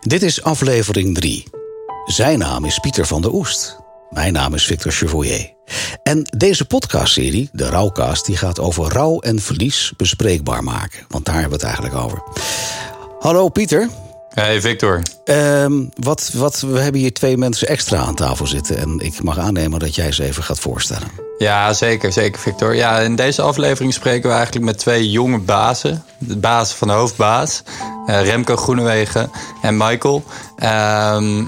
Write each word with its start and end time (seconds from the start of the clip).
Dit 0.00 0.22
is 0.22 0.42
aflevering 0.42 1.14
3. 1.14 1.44
Zijn 2.06 2.38
naam 2.38 2.64
is 2.64 2.78
Pieter 2.78 3.06
van 3.06 3.22
der 3.22 3.32
Oest. 3.32 3.76
Mijn 4.10 4.32
naam 4.32 4.54
is 4.54 4.64
Victor 4.64 4.92
Chevoyer. 4.92 5.52
En 6.02 6.22
deze 6.36 6.64
podcastserie, 6.64 7.48
de 7.52 7.68
Rouwcast, 7.68 8.26
die 8.26 8.36
gaat 8.36 8.60
over 8.60 8.92
rouw 8.92 9.18
en 9.18 9.38
verlies 9.38 9.92
bespreekbaar 9.96 10.64
maken. 10.64 11.04
Want 11.08 11.24
daar 11.24 11.40
hebben 11.40 11.58
we 11.58 11.66
het 11.66 11.74
eigenlijk 11.74 12.04
over. 12.04 12.22
Hallo 13.18 13.48
Pieter. 13.48 13.88
Hey 14.34 14.60
Victor. 14.60 15.02
Ehm, 15.24 15.84
wat, 15.96 16.30
wat, 16.34 16.60
we 16.60 16.78
hebben 16.78 17.00
hier 17.00 17.12
twee 17.12 17.36
mensen 17.36 17.68
extra 17.68 17.98
aan 17.98 18.14
tafel 18.14 18.46
zitten. 18.46 18.78
En 18.78 18.98
ik 18.98 19.22
mag 19.22 19.38
aannemen 19.38 19.78
dat 19.78 19.94
jij 19.94 20.12
ze 20.12 20.24
even 20.24 20.42
gaat 20.42 20.60
voorstellen. 20.60 21.08
Ja, 21.38 21.72
zeker, 21.72 22.12
zeker 22.12 22.40
Victor. 22.40 22.74
Ja, 22.74 22.98
in 22.98 23.16
deze 23.16 23.42
aflevering 23.42 23.94
spreken 23.94 24.28
we 24.28 24.34
eigenlijk 24.34 24.64
met 24.64 24.78
twee 24.78 25.10
jonge 25.10 25.38
bazen. 25.38 26.04
De 26.18 26.36
baas 26.36 26.72
van 26.72 26.88
de 26.88 26.94
hoofdbaas, 26.94 27.62
uh, 28.06 28.22
Remco 28.22 28.56
Groenewegen 28.56 29.30
en 29.62 29.76
Michael. 29.76 30.24
Ehm, 30.56 31.38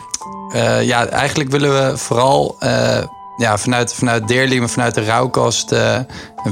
uh, 0.55 0.83
ja, 0.83 1.07
eigenlijk 1.07 1.51
willen 1.51 1.91
we 1.91 1.99
vooral 1.99 2.57
uh, 2.61 2.99
ja, 3.37 3.59
vanuit, 3.59 3.95
vanuit 3.95 4.59
maar 4.59 4.69
vanuit 4.69 4.95
de 4.95 5.05
rouwkast 5.05 5.73
uh, 5.73 5.99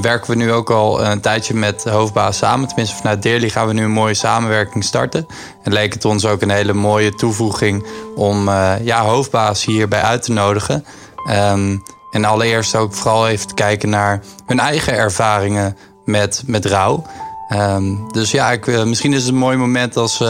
werken 0.01 0.31
we 0.31 0.35
nu 0.35 0.51
ook 0.51 0.69
al 0.69 1.03
een 1.03 1.21
tijdje 1.21 1.53
met 1.53 1.83
hoofdbaas 1.83 2.37
samen. 2.37 2.67
Tenminste, 2.67 2.95
vanuit 2.95 3.21
Deerly 3.21 3.49
gaan 3.49 3.67
we 3.67 3.73
nu 3.73 3.83
een 3.83 3.91
mooie 3.91 4.13
samenwerking 4.13 4.83
starten. 4.83 5.25
En 5.63 5.73
leek 5.73 5.93
het 5.93 6.05
ons 6.05 6.25
ook 6.25 6.41
een 6.41 6.49
hele 6.49 6.73
mooie 6.73 7.15
toevoeging 7.15 7.85
om 8.15 8.49
ja, 8.83 9.03
hoofdbaas 9.03 9.65
hierbij 9.65 10.01
uit 10.01 10.23
te 10.23 10.31
nodigen. 10.31 10.85
Um, 11.29 11.83
en 12.11 12.25
allereerst 12.25 12.75
ook 12.75 12.93
vooral 12.93 13.27
even 13.27 13.47
te 13.47 13.53
kijken 13.53 13.89
naar 13.89 14.23
hun 14.45 14.59
eigen 14.59 14.93
ervaringen 14.93 15.77
met, 16.05 16.43
met 16.45 16.65
rouw. 16.65 17.05
Um, 17.53 18.11
dus 18.11 18.31
ja, 18.31 18.51
ik, 18.51 18.85
misschien 18.85 19.13
is 19.13 19.21
het 19.21 19.31
een 19.31 19.37
mooi 19.37 19.57
moment 19.57 19.97
als 19.97 20.23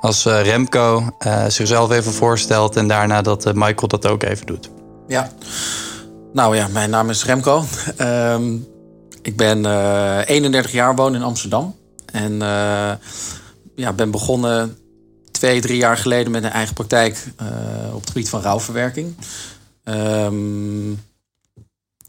als 0.00 0.24
Remco 0.24 1.10
zichzelf 1.48 1.90
even 1.90 2.12
voorstelt 2.12 2.76
en 2.76 2.88
daarna 2.88 3.22
dat 3.22 3.54
Michael 3.54 3.88
dat 3.88 4.06
ook 4.06 4.22
even 4.22 4.46
doet. 4.46 4.70
Ja, 5.06 5.30
nou 6.32 6.56
ja, 6.56 6.68
mijn 6.68 6.90
naam 6.90 7.10
is 7.10 7.24
Remco. 7.24 7.64
Um, 8.00 8.66
ik 9.22 9.36
ben 9.36 9.66
31 10.24 10.72
jaar, 10.72 10.94
woon 10.94 11.14
in 11.14 11.22
Amsterdam. 11.22 11.76
En 12.12 12.38
ja, 13.74 13.92
ben 13.92 14.10
begonnen 14.10 14.78
twee, 15.30 15.60
drie 15.60 15.78
jaar 15.78 15.96
geleden 15.96 16.32
met 16.32 16.44
een 16.44 16.50
eigen 16.50 16.74
praktijk 16.74 17.24
op 17.92 18.00
het 18.00 18.10
gebied 18.10 18.28
van 18.28 18.40
rouwverwerking. 18.40 19.14
Um, 19.84 21.00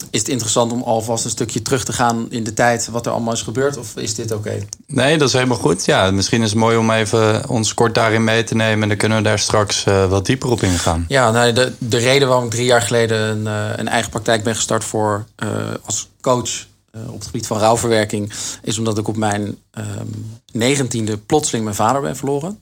is 0.09 0.19
het 0.19 0.30
interessant 0.30 0.72
om 0.72 0.81
alvast 0.81 1.23
een 1.25 1.30
stukje 1.30 1.61
terug 1.61 1.83
te 1.83 1.94
gaan 1.94 2.28
in 2.30 2.44
de 2.44 2.53
tijd 2.53 2.88
wat 2.88 3.05
er 3.05 3.11
allemaal 3.11 3.33
is 3.33 3.42
gebeurd? 3.42 3.78
Of 3.78 3.95
is 3.95 4.16
dit 4.16 4.31
oké? 4.31 4.47
Okay? 4.47 4.67
Nee, 4.88 5.17
dat 5.17 5.28
is 5.28 5.33
helemaal 5.33 5.58
goed. 5.58 5.86
Ja, 5.86 6.11
misschien 6.11 6.41
is 6.41 6.50
het 6.50 6.59
mooi 6.59 6.78
om 6.78 6.91
even 6.91 7.50
ons 7.50 7.73
kort 7.73 7.95
daarin 7.95 8.23
mee 8.23 8.44
te 8.44 8.56
nemen. 8.56 8.81
En 8.81 8.88
dan 8.88 8.97
kunnen 8.97 9.17
we 9.17 9.23
daar 9.23 9.39
straks 9.39 9.86
uh, 9.86 10.09
wat 10.09 10.25
dieper 10.25 10.50
op 10.50 10.64
ingaan. 10.64 11.06
Ja, 11.08 11.31
nou, 11.31 11.53
de, 11.53 11.73
de 11.78 11.97
reden 11.97 12.28
waarom 12.28 12.45
ik 12.45 12.52
drie 12.52 12.66
jaar 12.66 12.81
geleden 12.81 13.19
een, 13.19 13.44
uh, 13.44 13.78
een 13.78 13.88
eigen 13.88 14.09
praktijk 14.09 14.44
ben 14.44 14.56
gestart 14.56 14.83
voor 14.83 15.25
uh, 15.44 15.50
als 15.86 16.09
coach 16.22 16.67
op 17.08 17.16
het 17.16 17.25
gebied 17.25 17.47
van 17.47 17.58
rouwverwerking, 17.58 18.34
is 18.61 18.78
omdat 18.78 18.97
ik 18.97 19.08
op 19.08 19.17
mijn 19.17 19.41
um, 19.78 20.39
negentiende 20.52 21.17
plotseling 21.17 21.63
mijn 21.63 21.75
vader 21.75 22.02
ben 22.02 22.16
verloren. 22.16 22.59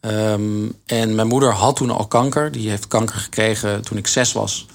Um, 0.00 0.72
en 0.86 1.14
mijn 1.14 1.26
moeder 1.26 1.52
had 1.52 1.76
toen 1.76 1.90
al 1.90 2.06
kanker. 2.06 2.52
Die 2.52 2.68
heeft 2.68 2.88
kanker 2.88 3.16
gekregen 3.16 3.82
toen 3.82 3.98
ik 3.98 4.06
zes 4.06 4.32
was. 4.32 4.66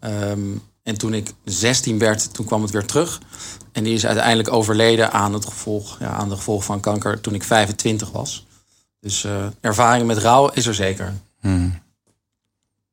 Um, 0.00 0.62
en 0.84 0.98
toen 0.98 1.14
ik 1.14 1.32
16 1.44 1.98
werd, 1.98 2.34
toen 2.34 2.46
kwam 2.46 2.62
het 2.62 2.70
weer 2.70 2.84
terug. 2.84 3.20
En 3.72 3.84
die 3.84 3.94
is 3.94 4.06
uiteindelijk 4.06 4.52
overleden 4.52 5.12
aan, 5.12 5.32
het 5.32 5.44
gevolg, 5.44 5.96
ja, 6.00 6.08
aan 6.08 6.28
de 6.28 6.36
gevolgen 6.36 6.64
van 6.64 6.80
kanker 6.80 7.20
toen 7.20 7.34
ik 7.34 7.42
25 7.44 8.10
was. 8.10 8.46
Dus 9.00 9.24
uh, 9.24 9.32
ervaring 9.60 10.06
met 10.06 10.18
rouw 10.18 10.48
is 10.48 10.66
er 10.66 10.74
zeker. 10.74 11.12
Hmm. 11.40 11.82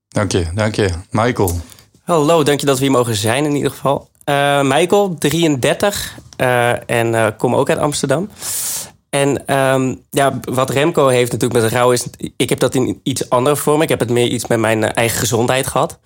Dank 0.07 0.31
je, 0.31 0.47
dank 0.53 0.75
je. 0.75 0.89
Michael. 1.09 1.59
Hallo, 2.03 2.43
dank 2.43 2.59
je 2.59 2.65
dat 2.65 2.77
we 2.77 2.83
hier 2.83 2.91
mogen 2.91 3.15
zijn 3.15 3.45
in 3.45 3.55
ieder 3.55 3.71
geval. 3.71 4.09
Uh, 4.25 4.61
Michael, 4.61 5.15
33 5.19 6.17
uh, 6.37 6.89
en 6.89 7.35
kom 7.35 7.55
ook 7.55 7.69
uit 7.69 7.79
Amsterdam. 7.79 8.29
En 9.11 9.57
um, 9.57 10.01
ja, 10.09 10.39
wat 10.51 10.69
Remco 10.69 11.07
heeft 11.07 11.31
natuurlijk 11.31 11.61
met 11.61 11.71
rouw 11.71 11.91
is... 11.91 12.05
ik 12.37 12.49
heb 12.49 12.59
dat 12.59 12.75
in 12.75 12.99
iets 13.03 13.29
andere 13.29 13.55
vorm. 13.55 13.81
Ik 13.81 13.89
heb 13.89 13.99
het 13.99 14.09
meer 14.09 14.27
iets 14.27 14.47
met 14.47 14.59
mijn 14.59 14.83
eigen 14.93 15.19
gezondheid 15.19 15.67
gehad. 15.67 15.99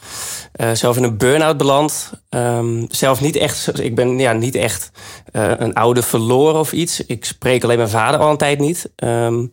Uh, 0.61 0.71
zelf 0.71 0.97
in 0.97 1.03
een 1.03 1.17
burn-out 1.17 1.57
beland. 1.57 2.11
Um, 2.29 2.85
zelf 2.89 3.21
niet 3.21 3.35
echt... 3.35 3.79
Ik 3.79 3.95
ben 3.95 4.19
ja, 4.19 4.33
niet 4.33 4.55
echt 4.55 4.91
uh, 5.31 5.51
een 5.57 5.73
oude 5.73 6.01
verloren 6.01 6.59
of 6.59 6.71
iets. 6.71 7.05
Ik 7.05 7.25
spreek 7.25 7.63
alleen 7.63 7.77
mijn 7.77 7.89
vader 7.89 8.19
al 8.19 8.29
een 8.29 8.37
tijd 8.37 8.59
niet. 8.59 8.91
Uh, 9.03 9.43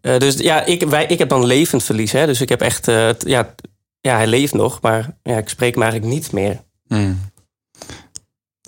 dus 0.00 0.34
ja, 0.34 0.64
ik, 0.64 0.82
wij, 0.82 1.06
ik 1.06 1.18
heb 1.18 1.28
dan 1.28 1.44
levend 1.44 1.82
verlies. 1.82 2.12
Hè? 2.12 2.26
Dus 2.26 2.40
ik 2.40 2.48
heb 2.48 2.60
echt... 2.60 2.86
ja, 3.18 3.54
ja, 4.00 4.16
hij 4.16 4.26
leeft 4.26 4.54
nog, 4.54 4.80
maar 4.80 5.16
ja, 5.22 5.36
ik 5.36 5.48
spreek 5.48 5.74
hem 5.74 5.82
eigenlijk 5.82 6.12
niet 6.12 6.32
meer. 6.32 6.62
Mm. 6.86 7.20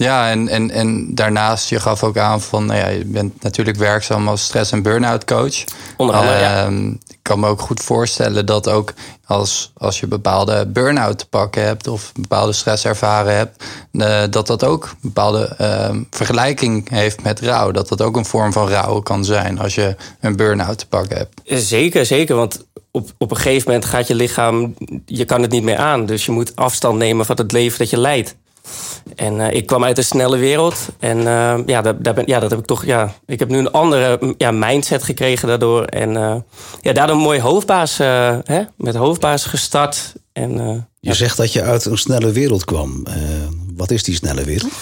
Ja, 0.03 0.31
en, 0.31 0.49
en, 0.49 0.71
en 0.71 1.15
daarnaast, 1.15 1.69
je 1.69 1.81
gaf 1.81 2.03
ook 2.03 2.19
aan 2.19 2.41
van, 2.41 2.67
nou 2.67 2.79
ja, 2.79 2.89
je 2.89 3.05
bent 3.05 3.43
natuurlijk 3.43 3.77
werkzaam 3.77 4.29
als 4.29 4.45
stress- 4.45 4.73
en 4.73 4.83
burn-out 4.83 5.25
coach. 5.25 5.65
Onder 5.97 6.17
andere, 6.17 6.35
uh, 6.35 6.41
ja. 6.41 6.65
Ehm, 6.65 6.89
ik 6.89 7.19
kan 7.23 7.41
me 7.41 7.49
ook 7.49 7.61
goed 7.61 7.81
voorstellen 7.81 8.47
dat 8.47 8.69
ook 8.69 8.93
als, 9.27 9.73
als 9.77 10.01
je 10.01 10.07
bepaalde 10.07 10.67
burn-out 10.67 11.19
te 11.19 11.27
pakken 11.27 11.65
hebt 11.65 11.89
of 11.89 12.13
bepaalde 12.13 12.53
stress 12.53 12.85
ervaren 12.85 13.37
hebt, 13.37 13.65
uh, 13.93 14.23
dat 14.31 14.47
dat 14.47 14.65
ook 14.65 14.85
een 14.85 14.99
bepaalde 15.01 15.57
uh, 15.61 15.97
vergelijking 16.11 16.91
heeft 16.91 17.23
met 17.23 17.41
rouw. 17.41 17.71
Dat 17.71 17.89
dat 17.89 18.03
ook 18.03 18.17
een 18.17 18.25
vorm 18.25 18.53
van 18.53 18.69
rouw 18.69 19.01
kan 19.01 19.25
zijn 19.25 19.59
als 19.59 19.75
je 19.75 19.97
een 20.21 20.37
burn-out 20.37 20.79
te 20.79 20.87
pakken 20.87 21.17
hebt. 21.17 21.41
Zeker, 21.45 22.07
zeker. 22.07 22.37
Want 22.37 22.65
op, 22.91 23.11
op 23.19 23.31
een 23.31 23.37
gegeven 23.37 23.65
moment 23.67 23.85
gaat 23.85 24.07
je 24.07 24.15
lichaam, 24.15 24.75
je 25.07 25.25
kan 25.25 25.43
het 25.43 25.51
niet 25.51 25.63
meer 25.63 25.79
aan. 25.79 26.07
Dus 26.07 26.27
je 26.27 26.33
moet 26.33 26.57
afstand 26.57 26.99
nemen 26.99 27.27
van 27.27 27.37
het 27.37 27.53
leven 27.53 27.79
dat 27.79 27.91
je 27.91 27.99
leidt. 27.99 28.37
En 29.17 29.35
uh, 29.35 29.51
ik 29.51 29.67
kwam 29.67 29.85
uit 29.85 29.99
een 29.99 30.05
snelle 30.05 30.37
wereld. 30.37 30.89
En 30.99 31.19
uh, 31.19 31.55
ja, 31.67 31.83
daar, 31.83 32.03
daar 32.03 32.15
ben, 32.15 32.25
ja, 32.27 32.41
dat 32.41 32.51
heb 32.51 32.59
ik 32.59 32.67
toch. 32.67 32.85
Ja, 32.85 33.15
ik 33.27 33.39
heb 33.39 33.49
nu 33.49 33.59
een 33.59 33.73
andere 33.73 34.35
ja, 34.39 34.51
mindset 34.51 35.03
gekregen 35.03 35.49
daardoor. 35.49 35.85
En 35.85 36.11
uh, 36.11 36.35
ja, 36.81 36.93
daardoor 36.93 37.17
een 37.17 37.23
mooi 37.23 37.41
hoofdbaas. 37.41 37.97
hè, 37.97 38.63
met 38.77 38.95
hoofdbaas 38.95 39.45
gestart. 39.45 40.13
En, 40.33 40.87
je 41.01 41.15
zegt 41.15 41.37
dat 41.37 41.53
je 41.53 41.63
uit 41.63 41.85
een 41.85 41.99
snelle 41.99 42.33
wereld 42.33 42.65
kwam. 42.65 43.07
wat 43.77 43.91
is 43.91 44.03
die 44.03 44.15
snelle 44.15 44.45
wereld? 44.45 44.73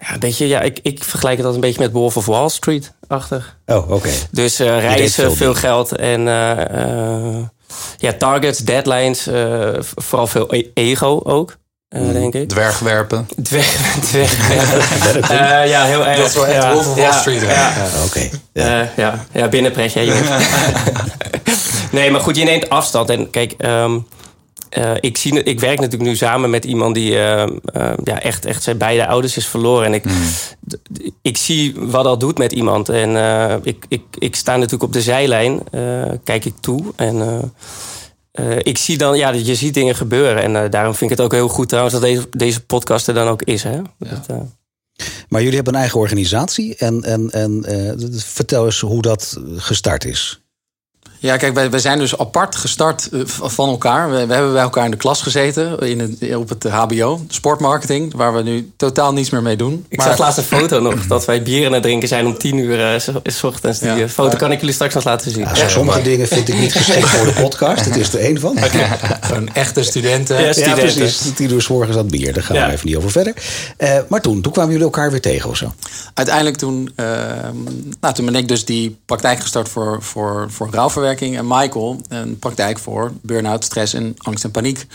Ja, 0.00 0.12
een 0.12 0.18
beetje, 0.18 0.48
ja, 0.48 0.60
ik, 0.60 0.78
ik 0.82 1.04
vergelijk 1.04 1.36
het 1.36 1.46
als 1.46 1.54
een 1.54 1.60
beetje 1.60 1.80
met 1.80 1.92
Wolf 1.92 2.16
of 2.16 2.26
Wall 2.26 2.48
Street 2.48 2.92
achtig. 3.06 3.58
Oh, 3.66 3.76
oké. 3.76 3.92
Okay. 3.92 4.12
Dus 4.30 4.58
reizen, 4.58 5.10
veel, 5.10 5.34
veel 5.34 5.54
geld 5.54 5.96
en 5.96 6.20
ja, 7.96 8.12
targets, 8.18 8.58
deadlines, 8.58 9.28
vooral 9.94 10.26
veel 10.26 10.54
e-, 10.54 10.70
ego 10.74 11.20
ook. 11.24 11.56
Uh, 11.88 12.12
denk 12.12 12.34
ik. 12.34 12.48
Dwergwerpen. 12.48 13.28
Dwerg, 13.42 13.66
dwergwerpen. 14.00 15.32
uh, 15.32 15.66
ja, 15.74 15.84
heel 15.84 16.06
erg. 16.06 16.16
Dat 16.16 16.28
is 16.28 16.34
wel 16.34 16.46
echt 16.46 16.62
ja, 16.62 16.72
Wolf 16.72 16.88
of 16.88 16.94
Wall 16.94 17.12
Street. 17.12 17.40
Ja, 17.40 17.48
ja. 17.48 17.74
ja 17.76 18.04
oké. 18.04 18.04
Okay. 18.06 18.30
Ja. 18.52 18.82
Uh, 18.82 18.88
ja, 18.96 19.26
ja, 19.32 19.48
binnenpretje. 19.48 20.00
nee, 21.92 22.10
maar 22.10 22.20
goed, 22.20 22.36
je 22.36 22.44
neemt 22.44 22.68
afstand. 22.68 23.10
En 23.10 23.30
kijk, 23.30 23.54
um, 23.58 24.06
ik, 25.00 25.16
zie, 25.16 25.42
ik 25.42 25.60
werk 25.60 25.80
natuurlijk 25.80 26.10
nu 26.10 26.16
samen 26.16 26.50
met 26.50 26.64
iemand 26.64 26.94
die 26.94 27.10
ja, 28.04 28.20
echt, 28.20 28.44
echt 28.44 28.62
zijn 28.62 28.78
beide 28.78 29.06
ouders 29.06 29.36
is 29.36 29.46
verloren. 29.46 29.86
En 29.86 29.94
ik, 29.94 30.04
mm. 30.04 30.12
ik 31.22 31.36
zie 31.36 31.74
wat 31.76 32.04
dat 32.04 32.20
doet 32.20 32.38
met 32.38 32.52
iemand. 32.52 32.88
En 32.88 33.16
ik, 33.62 33.84
ik, 33.88 34.02
ik 34.18 34.36
sta 34.36 34.52
natuurlijk 34.52 34.82
op 34.82 34.92
de 34.92 35.02
zijlijn, 35.02 35.62
kijk 36.24 36.44
ik 36.44 36.54
toe. 36.60 36.84
En 36.96 37.52
uh, 38.40 38.56
ik 38.58 38.78
zie 38.78 38.98
dan, 38.98 39.16
ja, 39.16 39.30
je 39.30 39.54
ziet 39.54 39.74
dingen 39.74 39.94
gebeuren. 39.94 40.42
En 40.42 40.64
uh, 40.64 40.70
daarom 40.70 40.94
vind 40.94 41.10
ik 41.10 41.16
het 41.16 41.26
ook 41.26 41.32
heel 41.32 41.48
goed 41.48 41.68
trouwens 41.68 41.94
dat 41.94 42.04
deze, 42.04 42.26
deze 42.30 42.64
podcast 42.64 43.08
er 43.08 43.14
dan 43.14 43.28
ook 43.28 43.42
is. 43.42 43.62
Hè? 43.62 43.74
Ja. 43.74 43.82
Dat, 43.98 44.26
uh... 44.30 44.36
Maar 45.28 45.40
jullie 45.40 45.56
hebben 45.56 45.74
een 45.74 45.80
eigen 45.80 46.00
organisatie. 46.00 46.76
En, 46.76 47.02
en, 47.02 47.30
en 47.30 47.64
vertel 48.12 48.64
eens 48.64 48.80
hoe 48.80 49.02
dat 49.02 49.40
gestart 49.56 50.04
is. 50.04 50.40
Ja, 51.26 51.36
kijk, 51.36 51.54
wij, 51.54 51.70
wij 51.70 51.80
zijn 51.80 51.98
dus 51.98 52.18
apart 52.18 52.56
gestart 52.56 53.08
van 53.26 53.68
elkaar. 53.68 54.10
We, 54.10 54.26
we, 54.26 54.34
hebben 54.34 54.52
bij 54.52 54.62
elkaar 54.62 54.84
in 54.84 54.90
de 54.90 54.96
klas 54.96 55.22
gezeten 55.22 55.78
in 55.78 56.00
het, 56.00 56.36
op 56.36 56.48
het 56.48 56.64
HBO, 56.64 57.20
sportmarketing, 57.28 58.14
waar 58.14 58.34
we 58.34 58.42
nu 58.42 58.72
totaal 58.76 59.12
niets 59.12 59.30
meer 59.30 59.42
mee 59.42 59.56
doen. 59.56 59.86
Ik 59.88 59.98
maar... 59.98 60.06
zag 60.06 60.18
laatst 60.18 60.38
een 60.38 60.44
foto 60.44 60.80
nog 60.80 61.06
dat 61.06 61.24
wij 61.24 61.42
bier 61.42 61.66
aan 61.66 61.72
het 61.72 61.82
drinken 61.82 62.08
zijn 62.08 62.26
om 62.26 62.38
tien 62.38 62.58
uur 62.58 62.94
uh, 62.94 63.00
s 63.24 63.42
ochtends. 63.42 63.78
Die 63.78 63.90
ja, 63.90 64.08
foto 64.08 64.28
maar... 64.28 64.36
kan 64.36 64.52
ik 64.52 64.58
jullie 64.58 64.74
straks 64.74 64.94
nog 64.94 65.04
laten 65.04 65.30
zien. 65.30 65.44
Ja, 65.44 65.54
ja, 65.54 65.68
sommige 65.68 66.02
dingen 66.02 66.28
vind 66.28 66.48
ik 66.48 66.58
niet 66.58 66.72
geschikt 66.72 67.08
voor 67.08 67.26
de 67.26 67.32
podcast. 67.32 67.84
Het 67.84 67.96
is 67.96 68.12
er 68.12 68.20
één 68.20 68.40
van. 68.40 68.58
Een 69.34 69.54
echte 69.54 69.82
studenten. 69.82 70.44
Ja, 70.44 70.52
studenten. 70.52 70.84
ja 70.84 70.92
precies. 70.92 71.32
Tien 71.34 71.52
uur 71.52 71.62
s 71.62 71.68
morgens 71.68 71.96
aan 71.96 72.08
bier. 72.08 72.32
Daar 72.32 72.42
gaan 72.42 72.56
we 72.56 72.72
even 72.72 72.86
niet 72.86 72.96
over 72.96 73.10
verder. 73.10 73.34
Uh, 73.78 73.98
maar 74.08 74.20
toen, 74.20 74.40
toen 74.40 74.52
kwamen 74.52 74.70
jullie 74.70 74.86
elkaar 74.86 75.10
weer 75.10 75.20
tegen 75.20 75.50
of 75.50 75.56
zo? 75.56 75.72
Uiteindelijk 76.14 76.56
toen, 76.56 76.92
uh, 76.96 77.06
nou, 78.00 78.14
toen 78.14 78.24
ben 78.24 78.34
ik 78.34 78.48
dus 78.48 78.64
die 78.64 78.98
praktijk 79.06 79.40
gestart 79.40 79.68
voor, 79.68 80.02
voor, 80.02 80.46
voor 80.50 80.68
rouwverwerking. 80.70 81.15
En 81.20 81.46
Michael 81.46 82.00
een 82.08 82.38
praktijk 82.38 82.78
voor 82.78 83.12
burn-out, 83.22 83.64
stress 83.64 83.94
en 83.94 84.14
angst 84.16 84.44
en 84.44 84.50
paniek. 84.50 84.86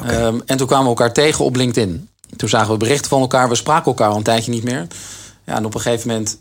Okay. 0.00 0.24
Um, 0.24 0.42
en 0.46 0.56
toen 0.56 0.66
kwamen 0.66 0.84
we 0.84 0.90
elkaar 0.90 1.12
tegen 1.12 1.44
op 1.44 1.56
LinkedIn. 1.56 2.08
Toen 2.36 2.48
zagen 2.48 2.72
we 2.72 2.76
berichten 2.76 3.08
van 3.08 3.20
elkaar. 3.20 3.48
We 3.48 3.54
spraken 3.54 3.86
elkaar 3.86 4.08
al 4.08 4.16
een 4.16 4.22
tijdje 4.22 4.50
niet 4.50 4.64
meer. 4.64 4.86
Ja, 5.46 5.56
en 5.56 5.64
op 5.64 5.74
een 5.74 5.80
gegeven 5.80 6.08
moment, 6.08 6.38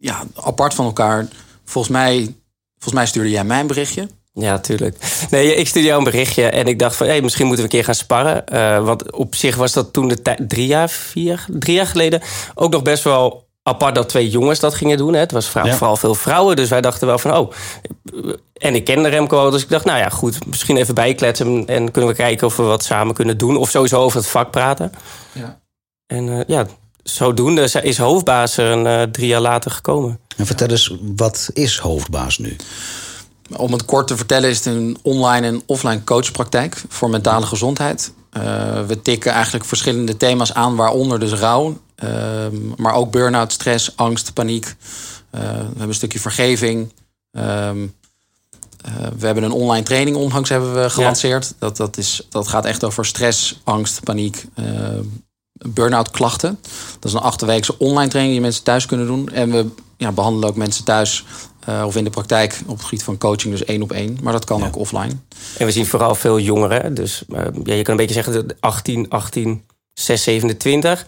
ja, 0.00 0.22
apart 0.34 0.74
van 0.74 0.84
elkaar. 0.84 1.28
Volgens 1.64 1.92
mij, 1.92 2.34
volgens 2.72 2.94
mij 2.94 3.06
stuurde 3.06 3.30
jij 3.30 3.44
mij 3.44 3.60
een 3.60 3.66
berichtje. 3.66 4.08
Ja, 4.32 4.58
tuurlijk. 4.58 5.26
Nee, 5.30 5.54
ik 5.54 5.68
stuurde 5.68 5.88
jou 5.88 5.98
een 5.98 6.10
berichtje 6.10 6.44
en 6.48 6.66
ik 6.66 6.78
dacht 6.78 6.96
van... 6.96 7.06
Hey, 7.06 7.20
misschien 7.20 7.46
moeten 7.46 7.64
we 7.64 7.70
een 7.70 7.76
keer 7.76 7.86
gaan 7.86 7.94
sparren. 7.94 8.44
Uh, 8.52 8.84
want 8.84 9.12
op 9.12 9.34
zich 9.34 9.56
was 9.56 9.72
dat 9.72 9.92
toen 9.92 10.08
de 10.08 10.22
tijd... 10.22 10.48
Drie 10.48 10.66
jaar, 10.66 10.90
vier, 10.90 11.46
drie 11.48 11.74
jaar 11.74 11.86
geleden... 11.86 12.22
ook 12.54 12.72
nog 12.72 12.82
best 12.82 13.04
wel 13.04 13.47
apart 13.68 13.94
dat 13.94 14.08
twee 14.08 14.28
jongens 14.28 14.60
dat 14.60 14.74
gingen 14.74 14.96
doen. 14.96 15.12
Hè. 15.12 15.18
Het 15.20 15.32
was 15.32 15.48
vooral 15.48 15.96
veel 15.96 16.14
vrouwen, 16.14 16.56
dus 16.56 16.68
wij 16.68 16.80
dachten 16.80 17.06
wel 17.06 17.18
van... 17.18 17.36
oh, 17.36 17.52
en 18.52 18.74
ik 18.74 18.84
kende 18.84 19.08
Remco 19.08 19.38
al, 19.38 19.50
dus 19.50 19.62
ik 19.62 19.68
dacht... 19.68 19.84
nou 19.84 19.98
ja, 19.98 20.08
goed, 20.08 20.46
misschien 20.46 20.76
even 20.76 20.94
bijkletsen... 20.94 21.66
en 21.66 21.90
kunnen 21.90 22.10
we 22.10 22.16
kijken 22.16 22.46
of 22.46 22.56
we 22.56 22.62
wat 22.62 22.84
samen 22.84 23.14
kunnen 23.14 23.38
doen. 23.38 23.56
Of 23.56 23.70
sowieso 23.70 24.00
over 24.00 24.18
het 24.18 24.28
vak 24.28 24.50
praten. 24.50 24.92
Ja. 25.32 25.58
En 26.06 26.26
uh, 26.26 26.40
ja, 26.46 26.66
zodoende 27.02 27.80
is 27.82 27.98
hoofdbaas 27.98 28.56
er 28.56 28.70
een, 28.70 28.86
uh, 28.86 29.02
drie 29.02 29.26
jaar 29.26 29.40
later 29.40 29.70
gekomen. 29.70 30.20
En 30.36 30.46
vertel 30.46 30.68
eens, 30.68 30.96
wat 31.16 31.50
is 31.52 31.78
hoofdbaas 31.78 32.38
nu? 32.38 32.56
Om 33.56 33.72
het 33.72 33.84
kort 33.84 34.06
te 34.06 34.16
vertellen 34.16 34.50
is 34.50 34.56
het 34.56 34.66
een 34.66 34.98
online 35.02 35.46
en 35.46 35.62
offline 35.66 36.04
coachpraktijk 36.04 36.82
voor 36.88 37.10
mentale 37.10 37.46
gezondheid. 37.46 38.12
Uh, 38.36 38.42
we 38.86 39.02
tikken 39.02 39.32
eigenlijk 39.32 39.64
verschillende 39.64 40.16
thema's 40.16 40.54
aan, 40.54 40.76
waaronder 40.76 41.20
dus 41.20 41.32
rouw, 41.32 41.78
uh, 42.04 42.46
maar 42.76 42.94
ook 42.94 43.10
burn-out, 43.10 43.52
stress, 43.52 43.96
angst, 43.96 44.32
paniek. 44.32 44.64
Uh, 44.66 45.40
we 45.40 45.46
hebben 45.46 45.88
een 45.88 45.94
stukje 45.94 46.20
vergeving. 46.20 46.92
Ehm, 47.30 47.86
we 49.18 49.26
hebben 49.26 49.44
een 49.44 49.52
online 49.52 49.84
training 49.84 50.16
onlangs 50.16 50.48
hebben 50.48 50.82
we 50.82 50.90
gelanceerd. 50.90 51.54
Dat, 51.58 51.76
dat, 51.76 51.96
is, 51.96 52.26
dat 52.28 52.48
gaat 52.48 52.64
echt 52.64 52.84
over 52.84 53.04
stress, 53.04 53.60
angst, 53.64 54.02
paniek, 54.02 54.44
burn-out 55.52 56.10
klachten. 56.10 56.58
Dat 56.92 57.04
is 57.04 57.12
een 57.12 57.20
achterweekse 57.20 57.78
online 57.78 58.08
training 58.08 58.34
die 58.34 58.42
mensen 58.42 58.62
thuis 58.62 58.86
kunnen 58.86 59.06
doen. 59.06 59.28
En 59.28 59.50
we 59.50 59.66
ja, 59.96 60.12
behandelen 60.12 60.48
ook 60.48 60.56
mensen 60.56 60.84
thuis 60.84 61.24
uh, 61.68 61.82
of 61.86 61.96
in 61.96 62.04
de 62.04 62.10
praktijk 62.10 62.60
op 62.66 62.76
het 62.76 62.84
gebied 62.84 63.02
van 63.02 63.18
coaching, 63.18 63.52
dus 63.52 63.64
één 63.64 63.82
op 63.82 63.92
één. 63.92 64.18
Maar 64.22 64.32
dat 64.32 64.44
kan 64.44 64.66
ook 64.66 64.76
offline. 64.76 65.12
En 65.58 65.66
we 65.66 65.72
zien 65.72 65.86
vooral 65.86 66.14
veel 66.14 66.38
jongeren. 66.38 66.94
Dus 66.94 67.22
uh, 67.28 67.38
ja, 67.64 67.74
je 67.74 67.82
kan 67.82 67.98
een 67.98 68.06
beetje 68.06 68.22
zeggen 68.22 68.46
18, 68.60 69.08
18, 69.08 69.64
6, 69.94 70.22
27. 70.22 71.06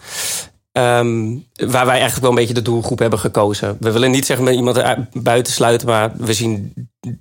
Um, 0.73 1.45
waar 1.55 1.85
wij 1.85 1.99
eigenlijk 1.99 2.21
wel 2.21 2.29
een 2.29 2.35
beetje 2.35 2.53
de 2.53 2.61
doelgroep 2.61 2.99
hebben 2.99 3.19
gekozen. 3.19 3.77
We 3.79 3.91
willen 3.91 4.11
niet 4.11 4.25
zeggen 4.25 4.45
met 4.45 4.55
iemand 4.55 4.83
buiten 5.13 5.53
sluiten, 5.53 5.87
maar 5.87 6.11
we 6.17 6.33
zien 6.33 6.73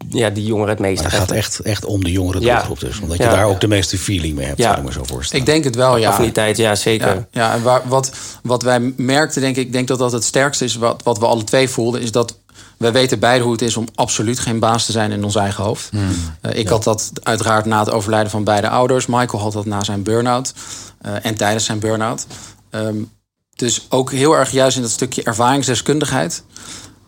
ja, 0.09 0.31
die 0.31 0.45
jongeren 0.45 0.69
het 0.69 0.79
meest. 0.79 1.03
Maar 1.03 1.11
het 1.11 1.21
gaat 1.21 1.31
echt, 1.31 1.61
echt 1.61 1.85
om 1.85 2.05
de 2.05 2.11
jongere 2.11 2.41
doelgroep 2.41 2.81
dus. 2.81 3.01
Omdat 3.01 3.17
je 3.17 3.23
daar 3.23 3.45
ook 3.45 3.61
de 3.61 3.69
meeste 3.69 3.99
feeling 3.99 4.35
mee 4.35 4.47
hebt, 4.47 4.59
ja. 4.59 4.65
zou 4.65 4.79
ik 4.79 4.85
me 4.85 4.93
zo 4.93 5.05
voorstellen. 5.05 5.47
Ik 5.47 5.53
denk 5.53 5.65
het 5.65 5.75
wel, 5.75 5.97
ja. 5.97 6.09
Affiniteit, 6.09 6.57
ja, 6.57 6.75
zeker. 6.75 7.27
Ja, 7.31 7.55
en 7.55 7.63
waar, 7.63 7.83
wat, 7.85 8.13
wat 8.43 8.63
wij 8.63 8.93
merkten, 8.97 9.41
denk 9.41 9.57
ik, 9.57 9.73
denk 9.73 9.89
dat 9.89 9.99
dat 9.99 10.13
het 10.13 10.25
sterkste 10.25 10.65
is... 10.65 10.77
wat, 10.77 11.03
wat 11.03 11.19
we 11.19 11.27
alle 11.27 11.45
twee 11.45 11.69
voelden, 11.69 12.01
is 12.01 12.13
dat 12.13 12.39
we 12.77 12.91
weten 12.91 13.19
beide 13.19 13.45
hoe 13.45 13.53
het 13.53 13.63
is 13.63 13.77
om 13.77 13.87
absoluut 13.95 14.39
geen 14.39 14.59
baas 14.59 14.87
te 14.87 14.93
zijn 14.93 15.13
in 15.13 15.25
ons 15.25 15.35
eigen 15.35 15.65
hoofd. 15.65 15.91
Hmm. 15.91 16.11
Uh, 16.43 16.57
ik 16.57 16.69
had 16.69 16.85
dat 16.85 17.11
uiteraard 17.23 17.65
na 17.65 17.79
het 17.79 17.91
overlijden 17.91 18.31
van 18.31 18.45
beide 18.45 18.69
ouders. 18.69 19.07
Michael 19.07 19.43
had 19.43 19.53
dat 19.53 19.67
na 19.67 19.85
zijn 19.85 20.03
burn-out 20.03 20.55
uh, 21.07 21.13
en 21.23 21.35
tijdens 21.35 21.65
zijn 21.65 21.79
burn-out. 21.79 22.27
Um, 22.71 23.11
dus 23.61 23.87
ook 23.89 24.13
heel 24.13 24.37
erg 24.37 24.51
juist 24.51 24.77
in 24.77 24.83
dat 24.83 24.91
stukje 24.91 25.23
ervaringsdeskundigheid. 25.23 26.43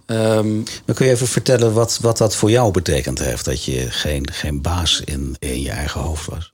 Um, 0.06 0.62
maar 0.86 0.94
kun 0.94 1.06
je 1.06 1.12
even 1.12 1.26
vertellen 1.26 1.72
wat, 1.72 1.98
wat 2.00 2.18
dat 2.18 2.34
voor 2.34 2.50
jou 2.50 2.70
betekend 2.70 3.18
heeft? 3.18 3.44
Dat 3.44 3.64
je 3.64 3.90
geen, 3.90 4.30
geen 4.32 4.62
baas 4.62 5.00
in, 5.04 5.36
in 5.38 5.60
je 5.60 5.70
eigen 5.70 6.00
hoofd 6.00 6.26
was? 6.26 6.52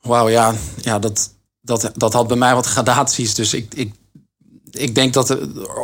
Wauw, 0.00 0.28
ja, 0.28 0.54
ja 0.82 0.98
dat, 0.98 1.30
dat, 1.60 1.90
dat 1.94 2.12
had 2.12 2.26
bij 2.26 2.36
mij 2.36 2.54
wat 2.54 2.66
gradaties. 2.66 3.34
Dus 3.34 3.54
ik, 3.54 3.74
ik, 3.74 3.94
ik 4.70 4.94
denk 4.94 5.12
dat 5.12 5.30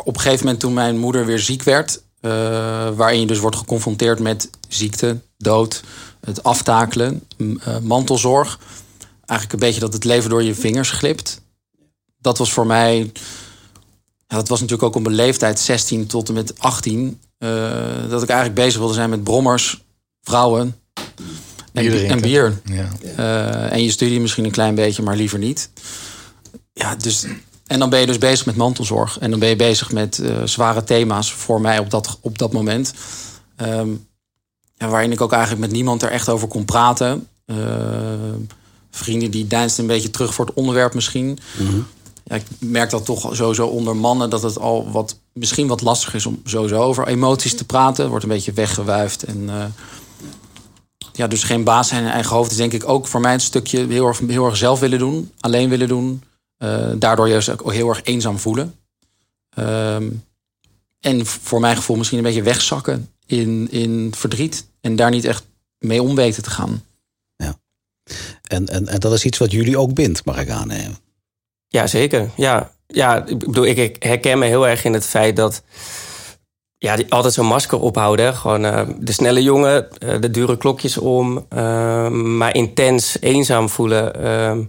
op 0.03 0.15
een 0.15 0.21
gegeven 0.21 0.45
moment 0.45 0.59
toen 0.59 0.73
mijn 0.73 0.97
moeder 0.97 1.25
weer 1.25 1.39
ziek 1.39 1.63
werd... 1.63 2.01
Uh, 2.21 2.31
waarin 2.95 3.19
je 3.19 3.27
dus 3.27 3.39
wordt 3.39 3.55
geconfronteerd 3.55 4.19
met 4.19 4.49
ziekte, 4.67 5.19
dood, 5.37 5.83
het 6.19 6.43
aftakelen, 6.43 7.23
uh, 7.37 7.77
mantelzorg. 7.81 8.59
Eigenlijk 9.25 9.53
een 9.53 9.67
beetje 9.67 9.79
dat 9.79 9.93
het 9.93 10.03
leven 10.03 10.29
door 10.29 10.43
je 10.43 10.55
vingers 10.55 10.91
glipt 10.91 11.42
dat 12.23 12.37
was 12.37 12.53
voor 12.53 12.65
mij. 12.65 13.11
Ja, 14.27 14.39
dat 14.39 14.47
was 14.47 14.61
natuurlijk 14.61 14.87
ook 14.87 14.95
op 14.95 15.03
mijn 15.03 15.15
leeftijd, 15.15 15.59
16 15.59 16.07
tot 16.07 16.27
en 16.27 16.33
met 16.33 16.59
18. 16.59 17.19
Uh, 17.39 18.03
eh, 18.03 18.09
dat 18.09 18.23
ik 18.23 18.29
eigenlijk 18.29 18.59
bezig 18.59 18.79
wilde 18.79 18.93
zijn 18.93 19.09
met 19.09 19.23
brommers, 19.23 19.83
vrouwen 20.21 20.75
en, 21.73 22.07
en 22.09 22.21
bier. 22.21 22.61
Ja. 22.65 22.89
Uh, 23.17 23.71
en 23.71 23.83
je 23.83 23.91
studie 23.91 24.19
misschien 24.19 24.45
een 24.45 24.51
klein 24.51 24.75
beetje, 24.75 25.03
maar 25.03 25.15
liever 25.15 25.39
niet. 25.39 25.69
Ja, 26.73 26.95
dus, 26.95 27.25
en 27.67 27.79
dan 27.79 27.89
ben 27.89 27.99
je 27.99 28.05
dus 28.05 28.17
bezig 28.17 28.45
met 28.45 28.55
mantelzorg. 28.55 29.19
En 29.19 29.29
dan 29.29 29.39
ben 29.39 29.49
je 29.49 29.55
bezig 29.55 29.91
met 29.91 30.17
uh, 30.17 30.43
zware 30.43 30.83
thema's 30.83 31.33
voor 31.33 31.61
mij 31.61 31.79
op 31.79 31.89
dat, 31.89 32.17
op 32.21 32.37
dat 32.37 32.51
moment. 32.51 32.93
Um, 33.57 34.07
ja, 34.75 34.87
waarin 34.87 35.11
ik 35.11 35.21
ook 35.21 35.31
eigenlijk 35.31 35.61
met 35.61 35.71
niemand 35.71 36.03
er 36.03 36.11
echt 36.11 36.29
over 36.29 36.47
kon 36.47 36.65
praten. 36.65 37.27
Uh, 37.45 37.57
vrienden 38.91 39.31
die 39.31 39.47
deinsten 39.47 39.83
een 39.83 39.89
beetje 39.89 40.11
terug 40.11 40.33
voor 40.33 40.45
het 40.45 40.55
onderwerp 40.55 40.93
misschien. 40.93 41.39
Mm 41.57 41.67
-hmm 41.67 41.85
ja, 42.23 42.35
ik 42.35 42.43
merk 42.59 42.89
dat 42.89 43.05
toch 43.05 43.35
sowieso 43.35 43.67
onder 43.67 43.95
mannen 43.95 44.29
dat 44.29 44.41
het 44.41 44.59
al 44.59 44.91
wat, 44.91 45.19
misschien 45.33 45.67
wat 45.67 45.81
lastig 45.81 46.13
is 46.13 46.25
om 46.25 46.41
sowieso 46.43 46.81
over 46.81 47.07
emoties 47.07 47.55
te 47.55 47.65
praten. 47.65 48.09
Wordt 48.09 48.23
een 48.23 48.29
beetje 48.29 48.53
weggewuifd. 48.53 49.23
En 49.23 49.41
uh, 49.41 49.65
ja, 51.13 51.27
dus 51.27 51.43
geen 51.43 51.63
baas 51.63 51.87
zijn 51.87 52.03
in 52.03 52.09
eigen 52.09 52.35
hoofd 52.35 52.51
is 52.51 52.57
denk 52.57 52.73
ik 52.73 52.89
ook 52.89 53.07
voor 53.07 53.21
mij 53.21 53.33
een 53.33 53.39
stukje 53.39 53.87
heel 53.87 54.07
erg, 54.07 54.19
heel 54.19 54.45
erg 54.45 54.57
zelf 54.57 54.79
willen 54.79 54.99
doen, 54.99 55.31
alleen 55.39 55.69
willen 55.69 55.87
doen. 55.87 56.23
Uh, 56.57 56.91
daardoor 56.95 57.29
juist 57.29 57.49
ook 57.49 57.71
heel 57.71 57.89
erg 57.89 58.03
eenzaam 58.03 58.39
voelen. 58.39 58.75
Um, 59.59 60.23
en 60.99 61.25
voor 61.25 61.59
mijn 61.59 61.75
gevoel 61.75 61.95
misschien 61.95 62.17
een 62.17 62.23
beetje 62.23 62.43
wegzakken 62.43 63.09
in, 63.25 63.71
in 63.71 64.13
verdriet. 64.15 64.65
En 64.81 64.95
daar 64.95 65.09
niet 65.09 65.25
echt 65.25 65.45
mee 65.77 66.01
om 66.01 66.15
weten 66.15 66.43
te 66.43 66.49
gaan. 66.49 66.83
Ja. 67.35 67.59
En, 68.43 68.67
en, 68.67 68.87
en 68.87 68.99
dat 68.99 69.13
is 69.13 69.23
iets 69.23 69.37
wat 69.37 69.51
jullie 69.51 69.77
ook 69.77 69.93
bindt, 69.93 70.25
mag 70.25 70.37
ik 70.37 70.49
aannemen. 70.49 70.97
Ja, 71.73 71.87
zeker. 71.87 72.29
Ja, 72.35 72.71
ja 72.87 73.25
ik 73.25 73.37
bedoel, 73.39 73.65
ik 73.65 74.03
herken 74.03 74.39
me 74.39 74.45
heel 74.45 74.67
erg 74.67 74.83
in 74.83 74.93
het 74.93 75.05
feit 75.05 75.35
dat. 75.35 75.63
Ja, 76.77 76.95
die 76.95 77.11
altijd 77.11 77.33
zo'n 77.33 77.45
masker 77.45 77.79
ophouden. 77.79 78.33
Gewoon 78.33 78.65
uh, 78.65 78.81
de 78.99 79.11
snelle 79.11 79.43
jongen, 79.43 79.87
uh, 79.99 80.15
de 80.19 80.31
dure 80.31 80.57
klokjes 80.57 80.97
om. 80.97 81.45
Uh, 81.53 82.07
maar 82.09 82.55
intens 82.55 83.17
eenzaam 83.19 83.69
voelen. 83.69 84.23
Ehm, 84.23 84.63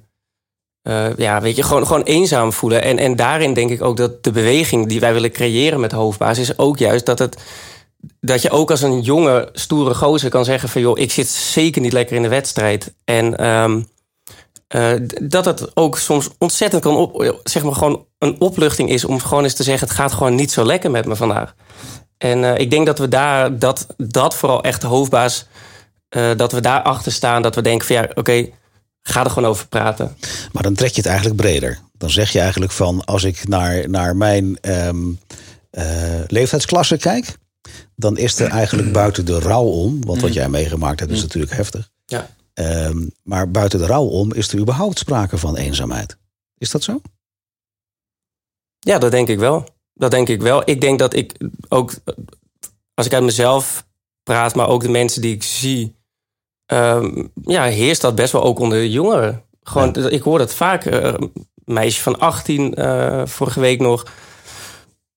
eh, 0.82 1.16
ja, 1.16 1.40
weet 1.40 1.56
je, 1.56 1.62
gewoon, 1.62 1.86
gewoon 1.86 2.02
eenzaam 2.02 2.52
voelen. 2.52 2.82
En, 2.82 2.98
en 2.98 3.16
daarin 3.16 3.54
denk 3.54 3.70
ik 3.70 3.82
ook 3.82 3.96
dat 3.96 4.24
de 4.24 4.30
beweging 4.30 4.88
die 4.88 5.00
wij 5.00 5.12
willen 5.12 5.32
creëren 5.32 5.80
met 5.80 5.92
hoofdbaas... 5.92 6.38
is 6.38 6.58
ook 6.58 6.78
juist 6.78 7.06
dat 7.06 7.18
het 7.18 7.36
dat 8.20 8.42
je 8.42 8.50
ook 8.50 8.70
als 8.70 8.82
een 8.82 9.00
jonge, 9.00 9.48
stoere 9.52 9.94
gozer 9.94 10.30
kan 10.30 10.44
zeggen 10.44 10.68
van... 10.68 10.80
joh, 10.80 10.98
ik 10.98 11.12
zit 11.12 11.28
zeker 11.28 11.80
niet 11.80 11.92
lekker 11.92 12.16
in 12.16 12.22
de 12.22 12.28
wedstrijd. 12.28 12.94
En 13.04 13.46
um, 13.46 13.88
uh, 14.68 14.92
dat 15.22 15.44
het 15.44 15.76
ook 15.76 15.98
soms 15.98 16.28
ontzettend 16.38 16.82
kan 16.82 16.96
op, 16.96 17.40
zeg 17.44 17.62
maar 17.62 17.74
gewoon 17.74 18.06
een 18.18 18.40
opluchting 18.40 18.90
is 18.90 19.04
om 19.04 19.20
gewoon 19.20 19.42
eens 19.42 19.54
te 19.54 19.62
zeggen: 19.62 19.88
het 19.88 19.96
gaat 19.96 20.12
gewoon 20.12 20.34
niet 20.34 20.52
zo 20.52 20.64
lekker 20.64 20.90
met 20.90 21.06
me 21.06 21.16
vandaag. 21.16 21.54
En 22.18 22.38
uh, 22.38 22.58
ik 22.58 22.70
denk 22.70 22.86
dat 22.86 22.98
we 22.98 23.08
daar, 23.08 23.58
dat, 23.58 23.86
dat 23.96 24.34
vooral 24.34 24.62
echt 24.62 24.80
de 24.80 24.86
hoofdbaas, 24.86 25.46
uh, 26.16 26.36
dat 26.36 26.52
we 26.52 26.60
daar 26.60 26.82
achter 26.82 27.12
staan, 27.12 27.42
dat 27.42 27.54
we 27.54 27.62
denken 27.62 27.86
van 27.86 27.96
ja, 27.96 28.02
oké, 28.02 28.18
okay, 28.18 28.52
ga 29.02 29.24
er 29.24 29.30
gewoon 29.30 29.48
over 29.48 29.68
praten. 29.68 30.16
Maar 30.52 30.62
dan 30.62 30.74
trek 30.74 30.90
je 30.90 31.00
het 31.00 31.06
eigenlijk 31.06 31.36
breder. 31.36 31.78
Dan 31.92 32.10
zeg 32.10 32.32
je 32.32 32.40
eigenlijk 32.40 32.72
van 32.72 33.04
als 33.04 33.24
ik 33.24 33.48
naar, 33.48 33.90
naar 33.90 34.16
mijn 34.16 34.58
um, 34.62 35.18
leeftijdsklasse 36.26 36.96
kijk, 36.96 37.36
dan 37.96 38.16
is 38.16 38.38
er 38.38 38.50
eigenlijk 38.50 38.92
buiten 39.02 39.24
de 39.24 39.38
rouw 39.38 39.64
om, 39.64 40.04
want 40.04 40.20
wat 40.20 40.30
mm. 40.30 40.36
jij 40.36 40.48
meegemaakt 40.48 41.00
hebt 41.00 41.12
is 41.12 41.18
mm. 41.18 41.24
natuurlijk 41.24 41.52
heftig. 41.52 41.90
Ja 42.04 42.28
Um, 42.54 43.10
maar 43.22 43.50
buiten 43.50 43.78
de 43.78 43.86
rouw 43.86 44.04
om 44.04 44.32
is 44.32 44.52
er 44.52 44.58
überhaupt 44.58 44.98
sprake 44.98 45.38
van 45.38 45.56
eenzaamheid. 45.56 46.16
Is 46.58 46.70
dat 46.70 46.82
zo? 46.82 47.00
Ja, 48.78 48.98
dat 48.98 49.10
denk 49.10 49.28
ik 49.28 49.38
wel. 49.38 49.68
Dat 49.94 50.10
denk 50.10 50.28
ik 50.28 50.42
wel. 50.42 50.62
Ik 50.64 50.80
denk 50.80 50.98
dat 50.98 51.14
ik 51.14 51.36
ook, 51.68 51.94
als 52.94 53.06
ik 53.06 53.14
uit 53.14 53.22
mezelf 53.22 53.86
praat, 54.22 54.54
maar 54.54 54.68
ook 54.68 54.82
de 54.82 54.88
mensen 54.88 55.22
die 55.22 55.34
ik 55.34 55.42
zie, 55.42 55.96
um, 56.72 57.32
ja, 57.42 57.64
heerst 57.64 58.00
dat 58.00 58.14
best 58.14 58.32
wel 58.32 58.42
ook 58.42 58.58
onder 58.58 58.86
jongeren. 58.86 59.42
Gewoon, 59.62 60.10
ik 60.10 60.22
hoor 60.22 60.38
dat 60.38 60.54
vaak. 60.54 60.84
Uh, 60.84 61.14
een 61.64 61.74
meisje 61.74 62.02
van 62.02 62.18
18, 62.18 62.80
uh, 62.80 63.20
eh, 63.20 63.26
vorige 63.26 63.60
week 63.60 63.80
nog, 63.80 64.06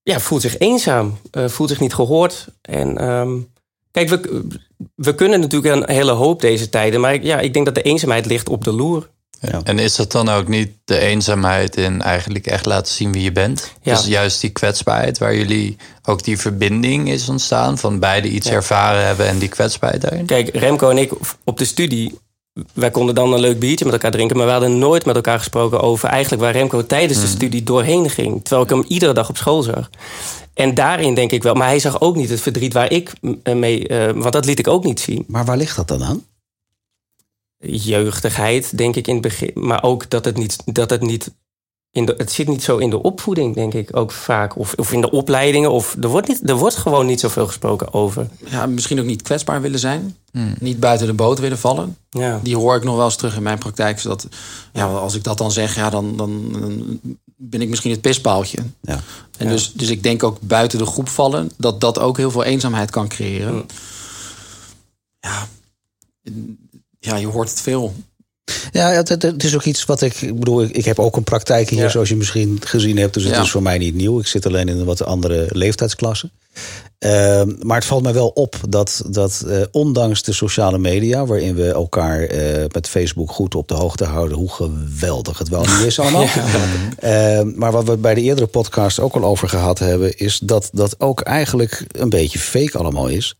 ja, 0.03 0.19
voelt 0.19 0.41
zich 0.41 0.57
eenzaam, 0.57 1.17
uh, 1.31 1.47
voelt 1.47 1.69
zich 1.69 1.79
niet 1.79 1.93
gehoord. 1.93 2.47
En 2.61 3.09
um, 3.09 3.53
Kijk, 3.91 4.09
we, 4.09 4.47
we 4.95 5.15
kunnen 5.15 5.39
natuurlijk 5.39 5.75
een 5.75 5.95
hele 5.95 6.11
hoop 6.11 6.41
deze 6.41 6.69
tijden. 6.69 7.01
Maar 7.01 7.23
ja, 7.23 7.39
ik 7.39 7.53
denk 7.53 7.65
dat 7.65 7.75
de 7.75 7.81
eenzaamheid 7.81 8.25
ligt 8.25 8.49
op 8.49 8.63
de 8.63 8.71
loer. 8.71 9.09
Ja. 9.41 9.61
En 9.63 9.79
is 9.79 9.95
dat 9.95 10.11
dan 10.11 10.29
ook 10.29 10.47
niet 10.47 10.71
de 10.85 10.99
eenzaamheid 10.99 11.75
in 11.75 12.01
eigenlijk 12.01 12.47
echt 12.47 12.65
laten 12.65 12.93
zien 12.93 13.11
wie 13.11 13.23
je 13.23 13.31
bent? 13.31 13.71
Ja. 13.81 13.95
Dus 13.95 14.05
juist 14.05 14.41
die 14.41 14.49
kwetsbaarheid 14.49 15.17
waar 15.17 15.35
jullie 15.35 15.77
ook 16.03 16.23
die 16.23 16.39
verbinding 16.39 17.09
is 17.09 17.29
ontstaan 17.29 17.77
van 17.77 17.99
beide 17.99 18.27
iets 18.27 18.49
ervaren 18.49 19.05
hebben 19.05 19.27
en 19.27 19.37
die 19.37 19.49
kwetsbaarheid 19.49 20.01
daarin? 20.01 20.25
Kijk, 20.25 20.55
Remco 20.55 20.89
en 20.89 20.97
ik 20.97 21.11
op 21.43 21.57
de 21.57 21.65
studie 21.65 22.19
wij 22.73 22.91
konden 22.91 23.15
dan 23.15 23.33
een 23.33 23.39
leuk 23.39 23.59
biertje 23.59 23.85
met 23.85 23.93
elkaar 23.93 24.11
drinken, 24.11 24.37
maar 24.37 24.45
we 24.45 24.51
hadden 24.51 24.77
nooit 24.77 25.05
met 25.05 25.15
elkaar 25.15 25.37
gesproken 25.37 25.81
over 25.81 26.09
eigenlijk 26.09 26.43
waar 26.43 26.51
Remco 26.51 26.85
tijdens 26.85 27.21
de 27.21 27.27
studie 27.27 27.63
doorheen 27.63 28.09
ging. 28.09 28.39
Terwijl 28.43 28.63
ik 28.63 28.69
hem 28.69 28.83
iedere 28.87 29.13
dag 29.13 29.29
op 29.29 29.37
school 29.37 29.63
zag. 29.63 29.89
En 30.53 30.73
daarin 30.73 31.13
denk 31.13 31.31
ik 31.31 31.43
wel, 31.43 31.53
maar 31.53 31.67
hij 31.67 31.79
zag 31.79 32.01
ook 32.01 32.15
niet 32.15 32.29
het 32.29 32.41
verdriet 32.41 32.73
waar 32.73 32.91
ik 32.91 33.13
mee, 33.43 33.89
uh, 33.89 34.11
want 34.11 34.33
dat 34.33 34.45
liet 34.45 34.59
ik 34.59 34.67
ook 34.67 34.83
niet 34.83 34.99
zien. 34.99 35.23
Maar 35.27 35.45
waar 35.45 35.57
ligt 35.57 35.75
dat 35.75 35.87
dan 35.87 36.03
aan? 36.03 36.25
Jeugdigheid, 37.59 38.77
denk 38.77 38.95
ik 38.95 39.07
in 39.07 39.13
het 39.13 39.23
begin. 39.23 39.51
Maar 39.53 39.83
ook 39.83 40.09
dat 40.09 40.25
het 40.25 40.37
niet, 40.37 40.57
dat 40.65 40.89
het 40.89 41.01
niet 41.01 41.31
in 41.97 42.05
de, 42.05 42.13
het 42.17 42.31
zit 42.31 42.47
niet 42.47 42.63
zo 42.63 42.77
in 42.77 42.89
de 42.89 43.01
opvoeding, 43.01 43.55
denk 43.55 43.73
ik 43.73 43.95
ook 43.95 44.11
vaak. 44.11 44.57
Of, 44.57 44.73
of 44.75 44.91
in 44.91 45.01
de 45.01 45.11
opleidingen. 45.11 45.71
Of 45.71 45.95
er 46.01 46.07
wordt, 46.07 46.27
niet, 46.27 46.49
er 46.49 46.55
wordt 46.55 46.75
gewoon 46.75 47.05
niet 47.05 47.19
zoveel 47.19 47.47
gesproken 47.47 47.93
over. 47.93 48.27
Ja, 48.45 48.65
misschien 48.65 48.99
ook 48.99 49.05
niet 49.05 49.21
kwetsbaar 49.21 49.61
willen 49.61 49.79
zijn. 49.79 50.15
Hmm. 50.31 50.53
Niet 50.59 50.79
buiten 50.79 51.07
de 51.07 51.13
boot 51.13 51.39
willen 51.39 51.57
vallen. 51.57 51.97
Ja. 52.09 52.39
Die 52.43 52.55
hoor 52.55 52.75
ik 52.75 52.83
nog 52.83 52.95
wel 52.95 53.05
eens 53.05 53.15
terug 53.15 53.35
in 53.35 53.43
mijn 53.43 53.57
praktijk. 53.57 53.99
Zodat, 53.99 54.27
ja, 54.73 54.85
als 54.85 55.15
ik 55.15 55.23
dat 55.23 55.37
dan 55.37 55.51
zeg, 55.51 55.75
ja, 55.75 55.89
dan, 55.89 56.17
dan, 56.17 56.51
ben 57.35 57.61
ik 57.61 57.69
misschien 57.69 57.91
het 57.91 58.01
pispaaltje. 58.01 58.57
Ja. 58.81 58.99
En 59.37 59.47
Dus, 59.47 59.73
dus 59.73 59.89
ik 59.89 60.03
denk 60.03 60.23
ook 60.23 60.37
buiten 60.41 60.77
de 60.77 60.85
groep 60.85 61.09
vallen. 61.09 61.51
Dat 61.57 61.81
dat 61.81 61.99
ook 61.99 62.17
heel 62.17 62.31
veel 62.31 62.43
eenzaamheid 62.43 62.89
kan 62.89 63.07
creëren. 63.07 63.49
Hmm. 63.49 63.65
Ja, 65.19 65.47
ja, 66.99 67.15
je 67.15 67.27
hoort 67.27 67.49
het 67.49 67.61
veel. 67.61 67.93
Ja, 68.71 68.91
het, 68.91 69.09
het, 69.09 69.43
is 69.43 69.55
ook 69.55 69.63
iets 69.63 69.85
wat 69.85 70.01
ik. 70.01 70.21
Ik 70.21 70.39
bedoel, 70.39 70.61
ik, 70.61 70.85
heb 70.85 70.99
ook 70.99 71.15
een 71.15 71.23
praktijk 71.23 71.69
hier, 71.69 71.89
zoals 71.89 72.09
je 72.09 72.15
misschien 72.15 72.59
gezien 72.63 72.97
hebt. 72.97 73.13
Dus 73.13 73.23
het 73.23 73.37
is 73.37 73.51
voor 73.51 73.61
mij 73.61 73.77
niet 73.77 73.95
nieuw. 73.95 74.19
Ik 74.19 74.27
zit 74.27 74.45
alleen 74.45 74.67
in 74.67 74.77
een 74.77 74.85
wat 74.85 75.03
andere 75.03 75.47
leeftijdsklasse. 75.49 76.29
Ehm, 76.97 77.53
maar 77.61 77.77
het 77.77 77.85
valt 77.85 78.03
mij 78.03 78.13
wel 78.13 78.27
op 78.27 78.55
dat, 78.69 79.03
dat 79.09 79.43
uh, 79.47 79.61
ondanks 79.71 80.23
de 80.23 80.33
sociale 80.33 80.77
media, 80.77 81.25
waarin 81.25 81.55
we 81.55 81.71
elkaar 81.71 82.33
uh, 82.33 82.63
met 82.71 82.87
Facebook 82.87 83.31
goed 83.31 83.55
op 83.55 83.67
de 83.67 83.73
hoogte 83.73 84.05
houden, 84.05 84.37
hoe 84.37 84.51
geweldig 84.51 85.37
het 85.37 85.49
wel 85.49 85.61
niet 85.61 85.85
is 85.85 85.99
allemaal. 85.99 86.27
Ehm, 86.97 87.51
maar 87.55 87.71
wat 87.71 87.83
we 87.83 87.97
bij 87.97 88.13
de 88.13 88.21
eerdere 88.21 88.47
podcast 88.47 88.99
ook 88.99 89.15
al 89.15 89.23
over 89.23 89.49
gehad 89.49 89.79
hebben, 89.79 90.17
is 90.17 90.39
dat 90.39 90.69
dat 90.73 90.99
ook 90.99 91.21
eigenlijk 91.21 91.85
een 91.91 92.09
beetje 92.09 92.39
fake 92.39 92.77
allemaal 92.77 93.07
is. 93.07 93.35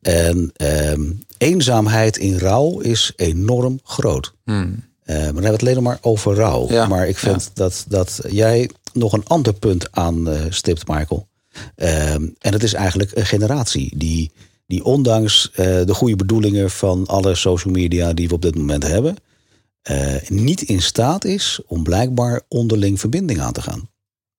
En 0.00 0.52
ehm, 0.56 1.02
eenzaamheid 1.38 2.16
in 2.16 2.38
rouw 2.38 2.78
is 2.78 3.12
enorm 3.16 3.80
groot. 3.82 4.34
Hmm. 4.44 4.84
Uh, 5.04 5.16
maar 5.16 5.24
dan 5.24 5.24
hebben 5.24 5.42
we 5.42 5.50
het 5.50 5.62
alleen 5.62 5.82
maar 5.82 5.98
over 6.00 6.34
rouw. 6.34 6.86
maar 6.86 7.08
ik 7.08 7.18
vind 7.18 7.50
dat, 7.54 7.84
dat 7.88 8.20
jij 8.28 8.70
nog 8.92 9.12
een 9.12 9.26
ander 9.26 9.52
punt 9.52 9.88
aanstipt, 9.90 10.88
uh, 10.88 10.96
Michael. 10.96 11.26
Ehm, 11.76 12.26
en 12.38 12.52
het 12.52 12.62
is 12.62 12.74
eigenlijk 12.74 13.10
een 13.14 13.26
generatie 13.26 13.92
die, 13.96 14.30
die 14.66 14.84
ondanks 14.84 15.50
uh, 15.50 15.56
de 15.56 15.94
goede 15.94 16.16
bedoelingen 16.16 16.70
van 16.70 17.06
alle 17.06 17.34
social 17.34 17.72
media 17.72 18.12
die 18.12 18.28
we 18.28 18.34
op 18.34 18.42
dit 18.42 18.56
moment 18.56 18.82
hebben, 18.82 19.16
uh, 19.90 20.14
niet 20.28 20.62
in 20.62 20.82
staat 20.82 21.24
is 21.24 21.60
om 21.66 21.82
blijkbaar 21.82 22.42
onderling 22.48 23.00
verbinding 23.00 23.40
aan 23.40 23.52
te 23.52 23.62
gaan. 23.62 23.88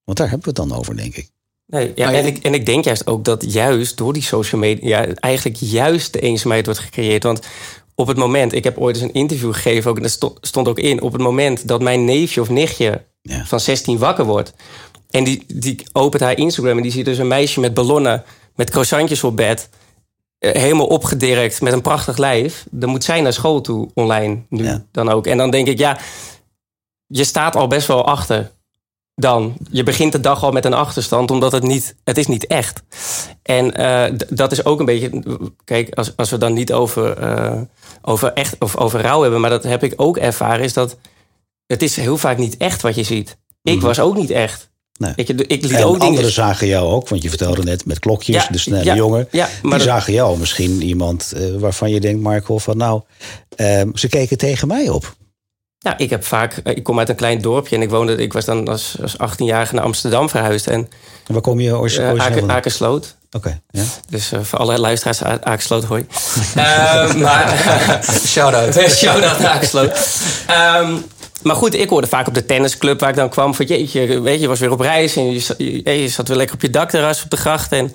Want 0.04 0.18
daar 0.18 0.30
hebben 0.30 0.54
we 0.54 0.60
het 0.60 0.68
dan 0.68 0.78
over, 0.78 0.96
denk 0.96 1.16
ik. 1.16 1.30
Nee, 1.66 1.92
ja, 1.94 2.12
en, 2.12 2.26
ik, 2.26 2.38
en 2.38 2.54
ik 2.54 2.66
denk 2.66 2.84
juist 2.84 3.06
ook 3.06 3.24
dat 3.24 3.52
juist 3.52 3.96
door 3.96 4.12
die 4.12 4.22
social 4.22 4.60
media 4.60 5.14
eigenlijk 5.14 5.56
juist 5.60 6.12
de 6.12 6.20
eenzaamheid 6.20 6.64
wordt 6.64 6.80
gecreëerd. 6.80 7.22
Want 7.22 7.40
op 7.94 8.06
het 8.06 8.16
moment, 8.16 8.52
ik 8.52 8.64
heb 8.64 8.78
ooit 8.78 8.96
eens 8.96 9.04
een 9.04 9.12
interview 9.12 9.52
gegeven, 9.54 9.90
ook, 9.90 9.96
en 9.96 10.02
dat 10.02 10.38
stond 10.40 10.68
ook 10.68 10.78
in, 10.78 11.02
op 11.02 11.12
het 11.12 11.22
moment 11.22 11.68
dat 11.68 11.82
mijn 11.82 12.04
neefje 12.04 12.40
of 12.40 12.48
nichtje 12.48 13.02
van 13.22 13.60
16 13.60 13.98
wakker 13.98 14.24
wordt. 14.24 14.52
En 15.16 15.24
die, 15.24 15.44
die 15.46 15.86
opent 15.92 16.22
haar 16.22 16.38
Instagram 16.38 16.76
en 16.76 16.82
die 16.82 16.92
ziet 16.92 17.04
dus 17.04 17.18
een 17.18 17.28
meisje 17.28 17.60
met 17.60 17.74
ballonnen, 17.74 18.24
met 18.54 18.70
croissantjes 18.70 19.24
op 19.24 19.36
bed. 19.36 19.68
Eh, 20.38 20.52
helemaal 20.52 20.86
opgedirkt 20.86 21.60
met 21.60 21.72
een 21.72 21.80
prachtig 21.80 22.16
lijf. 22.16 22.66
Dan 22.70 22.88
moet 22.88 23.04
zij 23.04 23.20
naar 23.20 23.32
school 23.32 23.60
toe 23.60 23.90
online 23.94 24.42
nu 24.48 24.84
dan 24.92 25.08
ook. 25.08 25.26
En 25.26 25.38
dan 25.38 25.50
denk 25.50 25.66
ik, 25.66 25.78
ja, 25.78 25.98
je 27.06 27.24
staat 27.24 27.56
al 27.56 27.66
best 27.66 27.86
wel 27.86 28.06
achter 28.06 28.50
dan. 29.14 29.56
Je 29.70 29.82
begint 29.82 30.12
de 30.12 30.20
dag 30.20 30.42
al 30.42 30.52
met 30.52 30.64
een 30.64 30.74
achterstand, 30.74 31.30
omdat 31.30 31.52
het 31.52 31.62
niet, 31.62 31.94
het 32.04 32.18
is 32.18 32.26
niet 32.26 32.46
echt. 32.46 32.82
En 33.42 33.80
uh, 33.80 34.18
dat 34.28 34.52
is 34.52 34.64
ook 34.64 34.78
een 34.78 34.86
beetje, 34.86 35.22
kijk, 35.64 35.94
als, 35.94 36.16
als 36.16 36.30
we 36.30 36.38
dan 36.38 36.52
niet 36.52 36.72
over, 36.72 37.22
uh, 37.22 37.60
over 38.02 38.32
echt 38.32 38.56
of 38.58 38.76
over 38.76 39.00
rouw 39.00 39.22
hebben, 39.22 39.40
maar 39.40 39.50
dat 39.50 39.62
heb 39.62 39.82
ik 39.82 39.92
ook 39.96 40.16
ervaren, 40.16 40.64
is 40.64 40.72
dat 40.72 40.96
het 41.66 41.82
is 41.82 41.96
heel 41.96 42.16
vaak 42.16 42.38
niet 42.38 42.56
echt 42.56 42.82
wat 42.82 42.94
je 42.94 43.02
ziet. 43.02 43.36
Ik 43.62 43.76
mhm. 43.76 43.86
was 43.86 44.00
ook 44.00 44.16
niet 44.16 44.30
echt. 44.30 44.70
Nee. 44.98 45.12
Ik, 45.16 45.28
ik 45.28 45.62
liet 45.62 45.72
en 45.72 45.84
ook 45.84 45.92
anderen 45.92 46.16
dingen... 46.16 46.32
zagen 46.32 46.66
jou 46.66 46.92
ook, 46.92 47.08
want 47.08 47.22
je 47.22 47.28
vertelde 47.28 47.62
net 47.62 47.86
met 47.86 47.98
klokjes, 47.98 48.46
de 48.50 48.58
snelle 48.58 48.94
jongen. 48.94 49.28
Ja, 49.30 49.48
maar 49.62 49.78
die 49.78 49.88
zagen 49.88 50.12
jou 50.12 50.38
misschien 50.38 50.82
iemand 50.82 51.32
uh, 51.36 51.60
waarvan 51.60 51.90
je 51.90 52.00
denkt, 52.00 52.22
Marco, 52.22 52.58
van 52.58 52.76
nou, 52.76 53.02
ze 53.94 54.08
keken 54.08 54.38
tegen 54.38 54.68
mij 54.68 54.88
op. 54.88 55.14
Ja, 55.86 55.98
ik 55.98 56.10
heb 56.10 56.24
vaak. 56.24 56.54
Ik 56.64 56.82
kom 56.82 56.98
uit 56.98 57.08
een 57.08 57.14
klein 57.14 57.40
dorpje 57.40 57.76
en 57.76 57.82
ik 57.82 57.90
woonde. 57.90 58.16
Ik 58.16 58.32
was 58.32 58.44
dan 58.44 58.68
als, 58.68 58.96
als 59.02 59.16
18-jarige 59.16 59.74
naar 59.74 59.84
Amsterdam 59.84 60.28
verhuisd. 60.28 60.66
En, 60.66 60.88
en 61.26 61.32
waar 61.32 61.42
kom 61.42 61.60
je 61.60 61.76
origineel? 61.76 62.16
Uh, 62.16 62.48
Akersloot. 62.48 63.16
Oké. 63.30 63.60
ja. 63.70 63.82
Dus 64.08 64.32
uh, 64.32 64.40
voor 64.40 64.58
alle 64.58 64.78
luisteraars, 64.78 65.22
Akersloot, 65.22 65.84
hoi. 65.84 66.06
uh, 66.56 67.14
maar, 67.24 67.48
shout-out. 68.26 68.90
shout-out 68.90 69.44
Akersloot. 69.44 70.20
Um, 70.80 71.04
maar 71.46 71.56
goed, 71.56 71.74
ik 71.74 71.88
hoorde 71.88 72.06
vaak 72.06 72.26
op 72.26 72.34
de 72.34 72.46
tennisclub 72.46 73.00
waar 73.00 73.10
ik 73.10 73.16
dan 73.16 73.28
kwam... 73.28 73.54
van 73.54 73.66
jeetje, 73.66 74.20
weet 74.20 74.34
je, 74.34 74.40
je 74.40 74.48
was 74.48 74.60
weer 74.60 74.72
op 74.72 74.80
reis... 74.80 75.16
en 75.16 75.32
je, 75.32 75.54
je, 75.58 75.90
je 75.90 76.08
zat 76.08 76.28
weer 76.28 76.36
lekker 76.36 76.54
op 76.54 76.62
je 76.62 76.70
dakterras 76.70 77.24
op 77.24 77.30
de 77.30 77.36
gracht... 77.36 77.72
en 77.72 77.94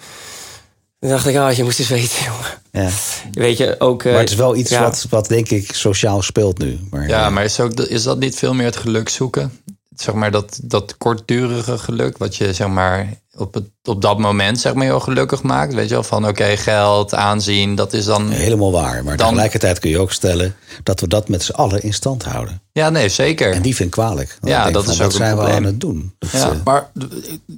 dan 1.00 1.10
dacht 1.10 1.28
ik, 1.28 1.36
oh, 1.36 1.52
je 1.52 1.64
moest 1.64 1.80
eens 1.80 1.88
weten, 1.88 2.24
jongen. 2.26 2.62
Ja. 2.72 2.90
Weet 3.32 3.58
je, 3.58 3.76
ook... 3.80 4.04
maar 4.04 4.14
het 4.14 4.30
is 4.30 4.36
wel 4.36 4.56
iets 4.56 4.78
wat, 4.78 5.06
wat, 5.10 5.28
denk 5.28 5.50
ik, 5.50 5.74
sociaal 5.74 6.22
speelt 6.22 6.58
nu. 6.58 6.80
Maar, 6.90 7.08
ja, 7.08 7.30
maar 7.30 7.44
is, 7.44 7.60
ook, 7.60 7.74
is 7.74 8.04
dat 8.04 8.20
niet 8.20 8.36
veel 8.36 8.54
meer 8.54 8.66
het 8.66 8.78
geluk 8.78 9.10
zoeken? 9.10 9.60
Zeg 9.96 10.16
maar 10.16 10.32
dat, 10.32 10.60
dat 10.64 10.98
kortdurige 10.98 11.78
geluk, 11.78 12.18
wat 12.18 12.36
je 12.36 12.54
zeg 12.54 12.68
maar 12.68 13.14
op, 13.38 13.54
het, 13.54 13.64
op 13.84 14.02
dat 14.02 14.18
moment 14.18 14.60
zeg 14.60 14.74
maar 14.74 14.86
heel 14.86 15.00
gelukkig 15.00 15.44
maakt. 15.44 15.74
Weet 15.74 15.88
je 15.88 15.94
wel, 15.94 16.04
van 16.04 16.28
oké, 16.28 16.58
geld, 16.58 17.14
aanzien, 17.14 17.76
dat 17.76 17.94
is 17.94 18.06
dan... 18.06 18.30
Helemaal 18.30 18.72
waar, 18.72 19.04
maar 19.04 19.18
dan, 19.18 19.28
tegelijkertijd 19.28 19.80
kun 19.80 19.90
je 19.90 20.00
ook 20.00 20.12
stellen... 20.12 20.56
dat 20.84 21.00
we 21.00 21.08
dat 21.08 21.30
met 21.30 21.44
z'n 21.44 21.52
allen 21.52 21.84
in 21.84 21.94
stand 21.94 22.24
houden. 22.24 22.62
Ja, 22.72 22.90
nee, 22.90 23.10
zeker. 23.10 23.54
En 23.54 23.62
die 23.62 23.76
vind 23.76 23.88
ik 23.88 23.94
kwalijk. 23.94 24.38
ja, 24.42 24.72
dat 24.72 24.88
is 24.88 24.94
ook 24.94 25.02
Wat 25.02 25.14
zijn 25.14 25.38
we 25.38 25.48
aan 25.48 25.64
het 25.64 25.80
doen? 25.80 26.16
ja, 26.32 26.50
eh, 26.50 26.56
maar 26.64 26.92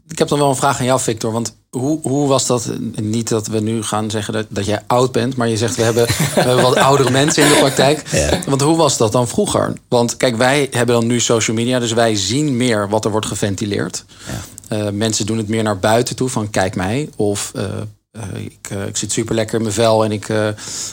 ik 0.07 0.17
heb 0.17 0.27
dan 0.27 0.39
wel 0.39 0.49
een 0.49 0.55
vraag 0.55 0.79
aan 0.79 0.85
jou, 0.85 0.99
Victor. 0.99 1.31
Want 1.31 1.55
hoe, 1.69 1.99
hoe 2.01 2.27
was 2.27 2.45
dat? 2.45 2.69
Niet 3.01 3.29
dat 3.29 3.47
we 3.47 3.59
nu 3.59 3.83
gaan 3.83 4.09
zeggen 4.09 4.33
dat, 4.33 4.45
dat 4.49 4.65
jij 4.65 4.81
oud 4.87 5.11
bent, 5.11 5.35
maar 5.35 5.47
je 5.47 5.57
zegt 5.57 5.75
we 5.75 5.83
hebben, 5.83 6.05
we 6.35 6.41
hebben 6.41 6.61
wat 6.61 6.75
oudere 6.75 7.09
mensen 7.09 7.43
in 7.43 7.49
de 7.49 7.55
praktijk. 7.55 8.03
Ja. 8.11 8.39
Want 8.47 8.61
hoe 8.61 8.77
was 8.77 8.97
dat 8.97 9.11
dan 9.11 9.27
vroeger? 9.27 9.73
Want 9.87 10.17
kijk, 10.17 10.35
wij 10.35 10.67
hebben 10.71 10.95
dan 10.95 11.07
nu 11.07 11.19
social 11.19 11.55
media, 11.55 11.79
dus 11.79 11.93
wij 11.93 12.15
zien 12.15 12.57
meer 12.57 12.89
wat 12.89 13.05
er 13.05 13.11
wordt 13.11 13.25
geventileerd. 13.25 14.05
Ja. 14.27 14.52
Uh, 14.69 14.89
mensen 14.89 15.25
doen 15.25 15.37
het 15.37 15.47
meer 15.47 15.63
naar 15.63 15.79
buiten 15.79 16.15
toe, 16.15 16.29
van 16.29 16.49
kijk 16.49 16.75
mij. 16.75 17.09
Of 17.15 17.51
uh, 17.55 17.63
uh, 18.11 18.43
ik, 18.43 18.69
ik, 18.87 18.97
zit 18.97 19.11
super 19.11 19.35
lekker 19.35 19.55
in 19.55 19.61
mijn 19.61 19.73
vel 19.73 20.03
en 20.03 20.11
ik, 20.11 20.27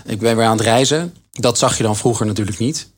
ik 0.04 0.18
ben 0.18 0.36
weer 0.36 0.44
aan 0.44 0.56
het 0.56 0.66
reizen. 0.66 1.14
Dat 1.30 1.58
zag 1.58 1.76
je 1.76 1.82
dan 1.82 1.96
vroeger 1.96 2.26
natuurlijk 2.26 2.58
niet. 2.58 2.88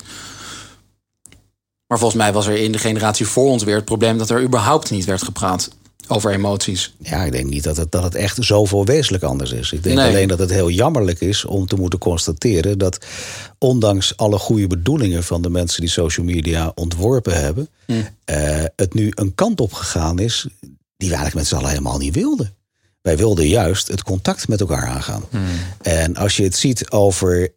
Maar 1.87 1.99
volgens 1.99 2.23
mij 2.23 2.33
was 2.33 2.47
er 2.47 2.57
in 2.57 2.73
de 2.73 2.79
generatie 2.79 3.27
voor 3.27 3.51
ons 3.51 3.65
weer 3.65 3.75
het 3.75 3.85
probleem 3.85 4.19
dat 4.19 4.31
er 4.31 4.43
überhaupt 4.43 4.91
niet 4.91 5.05
werd 5.05 5.23
gepraat 5.23 5.71
over 6.09 6.33
emoties. 6.33 6.95
Ja, 6.99 7.25
ik 7.25 7.33
denk 7.33 7.49
niet 7.49 7.65
dat 7.65 7.77
het, 7.77 7.93
dat 7.93 8.03
het 8.03 8.15
echt 8.15 8.37
zoveel 8.41 8.85
wezenlijk 8.85 9.25
anders 9.25 9.53
is. 9.53 9.73
Ik 9.73 9.83
denk 9.83 9.99
alleen 9.99 10.29
dat 10.29 10.39
het 10.39 10.51
heel 10.51 10.71
jammerlijk 10.71 11.21
is 11.21 11.45
om 11.45 11.67
te 11.67 11.77
moeten 11.77 11.99
constateren 11.99 12.79
dat 12.79 12.99
ondanks 13.59 14.17
alle 14.17 14.39
goede 14.39 14.67
bedoelingen 14.67 15.25
van 15.25 15.43
de 15.43 15.51
mensen 15.51 15.81
die 15.81 15.91
social 15.91 16.27
media 16.27 16.73
ontworpen 16.75 17.41
hebben, 17.41 17.69
hm. 17.87 17.93
uh, 17.93 18.05
het 18.77 18.95
nu 18.95 19.13
een 19.15 19.35
kant 19.35 19.61
op 19.61 19.73
gegaan 19.73 20.19
is 20.19 20.47
die 20.97 21.09
we 21.09 21.15
eigenlijk 21.15 21.35
met 21.35 21.47
z'n 21.47 21.55
allen 21.55 21.69
helemaal 21.69 21.99
niet 21.99 22.15
wilden. 22.15 22.55
Wij 23.03 23.17
wilden 23.17 23.49
juist 23.49 23.89
het 23.89 24.03
contact 24.03 24.49
met 24.49 24.61
elkaar 24.61 24.87
aangaan. 24.87 25.25
Hm. 25.31 25.39
En 25.83 26.17
als 26.17 26.37
je 26.37 26.43
het 26.43 26.57
ziet 26.57 26.91
over 26.91 27.41
uh, 27.41 27.49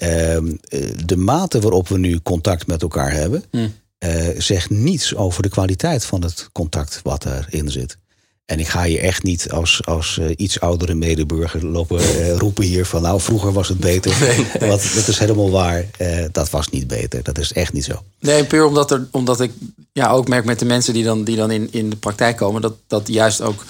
de 1.05 1.17
mate 1.17 1.59
waarop 1.59 1.87
we 1.87 1.97
nu 1.97 2.19
contact 2.19 2.67
met 2.67 2.81
elkaar 2.81 3.11
hebben, 3.11 3.43
hm. 3.51 3.67
uh, 3.99 4.27
zegt 4.37 4.69
niets 4.69 5.15
over 5.15 5.43
de 5.43 5.49
kwaliteit 5.49 6.05
van 6.05 6.21
het 6.21 6.49
contact 6.51 6.99
wat 7.03 7.25
erin 7.25 7.71
zit. 7.71 7.97
En 8.45 8.59
ik 8.59 8.67
ga 8.67 8.83
je 8.83 8.99
echt 8.99 9.23
niet 9.23 9.51
als, 9.51 9.85
als 9.85 10.17
uh, 10.21 10.31
iets 10.35 10.59
oudere 10.59 10.93
medeburger 10.93 11.65
lopen 11.65 11.99
uh, 11.99 12.37
roepen 12.37 12.63
hier 12.63 12.85
van 12.85 13.01
nou 13.01 13.21
vroeger 13.21 13.53
was 13.53 13.67
het 13.67 13.79
beter. 13.79 14.13
Nee, 14.59 14.69
Want 14.69 14.95
dat 14.95 15.07
is 15.07 15.19
helemaal 15.19 15.51
waar. 15.51 15.85
Uh, 16.01 16.25
dat 16.31 16.49
was 16.49 16.69
niet 16.69 16.87
beter. 16.87 17.23
Dat 17.23 17.37
is 17.37 17.53
echt 17.53 17.73
niet 17.73 17.83
zo. 17.83 18.03
Nee, 18.19 18.45
puur 18.45 18.65
omdat, 18.65 18.91
er, 18.91 19.07
omdat 19.11 19.41
ik 19.41 19.51
ja, 19.91 20.09
ook 20.09 20.27
merk 20.27 20.45
met 20.45 20.59
de 20.59 20.65
mensen 20.65 20.93
die 20.93 21.03
dan, 21.03 21.23
die 21.23 21.35
dan 21.35 21.51
in, 21.51 21.67
in 21.71 21.89
de 21.89 21.95
praktijk 21.95 22.37
komen, 22.37 22.61
dat, 22.61 22.73
dat 22.87 23.07
juist 23.07 23.41
ook 23.41 23.65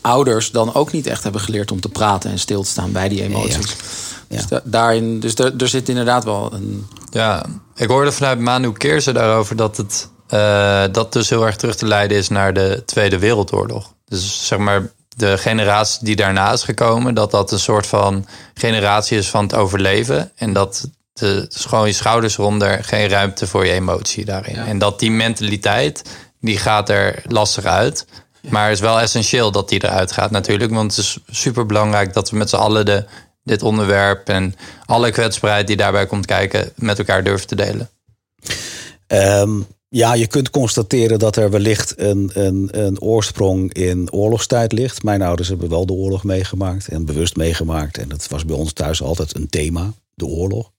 ouders 0.00 0.50
dan 0.50 0.74
ook 0.74 0.92
niet 0.92 1.06
echt 1.06 1.22
hebben 1.22 1.40
geleerd 1.40 1.70
om 1.70 1.80
te 1.80 1.88
praten 1.88 2.30
en 2.30 2.38
stil 2.38 2.62
te 2.62 2.68
staan 2.68 2.92
bij 2.92 3.08
die 3.08 3.22
emoties. 3.22 3.76
Ja. 4.28 4.36
Dus, 4.36 4.46
da 4.46 4.60
daarin, 4.64 5.20
dus 5.20 5.34
er, 5.34 5.54
er 5.58 5.68
zit 5.68 5.88
inderdaad 5.88 6.24
wel 6.24 6.52
een. 6.52 6.86
Ja, 7.10 7.46
ik 7.76 7.88
hoorde 7.88 8.12
vanuit 8.12 8.38
Manu 8.38 8.72
Keerse 8.72 9.12
daarover 9.12 9.56
dat 9.56 9.76
het 9.76 10.08
uh, 10.30 10.84
dat 10.92 11.12
dus 11.12 11.28
heel 11.28 11.46
erg 11.46 11.56
terug 11.56 11.76
te 11.76 11.86
leiden 11.86 12.16
is 12.16 12.28
naar 12.28 12.52
de 12.52 12.82
Tweede 12.86 13.18
Wereldoorlog. 13.18 13.94
Dus 14.04 14.46
zeg 14.46 14.58
maar 14.58 14.90
de 15.16 15.38
generatie 15.38 16.04
die 16.04 16.16
daarna 16.16 16.52
is 16.52 16.62
gekomen, 16.62 17.14
dat 17.14 17.30
dat 17.30 17.52
een 17.52 17.58
soort 17.58 17.86
van 17.86 18.26
generatie 18.54 19.18
is 19.18 19.28
van 19.28 19.42
het 19.42 19.54
overleven. 19.54 20.32
En 20.36 20.52
dat 20.52 20.90
de, 21.12 21.46
is 21.54 21.64
gewoon 21.64 21.86
je 21.86 21.92
schouders 21.92 22.36
ronder, 22.36 22.84
geen 22.84 23.08
ruimte 23.08 23.46
voor 23.46 23.66
je 23.66 23.72
emotie 23.72 24.24
daarin. 24.24 24.56
En 24.56 24.78
dat 24.78 24.98
die 24.98 25.10
mentaliteit, 25.10 26.02
die 26.40 26.58
gaat 26.58 26.88
er 26.88 27.22
lastig 27.26 27.64
uit. 27.64 28.06
Maar 28.48 28.64
het 28.64 28.74
is 28.74 28.80
wel 28.80 29.00
essentieel 29.00 29.50
dat 29.50 29.68
die 29.68 29.84
eruit 29.84 30.12
gaat 30.12 30.30
natuurlijk. 30.30 30.72
Want 30.72 30.96
het 30.96 31.04
is 31.04 31.18
super 31.26 31.66
belangrijk 31.66 32.12
dat 32.12 32.30
we 32.30 32.36
met 32.36 32.50
z'n 32.50 32.56
allen 32.56 32.86
de, 32.86 33.04
dit 33.42 33.62
onderwerp 33.62 34.28
en 34.28 34.54
alle 34.84 35.10
kwetsbaarheid 35.10 35.66
die 35.66 35.76
daarbij 35.76 36.06
komt 36.06 36.26
kijken, 36.26 36.72
met 36.76 36.98
elkaar 36.98 37.24
durven 37.24 37.46
te 37.46 37.54
delen. 37.54 37.90
Ehm, 39.06 39.60
ja, 39.88 40.14
je 40.14 40.26
kunt 40.26 40.50
constateren 40.50 41.18
dat 41.18 41.36
er 41.36 41.50
wellicht 41.50 41.98
een, 42.00 42.30
een, 42.32 42.68
een 42.70 43.00
oorsprong 43.00 43.72
in 43.72 44.12
oorlogstijd 44.12 44.72
ligt. 44.72 45.02
Mijn 45.02 45.22
ouders 45.22 45.48
hebben 45.48 45.68
wel 45.68 45.86
de 45.86 45.92
oorlog 45.92 46.24
meegemaakt 46.24 46.88
en 46.88 47.04
bewust 47.04 47.36
meegemaakt. 47.36 47.98
En 47.98 48.08
dat 48.08 48.28
was 48.28 48.44
bij 48.44 48.56
ons 48.56 48.72
thuis 48.72 49.02
altijd 49.02 49.34
een 49.34 49.48
thema, 49.48 49.92
de 50.14 50.26
oorlog. 50.26 50.72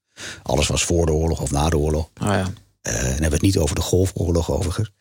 Alles 0.44 0.68
was 0.68 0.84
voor 0.84 1.06
de 1.06 1.12
oorlog 1.12 1.42
of 1.42 1.52
na 1.52 1.70
de 1.70 1.78
oorlog. 1.78 2.10
Oh 2.22 2.28
ja. 2.28 2.52
Uh, 2.84 2.94
en 2.94 3.06
hebben 3.06 3.30
we 3.30 3.34
het 3.34 3.42
niet 3.42 3.58
over 3.58 3.76
de 3.76 3.82
Golfoorlog 3.82 4.52
overigens. 4.52 4.92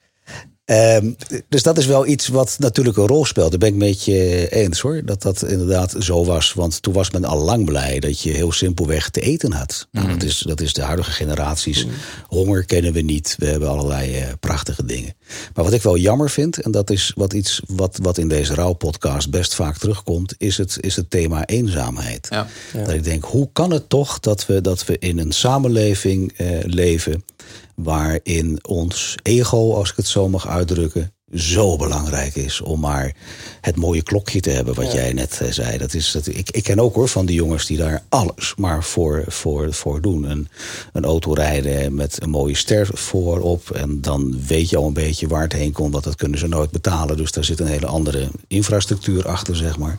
Um, 0.71 1.17
dus 1.49 1.63
dat 1.63 1.79
is 1.79 1.87
wel 1.87 2.07
iets 2.07 2.29
wat 2.29 2.57
natuurlijk 2.59 2.97
een 2.97 3.07
rol 3.07 3.25
speelt. 3.25 3.51
Daar 3.51 3.59
ben 3.59 3.69
ik 3.69 3.75
met 3.75 4.05
je 4.05 4.49
eens 4.49 4.81
hoor. 4.81 5.03
Dat 5.05 5.23
dat 5.23 5.43
inderdaad 5.43 5.95
zo 5.99 6.25
was. 6.25 6.53
Want 6.53 6.83
toen 6.83 6.93
was 6.93 7.11
men 7.11 7.25
al 7.25 7.39
lang 7.39 7.65
blij 7.65 8.01
dat 8.01 8.21
je 8.21 8.31
heel 8.31 8.53
simpelweg 8.53 9.11
te 9.11 9.21
eten 9.21 9.53
had. 9.53 9.89
Nou, 9.93 10.09
dat, 10.09 10.23
is, 10.23 10.39
dat 10.39 10.61
is 10.61 10.73
de 10.73 10.83
huidige 10.83 11.11
generaties. 11.11 11.87
Honger 12.27 12.65
kennen 12.65 12.93
we 12.93 13.01
niet. 13.01 13.37
We 13.39 13.47
hebben 13.47 13.69
allerlei 13.69 14.19
uh, 14.19 14.25
prachtige 14.41 14.85
dingen. 14.85 15.15
Maar 15.55 15.65
wat 15.65 15.73
ik 15.73 15.83
wel 15.83 15.97
jammer 15.97 16.31
vind, 16.31 16.61
en 16.61 16.71
dat 16.71 16.91
is 16.91 17.13
wat 17.15 17.33
iets 17.33 17.63
wat, 17.67 17.99
wat 18.03 18.19
in 18.19 18.29
deze 18.29 18.55
rouwpodcast 18.55 19.31
best 19.31 19.55
vaak 19.55 19.79
terugkomt, 19.79 20.35
is 20.39 20.57
het, 20.57 20.77
is 20.81 20.97
het 20.97 21.11
thema 21.11 21.47
eenzaamheid. 21.47 22.27
Ja. 22.31 22.47
Ja. 22.73 22.85
Dat 22.85 22.95
ik 22.95 23.05
denk, 23.05 23.25
hoe 23.25 23.49
kan 23.53 23.71
het 23.71 23.89
toch 23.89 24.21
dat 24.21 24.47
we, 24.47 24.61
dat 24.61 24.85
we 24.85 24.99
in 24.99 25.19
een 25.19 25.33
samenleving 25.33 26.33
uh, 26.41 26.49
leven 26.63 27.25
waarin 27.75 28.59
ons 28.64 29.14
ego, 29.23 29.75
als 29.75 29.90
ik 29.90 29.97
het 29.97 30.07
zo 30.07 30.28
mag 30.28 30.49
uitdrukken, 30.49 31.12
zo 31.35 31.77
belangrijk 31.77 32.35
is 32.35 32.61
om 32.61 32.81
maar 32.81 33.13
het 33.61 33.77
mooie 33.77 34.03
klokje 34.03 34.41
te 34.41 34.51
hebben, 34.51 34.75
wat 34.75 34.93
ja. 34.93 34.95
jij 34.95 35.13
net 35.13 35.41
uh, 35.43 35.51
zei. 35.51 35.79
Dat 35.79 35.95
is, 35.95 36.13
dat, 36.13 36.27
ik, 36.27 36.51
ik 36.51 36.63
ken 36.63 36.81
ook 36.81 36.95
hoor 36.95 37.09
van 37.09 37.27
die 37.27 37.37
jongens 37.37 37.67
die 37.67 37.77
daar 37.77 38.03
alles 38.09 38.55
maar 38.57 38.85
voor, 38.85 39.25
voor, 39.27 39.73
voor 39.73 40.01
doen. 40.01 40.25
Een, 40.25 40.49
een 40.93 41.05
auto 41.05 41.33
rijden 41.33 41.95
met 41.95 42.23
een 42.23 42.31
mooie 42.31 42.57
ster 42.57 42.89
voorop. 42.93 43.71
En 43.71 44.01
dan 44.01 44.47
weet 44.47 44.71
je 44.71 44.77
al 44.77 44.87
een 44.87 44.93
beetje 44.93 45.29
waar 45.29 45.43
het 45.43 45.53
heen 45.53 45.73
komt, 45.73 45.93
want 45.93 46.05
dat 46.05 46.17
kunnen 46.17 46.39
ze 46.39 46.49
nooit 46.49 46.71
betalen. 46.71 47.17
Dus 47.17 47.33
daar 47.33 47.45
zit 47.45 47.61
een 47.61 47.67
hele 47.67 47.87
andere 47.87 48.29
infrastructuur 48.47 49.29
achter, 49.29 49.57
zeg 49.57 49.79
maar. 49.79 49.99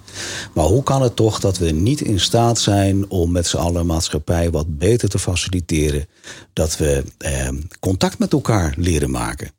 Maar 0.53 0.65
hoe 0.65 0.83
kan 0.83 1.01
het 1.01 1.15
toch 1.15 1.39
dat 1.39 1.57
we 1.57 1.71
niet 1.71 2.01
in 2.01 2.19
staat 2.19 2.59
zijn 2.59 3.09
om 3.09 3.31
met 3.31 3.47
z'n 3.47 3.57
allen 3.57 3.85
maatschappij 3.85 4.51
wat 4.51 4.77
beter 4.77 5.09
te 5.09 5.19
faciliteren? 5.19 6.07
Dat 6.53 6.77
we 6.77 7.03
eh, 7.17 7.49
contact 7.79 8.19
met 8.19 8.33
elkaar 8.33 8.73
leren 8.77 9.11
maken. 9.11 9.51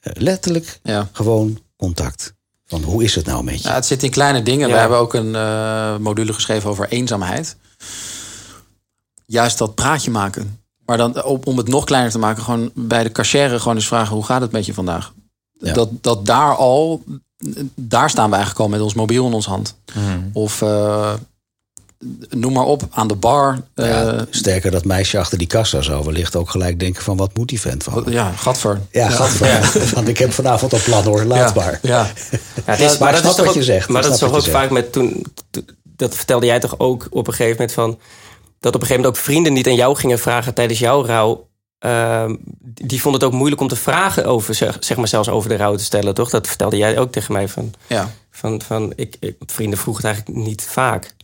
Letterlijk 0.00 0.80
ja. 0.82 1.08
gewoon 1.12 1.60
contact. 1.76 2.34
Van 2.66 2.82
hoe 2.82 3.04
is 3.04 3.14
het 3.14 3.26
nou 3.26 3.44
met 3.44 3.62
je? 3.62 3.68
Ja, 3.68 3.74
het 3.74 3.86
zit 3.86 4.02
in 4.02 4.10
kleine 4.10 4.42
dingen. 4.42 4.68
Ja. 4.68 4.74
We 4.74 4.80
hebben 4.80 4.98
ook 4.98 5.14
een 5.14 5.34
uh, 5.34 5.96
module 5.96 6.32
geschreven 6.32 6.70
over 6.70 6.88
eenzaamheid. 6.88 7.56
Juist 9.26 9.58
dat 9.58 9.74
praatje 9.74 10.10
maken. 10.10 10.60
Maar 10.84 10.96
dan 10.96 11.24
om 11.24 11.56
het 11.56 11.68
nog 11.68 11.84
kleiner 11.84 12.10
te 12.10 12.18
maken, 12.18 12.42
gewoon 12.42 12.70
bij 12.74 13.02
de 13.02 13.12
cashier 13.12 13.60
gewoon 13.60 13.74
eens 13.74 13.86
vragen: 13.86 14.14
hoe 14.14 14.24
gaat 14.24 14.40
het 14.40 14.52
met 14.52 14.66
je 14.66 14.74
vandaag? 14.74 15.12
Ja. 15.58 15.72
Dat, 15.72 15.88
dat 16.00 16.26
daar 16.26 16.56
al, 16.56 17.02
daar 17.74 18.10
staan 18.10 18.30
we 18.30 18.36
eigenlijk 18.36 18.64
al 18.64 18.68
met 18.68 18.80
ons 18.80 18.94
mobiel 18.94 19.26
in 19.26 19.32
ons 19.32 19.46
hand. 19.46 19.76
Mm. 19.94 20.30
Of 20.32 20.62
uh, 20.62 21.12
noem 22.28 22.52
maar 22.52 22.64
op, 22.64 22.82
aan 22.90 23.08
de 23.08 23.14
bar. 23.14 23.60
Ja, 23.74 24.14
uh, 24.14 24.20
sterker, 24.30 24.70
dat 24.70 24.84
meisje 24.84 25.18
achter 25.18 25.38
die 25.38 25.46
kassa 25.46 25.80
zou 25.82 26.04
wellicht 26.04 26.36
ook 26.36 26.50
gelijk 26.50 26.78
denken 26.78 27.02
van 27.02 27.16
wat 27.16 27.36
moet 27.36 27.48
die 27.48 27.60
vent 27.60 27.82
van? 27.82 28.04
Ja, 28.08 28.32
gadver. 28.32 28.80
Ja, 28.90 29.08
ja. 29.08 29.10
gadver. 29.10 29.46
Ja. 29.46 29.60
Want 29.94 30.08
ik 30.08 30.18
heb 30.18 30.32
vanavond 30.32 30.72
al 30.72 30.78
plan 30.84 31.04
hoor, 31.04 31.24
laatbaar. 31.24 31.78
Ja, 31.82 31.98
ja. 32.00 32.12
het 32.64 32.80
is, 32.80 32.98
maar, 32.98 33.12
dat 33.12 33.24
is 33.24 33.34
toch 33.34 33.46
wat 33.46 33.54
je 33.54 33.62
zegt. 33.62 33.88
Maar 33.88 34.02
dat 34.02 34.12
is 34.12 34.18
toch 34.18 34.34
ook 34.34 34.46
vaak 34.46 34.70
met 34.70 34.92
toen, 34.92 35.26
dat 35.82 36.14
vertelde 36.14 36.46
jij 36.46 36.60
toch 36.60 36.78
ook 36.78 37.06
op 37.10 37.26
een 37.26 37.32
gegeven 37.32 37.56
moment 37.56 37.72
van, 37.72 37.98
dat 38.60 38.74
op 38.74 38.80
een 38.80 38.86
gegeven 38.86 38.96
moment 38.96 39.16
ook 39.16 39.24
vrienden 39.24 39.52
niet 39.52 39.66
aan 39.66 39.74
jou 39.74 39.96
gingen 39.96 40.18
vragen 40.18 40.54
tijdens 40.54 40.78
jouw 40.78 41.04
rouw. 41.04 41.48
Uh, 41.84 42.30
die 42.62 43.00
vonden 43.00 43.20
het 43.20 43.30
ook 43.30 43.36
moeilijk 43.36 43.60
om 43.60 43.68
te 43.68 43.76
vragen 43.76 44.24
over, 44.24 44.54
zeg, 44.54 44.76
zeg 44.80 44.96
maar 44.96 45.08
zelfs 45.08 45.28
over 45.28 45.48
de 45.48 45.56
rouw 45.56 45.74
te 45.74 45.84
stellen, 45.84 46.14
toch? 46.14 46.30
Dat 46.30 46.46
vertelde 46.46 46.76
jij 46.76 46.98
ook 46.98 47.12
tegen 47.12 47.32
mij 47.32 47.48
van. 47.48 47.74
Ja. 47.86 48.10
Van, 48.30 48.62
van 48.62 48.92
ik, 48.96 49.16
ik, 49.20 49.36
vrienden 49.46 49.78
vroegen 49.78 50.06
het 50.06 50.14
eigenlijk 50.14 50.46
niet 50.46 50.62
vaak. 50.62 51.14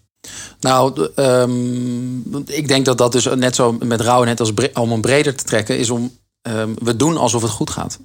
Nou, 0.60 1.08
um, 1.16 2.44
ik 2.46 2.68
denk 2.68 2.84
dat 2.84 2.98
dat 2.98 3.12
dus 3.12 3.24
net 3.34 3.54
zo 3.54 3.72
met 3.72 4.00
rouw 4.00 4.24
net 4.24 4.40
als 4.40 4.54
bre 4.54 4.70
om 4.74 4.90
hem 4.90 5.00
breder 5.00 5.34
te 5.34 5.44
trekken 5.44 5.78
is 5.78 5.90
om 5.90 6.12
um, 6.42 6.74
we 6.82 6.96
doen 6.96 7.16
alsof 7.16 7.42
het 7.42 7.50
goed 7.50 7.70
gaat. 7.70 7.98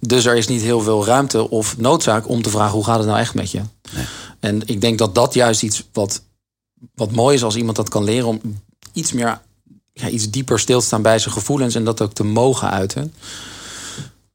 Dus 0.00 0.24
er 0.24 0.36
is 0.36 0.46
niet 0.46 0.62
heel 0.62 0.80
veel 0.80 1.04
ruimte 1.04 1.50
of 1.50 1.76
noodzaak 1.76 2.28
om 2.28 2.42
te 2.42 2.50
vragen 2.50 2.74
hoe 2.74 2.84
gaat 2.84 2.98
het 2.98 3.06
nou 3.06 3.18
echt 3.18 3.34
met 3.34 3.50
je. 3.50 3.60
Nee. 3.92 4.04
En 4.40 4.62
ik 4.66 4.80
denk 4.80 4.98
dat 4.98 5.14
dat 5.14 5.34
juist 5.34 5.62
iets 5.62 5.88
wat, 5.92 6.22
wat 6.94 7.10
mooi 7.10 7.34
is 7.34 7.44
als 7.44 7.56
iemand 7.56 7.76
dat 7.76 7.88
kan 7.88 8.04
leren 8.04 8.28
om 8.28 8.40
iets 8.92 9.12
meer, 9.12 9.40
ja, 9.92 10.08
iets 10.08 10.30
dieper 10.30 10.58
stil 10.58 10.80
te 10.80 10.86
staan 10.86 11.02
bij 11.02 11.18
zijn 11.18 11.34
gevoelens 11.34 11.74
en 11.74 11.84
dat 11.84 12.00
ook 12.00 12.12
te 12.12 12.24
mogen 12.24 12.70
uiten. 12.70 13.14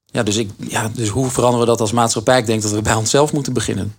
Ja, 0.06 0.24
dus, 0.24 0.36
ik, 0.36 0.50
ja, 0.58 0.90
dus 0.94 1.10
hoe 1.10 1.30
veranderen 1.30 1.66
we 1.66 1.72
dat 1.72 1.82
als 1.82 1.92
maatschappij? 1.92 2.40
Ik 2.40 2.46
denk 2.46 2.62
dat 2.62 2.72
we 2.72 2.82
bij 2.82 2.94
onszelf 2.94 3.34
moeten 3.34 3.54
beginnen. 3.54 3.96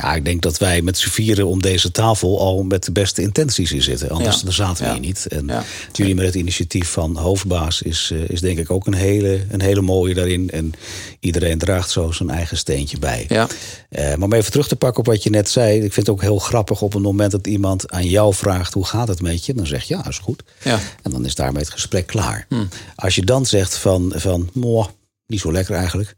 Hmm. 0.00 0.10
Ja, 0.10 0.14
ik 0.16 0.24
denk 0.24 0.42
dat 0.42 0.58
wij 0.58 0.82
met 0.82 0.98
z'n 0.98 1.08
vieren 1.08 1.46
om 1.46 1.62
deze 1.62 1.90
tafel 1.90 2.40
al 2.40 2.62
met 2.62 2.84
de 2.84 2.92
beste 2.92 3.22
intenties 3.22 3.72
in 3.72 3.82
zitten. 3.82 4.10
Anders 4.10 4.40
Ja. 4.44 4.50
zaten 4.50 4.82
we 4.82 4.88
Ja. 4.88 4.92
hier 4.96 5.06
niet. 5.06 5.26
En 5.26 5.46
Ja. 5.46 5.64
jullie 5.92 6.14
met 6.14 6.24
het 6.26 6.34
initiatief 6.34 6.88
van 6.88 7.16
hoofdbaas 7.16 7.82
is, 7.82 8.10
eh, 8.12 8.28
is 8.28 8.40
denk 8.40 8.58
ik 8.58 8.70
ook 8.70 8.86
een 8.86 8.94
hele, 8.94 9.44
een 9.50 9.60
hele 9.60 9.80
mooie 9.80 10.14
daarin. 10.14 10.50
En 10.50 10.72
iedereen 11.20 11.58
draagt 11.58 11.90
zo 11.90 12.10
zijn 12.12 12.30
eigen 12.30 12.56
steentje 12.56 12.98
bij. 12.98 13.24
Ja. 13.28 13.46
Eh, 13.88 14.04
maar 14.04 14.22
om 14.22 14.32
even 14.32 14.50
terug 14.50 14.68
te 14.68 14.76
pakken 14.76 14.98
op 15.00 15.06
wat 15.06 15.22
je 15.22 15.30
net 15.30 15.48
zei. 15.48 15.74
Ik 15.74 15.92
vind 15.92 16.06
het 16.06 16.08
ook 16.08 16.20
heel 16.22 16.38
grappig 16.38 16.82
op 16.82 16.92
het 16.92 17.02
moment 17.02 17.30
dat 17.30 17.46
iemand 17.46 17.90
aan 17.90 18.06
jou 18.08 18.34
vraagt 18.34 18.74
hoe 18.74 18.84
gaat 18.86 19.08
het 19.08 19.20
met 19.20 19.46
je. 19.46 19.54
Dan 19.54 19.66
zeg 19.66 19.84
je 19.84 19.94
ja, 19.94 20.08
is 20.08 20.18
goed. 20.18 20.42
Ja. 20.62 20.78
En 21.02 21.10
dan 21.10 21.24
is 21.24 21.34
daarmee 21.34 21.62
het 21.62 21.72
gesprek 21.72 22.06
klaar. 22.06 22.46
Als 22.94 23.14
je 23.14 23.24
dan 23.24 23.46
zegt 23.46 23.76
van, 23.76 24.12
van 24.16 24.48
moh, 24.52 24.86
niet 25.26 25.40
zo 25.40 25.52
lekker 25.52 25.74
eigenlijk. 25.74 26.14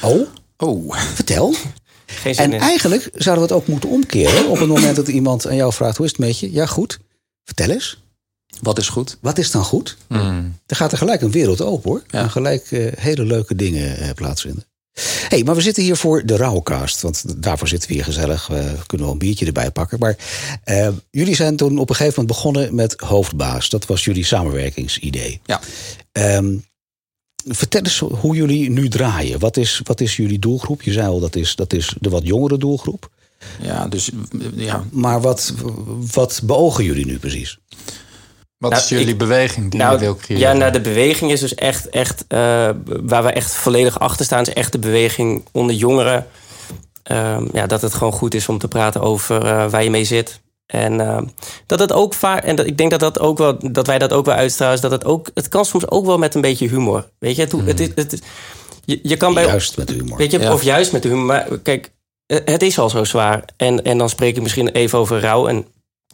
Oh, 0.00 0.26
Oh, 0.62 0.94
vertel. 1.14 1.54
Geen 2.10 2.34
zin 2.34 2.44
En 2.44 2.52
in. 2.52 2.60
eigenlijk 2.60 3.08
zouden 3.14 3.46
we 3.46 3.52
het 3.52 3.62
ook 3.62 3.68
moeten 3.68 3.88
omkeren. 3.88 4.48
Op 4.48 4.58
het 4.58 4.68
moment 4.68 4.96
dat 4.96 5.08
iemand 5.08 5.46
aan 5.46 5.56
jou 5.56 5.72
vraagt: 5.72 5.96
hoe 5.96 6.06
is 6.06 6.12
het 6.12 6.20
met 6.20 6.38
je? 6.38 6.52
Ja, 6.52 6.66
goed. 6.66 6.98
Vertel 7.44 7.70
eens. 7.70 8.02
wat 8.62 8.78
is 8.78 8.88
goed? 8.88 9.16
Wat 9.20 9.38
is 9.38 9.50
dan 9.50 9.64
goed? 9.64 9.96
Hmm. 10.08 10.54
Er 10.66 10.76
gaat 10.76 10.92
er 10.92 10.98
gelijk 10.98 11.20
een 11.22 11.30
wereld 11.30 11.60
open 11.62 11.90
hoor. 11.90 12.02
Ja. 12.10 12.22
En 12.22 12.30
gelijk 12.30 12.70
eh, 12.70 12.86
hele 12.96 13.24
leuke 13.24 13.54
dingen 13.54 13.98
eh, 13.98 14.10
plaatsvinden. 14.14 14.64
hey, 15.28 15.42
maar 15.44 15.54
we 15.54 15.60
zitten 15.60 15.82
hier 15.82 15.96
voor 15.96 16.26
de 16.26 16.36
Rauwcast. 16.36 17.00
Want 17.00 17.42
daarvoor 17.42 17.68
zitten 17.68 17.88
we 17.88 17.94
hier 17.94 18.04
gezellig. 18.04 18.46
We 18.46 18.74
kunnen 18.86 19.06
wel 19.06 19.14
een 19.14 19.18
biertje 19.22 19.46
erbij 19.46 19.70
pakken. 19.70 19.98
Maar 19.98 20.16
eh, 20.64 20.88
jullie 21.10 21.34
zijn 21.34 21.56
toen 21.56 21.78
op 21.78 21.88
een 21.90 21.96
gegeven 21.96 22.20
moment 22.20 22.36
begonnen 22.36 22.74
met 22.74 22.94
Hoofdbaas. 23.00 23.68
Dat 23.68 23.86
was 23.86 24.04
jullie 24.04 24.24
samenwerkingsidee. 24.24 25.40
Ja. 25.44 25.60
Ehm, 26.12 26.56
vertel 27.46 27.80
eens 27.82 27.98
hoe 27.98 28.36
jullie 28.36 28.70
nu 28.70 28.88
draaien. 28.88 29.38
Wat 29.38 29.56
is, 29.56 29.80
wat 29.84 30.00
is 30.00 30.16
jullie 30.16 30.38
doelgroep? 30.38 30.82
Je 30.82 30.92
zei 30.92 31.06
al, 31.08 31.20
dat 31.20 31.36
is, 31.36 31.54
dat 31.56 31.72
is 31.72 31.94
de 32.00 32.08
wat 32.10 32.26
jongere 32.26 32.58
doelgroep. 32.58 33.10
Ja, 33.62 33.86
dus 33.88 34.10
ja. 34.54 34.84
Maar 34.90 35.20
wat, 35.20 35.52
wat 36.12 36.40
beogen 36.44 36.84
jullie 36.84 37.06
nu 37.06 37.18
precies? 37.18 37.58
Wat 38.58 38.70
Nou, 38.70 38.82
is 38.82 38.88
jullie 38.88 39.06
ik- 39.06 39.18
beweging 39.18 39.70
die 39.70 39.80
je 39.82 39.98
wil 39.98 40.16
creëren? 40.16 40.46
ja, 40.46 40.52
nou, 40.52 40.72
de 40.72 40.80
beweging 40.80 41.30
is 41.30 41.40
dus 41.40 41.54
echt, 41.54 41.88
echt 41.88 42.24
eh, 42.28 42.38
waar 42.84 43.22
we 43.24 43.32
echt 43.32 43.54
volledig 43.54 43.98
achter 43.98 44.24
staan, 44.24 44.40
is 44.42 44.52
echt 44.52 44.72
de 44.72 44.78
beweging 44.78 45.44
onder 45.52 45.76
jongeren. 45.76 46.26
Ehm, 47.02 47.46
ja, 47.52 47.66
dat 47.66 47.82
het 47.82 47.94
gewoon 47.94 48.12
goed 48.12 48.34
is 48.34 48.48
om 48.48 48.58
te 48.58 48.68
praten 48.68 49.00
over 49.00 49.44
eh, 49.44 49.70
waar 49.70 49.84
je 49.84 49.90
mee 49.90 50.04
zit. 50.04 50.40
En 50.70 51.00
ehm, 51.00 51.24
dat 51.66 51.78
het 51.78 51.92
ook 51.92 52.14
vaak, 52.14 52.44
en 52.44 52.56
dat, 52.56 52.66
ik 52.66 52.78
denk 52.78 52.90
dat, 52.90 53.00
dat, 53.00 53.18
ook 53.20 53.38
wel, 53.38 53.72
dat 53.72 53.86
wij 53.86 53.98
dat 53.98 54.12
ook 54.12 54.24
wel 54.24 54.34
uitstralen, 54.34 54.74
is 54.74 54.80
dat 54.80 54.90
het 54.90 55.04
ook, 55.04 55.30
het 55.34 55.48
kan 55.48 55.64
soms 55.64 55.90
ook 55.90 56.06
wel 56.06 56.18
met 56.18 56.34
een 56.34 56.40
beetje 56.40 56.68
humor. 56.68 57.08
Weet 57.18 57.36
je, 57.36 57.42
het, 57.42 57.52
het, 57.52 57.78
het, 57.78 58.10
het- 58.10 58.22
je, 58.84 59.00
je 59.02 59.16
kan 59.16 59.34
bij, 59.34 59.44
Juist 59.46 59.76
met 59.76 59.88
humor. 59.90 60.16
Weet 60.16 60.30
je, 60.30 60.38
Ja. 60.38 60.52
of 60.52 60.62
juist 60.62 60.92
met 60.92 61.02
de 61.02 61.08
humor. 61.08 61.24
Maar 61.24 61.58
kijk, 61.62 61.92
eh, 62.26 62.38
het 62.44 62.62
is 62.62 62.78
al 62.78 62.90
zo 62.90 63.04
zwaar. 63.04 63.44
En, 63.56 63.82
en 63.84 63.98
dan 63.98 64.08
spreek 64.08 64.36
ik 64.36 64.42
misschien 64.42 64.68
even 64.68 64.98
over 64.98 65.20
rouw. 65.20 65.46
En 65.48 65.56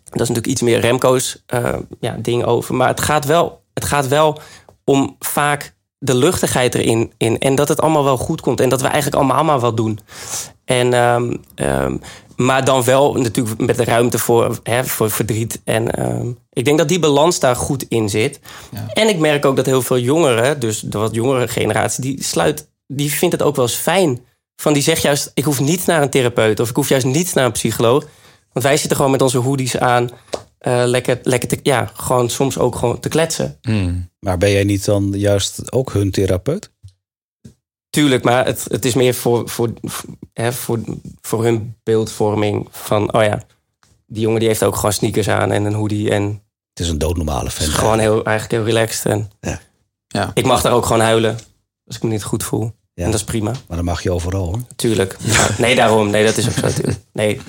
dat 0.04 0.20
is 0.20 0.28
natuurlijk 0.28 0.46
iets 0.46 0.62
meer 0.62 0.80
Remco's 0.80 1.42
eh, 1.46 1.74
ja, 2.00 2.16
ding 2.18 2.44
over. 2.44 2.74
Maar 2.74 2.88
het 2.88 3.00
gaat, 3.00 3.24
wel, 3.24 3.62
het 3.74 3.84
gaat 3.84 4.08
wel 4.08 4.38
om 4.84 5.16
vaak 5.18 5.74
de 5.98 6.14
luchtigheid 6.14 6.74
erin. 6.74 7.12
In, 7.16 7.38
en 7.38 7.54
dat 7.54 7.68
het 7.68 7.80
allemaal 7.80 8.04
wel 8.04 8.16
goed 8.18 8.40
komt. 8.40 8.60
En 8.60 8.68
dat 8.68 8.80
we 8.80 8.86
eigenlijk 8.86 9.16
allemaal 9.16 9.44
maar 9.44 9.60
wat 9.60 9.76
doen. 9.76 9.98
En, 10.66 10.92
ehm, 10.92 11.36
ehm, 11.54 11.96
maar 12.36 12.64
dan 12.64 12.84
wel 12.84 13.14
natuurlijk 13.14 13.60
met 13.60 13.76
de 13.76 13.84
ruimte 13.84 14.18
voor, 14.18 14.60
hè, 14.62 14.84
voor 14.84 15.10
verdriet. 15.10 15.60
En 15.64 15.90
ehm, 15.90 16.28
ik 16.52 16.64
denk 16.64 16.78
dat 16.78 16.88
die 16.88 16.98
balans 16.98 17.40
daar 17.40 17.56
goed 17.56 17.84
in 17.88 18.08
zit. 18.08 18.40
En 18.92 19.08
ik 19.08 19.18
merk 19.18 19.44
ook 19.44 19.56
dat 19.56 19.66
heel 19.66 19.82
veel 19.82 19.98
jongeren, 19.98 20.60
dus 20.60 20.80
de 20.80 20.98
wat 20.98 21.14
jongere 21.14 21.48
generatie, 21.48 22.02
die 22.02 22.22
sluit, 22.22 22.68
die 22.86 23.10
vindt 23.10 23.34
het 23.34 23.44
ook 23.44 23.56
wel 23.56 23.64
eens 23.64 23.74
fijn. 23.74 24.20
Van 24.56 24.72
die 24.72 24.82
zegt 24.82 25.02
juist, 25.02 25.30
ik 25.34 25.44
hoef 25.44 25.60
niet 25.60 25.86
naar 25.86 26.02
een 26.02 26.10
therapeut 26.10 26.60
of 26.60 26.68
ik 26.68 26.76
hoef 26.76 26.88
juist 26.88 27.06
niet 27.06 27.34
naar 27.34 27.44
een 27.44 27.52
psycholoog. 27.52 28.04
Want 28.52 28.64
wij 28.64 28.76
zitten 28.76 28.96
gewoon 28.96 29.10
met 29.10 29.22
onze 29.22 29.38
hoodies 29.38 29.78
aan 29.78 30.10
eh, 30.58 30.82
lekker, 30.86 31.18
lekker 31.22 31.48
te, 31.48 31.58
ja, 31.62 31.90
gewoon 31.94 32.30
soms 32.30 32.58
ook 32.58 32.76
gewoon 32.76 33.00
te 33.00 33.08
kletsen. 33.08 33.58
Hmm. 33.62 34.10
Maar 34.18 34.38
ben 34.38 34.50
jij 34.50 34.64
niet 34.64 34.84
dan 34.84 35.12
juist 35.16 35.72
ook 35.72 35.92
hun 35.92 36.10
therapeut? 36.10 36.70
Tuurlijk, 37.96 38.24
maar 38.24 38.44
het, 38.46 38.66
het 38.68 38.84
is 38.84 38.94
meer 38.94 39.14
voor, 39.14 39.48
voor, 39.48 39.72
hè, 40.32 40.52
voor, 40.52 40.78
voor 41.20 41.44
hun 41.44 41.76
beeldvorming 41.82 42.68
van, 42.70 43.12
oh 43.14 43.22
ja, 43.22 43.42
die 44.06 44.22
jongen 44.22 44.38
die 44.38 44.48
heeft 44.48 44.62
ook 44.64 44.74
gewoon 44.76 44.92
sneakers 44.92 45.28
aan 45.28 45.52
en 45.52 45.64
een 45.64 45.74
hoodie 45.74 46.10
en 46.10 46.22
Het 46.70 46.80
is 46.80 46.88
een 46.88 46.98
doodnormale 46.98 47.50
fan. 47.50 47.66
is 47.66 47.72
gewoon 47.72 47.98
heel, 47.98 48.24
eigenlijk 48.24 48.50
heel 48.50 48.74
relaxed. 48.74 49.12
En 49.12 49.30
Ja. 49.40 49.60
Ja. 50.06 50.30
Ik 50.34 50.44
mag 50.44 50.62
daar 50.62 50.72
ook 50.72 50.86
gewoon 50.86 51.02
huilen 51.02 51.38
als 51.86 51.96
ik 51.96 52.02
me 52.02 52.08
niet 52.08 52.22
goed 52.24 52.44
voel. 52.44 52.72
Ja. 52.94 53.04
En 53.04 53.10
dat 53.10 53.20
is 53.20 53.26
prima, 53.26 53.50
Maar 53.50 53.76
dan 53.76 53.84
mag 53.86 54.02
je 54.02 54.10
overal 54.12 54.44
hoor. 54.46 54.60
tuurlijk. 54.76 55.16
Nee, 55.58 55.74
daarom. 55.74 56.10
Nee, 56.10 56.24
dat 56.24 56.36
is 56.36 56.46
ook 56.48 56.54
zo 56.54 56.60
natuurlijk. 56.60 56.98
Nee, 57.12 57.40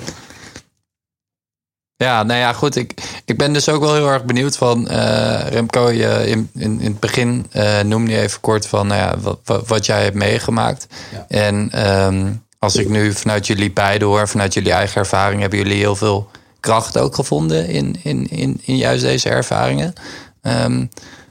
Ja, 1.98 2.24
nou 2.24 2.40
ja, 2.40 2.54
goed. 2.54 2.76
Ik, 2.76 3.22
ik 3.26 3.38
ben 3.38 3.54
dus 3.54 3.70
ook 3.70 3.82
wel 3.82 3.94
heel 3.94 4.10
erg 4.10 4.26
benieuwd 4.26 4.58
van 4.58 4.88
eh, 4.88 5.48
Remco. 5.50 5.92
Je, 5.92 6.24
in, 6.28 6.50
in, 6.54 6.80
in 6.80 6.92
het 6.92 7.00
begin 7.00 7.46
eh, 7.52 7.80
noemde 7.80 8.12
je 8.12 8.20
even 8.20 8.42
kort 8.42 8.68
van 8.68 8.88
nou 8.88 9.02
ja, 9.02 9.36
wat, 9.44 9.64
wat, 9.68 9.86
jij 9.86 10.04
hebt 10.04 10.16
meegemaakt. 10.16 10.88
Ja. 11.12 11.26
En 11.28 11.70
ehm, 11.72 12.34
als 12.60 12.76
ik 12.76 12.90
nu 12.90 13.14
vanuit 13.14 13.48
jullie 13.48 13.72
beiden 13.72 14.08
hoor, 14.08 14.28
vanuit 14.28 14.54
jullie 14.54 14.72
eigen 14.72 14.98
ervaring, 14.98 15.42
hebben 15.42 15.60
jullie 15.60 15.78
heel 15.78 15.96
veel 15.96 16.30
kracht 16.60 16.98
ook 16.98 17.16
gevonden 17.16 17.68
in, 17.68 17.96
in, 18.04 18.30
in, 18.30 18.62
in 18.66 18.78
juist 18.78 19.04
deze 19.04 19.30
ervaringen. 19.30 19.94
Ehm, 20.42 20.86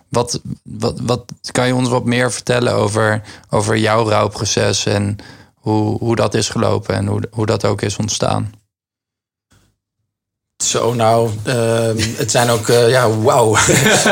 wat, 0.08 0.40
wat, 0.62 1.00
wat 1.02 1.24
kan 1.52 1.66
je 1.66 1.74
ons 1.74 1.88
wat 1.88 2.04
meer 2.04 2.32
vertellen 2.32 2.74
over, 2.74 3.22
over 3.50 3.76
jouw 3.76 4.08
rouwproces 4.08 4.86
en 4.86 5.16
hoe, 5.54 5.98
hoe 5.98 6.16
dat 6.16 6.34
is 6.34 6.48
gelopen 6.48 6.94
en 6.94 7.06
hoe, 7.06 7.22
hoe 7.30 7.46
dat 7.46 7.64
ook 7.64 7.82
is 7.82 7.96
ontstaan? 7.96 8.52
Zo, 10.64 10.94
nou, 10.94 11.30
ehm, 11.42 11.98
het 12.22 12.30
zijn 12.30 12.50
ook, 12.50 12.68
eh, 12.68 12.90
ja, 12.90 13.10
wauw. 13.10 13.56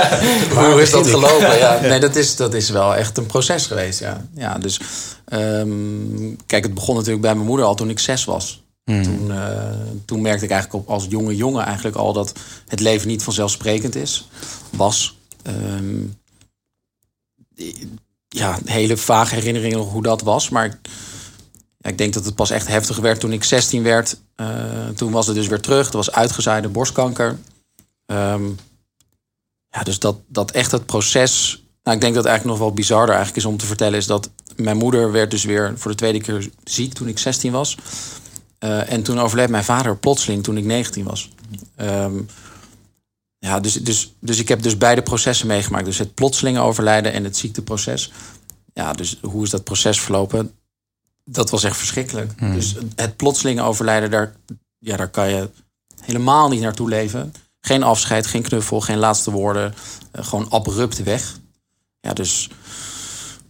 Hoe 0.54 0.82
is 0.82 0.90
dat 0.90 1.06
gelopen? 1.06 1.58
Ja, 1.58 1.80
nee, 1.90 2.00
dat 2.00 2.16
is, 2.16 2.36
dat 2.36 2.54
is 2.54 2.70
wel 2.70 2.94
echt 2.94 3.18
een 3.18 3.26
proces 3.26 3.66
geweest, 3.66 4.00
ja. 4.00 4.26
ja 4.34 4.58
dus, 4.58 4.80
ehm, 5.24 6.34
kijk, 6.46 6.64
het 6.64 6.74
begon 6.74 6.94
natuurlijk 6.94 7.22
bij 7.22 7.34
mijn 7.34 7.46
moeder 7.46 7.66
al 7.66 7.74
toen 7.74 7.90
ik 7.90 7.98
zes 7.98 8.24
was. 8.24 8.62
Toen, 8.84 9.32
eh, 9.32 9.70
toen 10.04 10.20
merkte 10.20 10.44
ik 10.44 10.50
eigenlijk 10.50 10.84
op, 10.84 10.94
als 10.94 11.06
jonge 11.08 11.36
jongen 11.36 11.64
eigenlijk 11.64 11.96
al 11.96 12.12
dat 12.12 12.32
het 12.68 12.80
leven 12.80 13.08
niet 13.08 13.22
vanzelfsprekend 13.22 13.94
is, 13.94 14.28
was. 14.70 15.18
Ehm, 15.42 16.02
ja, 18.28 18.58
hele 18.64 18.96
vage 18.96 19.34
herinneringen 19.34 19.78
hoe 19.78 20.02
dat 20.02 20.22
was, 20.22 20.48
maar 20.48 20.80
ik 21.88 21.98
denk 21.98 22.12
dat 22.12 22.24
het 22.24 22.34
pas 22.34 22.50
echt 22.50 22.66
heftig 22.66 22.96
werd 22.96 23.20
toen 23.20 23.32
ik 23.32 23.44
16 23.44 23.82
werd. 23.82 24.16
Eh, 24.34 24.88
toen 24.96 25.12
was 25.12 25.26
het 25.26 25.36
dus 25.36 25.46
weer 25.46 25.60
terug. 25.60 25.88
Er 25.90 25.96
was 25.96 26.12
uitgezaaide 26.12 26.68
borstkanker. 26.68 27.38
Ehm, 28.06 28.44
ja, 29.68 29.82
dus 29.82 29.98
dat, 29.98 30.16
dat 30.26 30.50
echt 30.50 30.70
het 30.70 30.86
proces. 30.86 31.62
Nou, 31.82 31.96
ik 31.96 32.02
denk 32.02 32.14
dat 32.14 32.24
het 32.24 32.32
eigenlijk 32.32 32.44
nog 32.44 32.68
wel 32.68 32.74
bizarder 32.74 33.14
eigenlijk 33.14 33.44
is 33.44 33.50
om 33.52 33.56
te 33.56 33.66
vertellen, 33.66 33.98
is 33.98 34.06
dat 34.06 34.30
mijn 34.56 34.76
moeder 34.76 35.12
werd 35.12 35.30
dus 35.30 35.44
weer 35.44 35.72
voor 35.76 35.90
de 35.90 35.96
tweede 35.96 36.20
keer 36.20 36.50
ziek 36.64 36.94
toen 36.94 37.08
ik 37.08 37.18
16 37.18 37.52
was. 37.52 37.76
Eh, 38.58 38.92
en 38.92 39.02
toen 39.02 39.20
overleed 39.20 39.48
mijn 39.48 39.64
vader 39.64 39.96
plotseling 39.96 40.42
toen 40.42 40.56
ik 40.56 40.64
19 40.64 41.04
was. 41.04 41.30
Ehm, 41.76 42.20
ja, 43.38 43.60
dus, 43.60 43.74
dus, 43.74 44.14
dus 44.18 44.38
ik 44.38 44.48
heb 44.48 44.62
dus 44.62 44.78
beide 44.78 45.02
processen 45.02 45.46
meegemaakt. 45.46 45.84
Dus 45.84 45.98
het 45.98 46.14
plotselinge 46.14 46.60
overlijden 46.60 47.12
en 47.12 47.24
het 47.24 47.36
ziekteproces. 47.36 48.12
Ja, 48.72 48.92
dus 48.92 49.18
hoe 49.22 49.44
is 49.44 49.50
dat 49.50 49.64
proces 49.64 50.00
verlopen? 50.00 50.52
Dat 51.24 51.50
was 51.50 51.64
echt 51.64 51.76
verschrikkelijk. 51.76 52.38
Dus 52.52 52.76
het 52.94 53.16
plotseling 53.16 53.60
overlijden, 53.60 54.10
daar, 54.10 54.34
ja, 54.78 54.96
daar 54.96 55.08
kan 55.08 55.28
je 55.30 55.48
helemaal 56.00 56.48
niet 56.48 56.60
naartoe 56.60 56.88
leven. 56.88 57.34
Geen 57.60 57.82
afscheid, 57.82 58.26
geen 58.26 58.42
knuffel, 58.42 58.80
geen 58.80 58.98
laatste 58.98 59.30
woorden. 59.30 59.74
eh, 60.12 60.24
gewoon 60.24 60.50
abrupt 60.50 61.02
weg. 61.02 61.34
Ja, 62.00 62.12
dus 62.12 62.50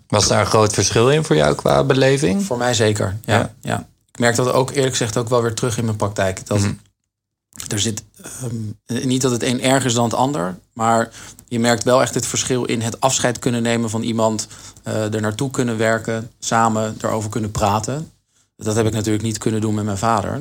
Was 0.06 0.28
daar 0.28 0.40
een 0.40 0.46
groot 0.46 0.72
verschil 0.74 1.10
in 1.10 1.24
voor 1.24 1.36
jou 1.36 1.54
qua 1.54 1.84
beleving? 1.84 2.44
voor 2.44 2.58
mij 2.58 2.74
zeker. 2.74 3.16
Ja, 3.24 3.38
Ja. 3.38 3.54
ja. 3.60 3.86
Ik 4.12 4.18
merk 4.18 4.36
dat 4.36 4.52
ook 4.52 4.70
eerlijk 4.70 4.90
gezegd 4.90 5.16
ook 5.16 5.28
wel 5.28 5.42
weer 5.42 5.54
terug 5.54 5.78
in 5.78 5.84
mijn 5.84 5.96
praktijk. 5.96 6.46
Dat 6.46 6.60
er 7.68 7.80
zit 7.80 8.04
ehm, 8.22 9.06
niet 9.06 9.22
dat 9.22 9.30
het 9.32 9.42
een 9.42 9.62
erger 9.62 9.86
is 9.86 9.94
dan 9.94 10.04
het 10.04 10.14
ander, 10.14 10.58
maar 10.72 11.10
je 11.48 11.58
merkt 11.60 11.84
wel 11.84 12.02
echt 12.02 12.14
het 12.14 12.26
verschil 12.26 12.64
in 12.64 12.80
het 12.80 13.00
afscheid 13.00 13.38
kunnen 13.38 13.62
nemen 13.62 13.90
van 13.90 14.02
iemand, 14.02 14.48
eh 14.82 15.14
er 15.14 15.20
naartoe 15.20 15.50
kunnen 15.50 15.76
werken, 15.78 16.30
samen 16.38 16.96
erover 17.00 17.30
kunnen 17.30 17.50
praten. 17.50 18.12
Dat 18.56 18.74
heb 18.76 18.86
ik 18.86 18.92
natuurlijk 18.92 19.24
niet 19.24 19.38
kunnen 19.38 19.60
doen 19.60 19.74
met 19.74 19.84
mijn 19.84 19.98
vader. 19.98 20.40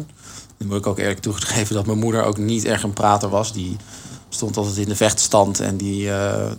Dan 0.57 0.67
moet 0.67 0.77
ik 0.77 0.87
ook 0.87 0.99
eerlijk 0.99 1.19
toegeven 1.19 1.75
dat 1.75 1.85
mijn 1.85 1.99
moeder 1.99 2.23
ook 2.23 2.37
niet 2.37 2.65
erg 2.65 2.83
een 2.83 2.93
prater 2.93 3.29
was. 3.29 3.53
Die 3.53 3.75
stond 4.29 4.57
altijd 4.57 4.77
in 4.77 4.87
de 4.89 4.95
vechtstand 4.95 5.59
en 5.59 5.77
die. 5.77 6.11
eh, 6.11 6.51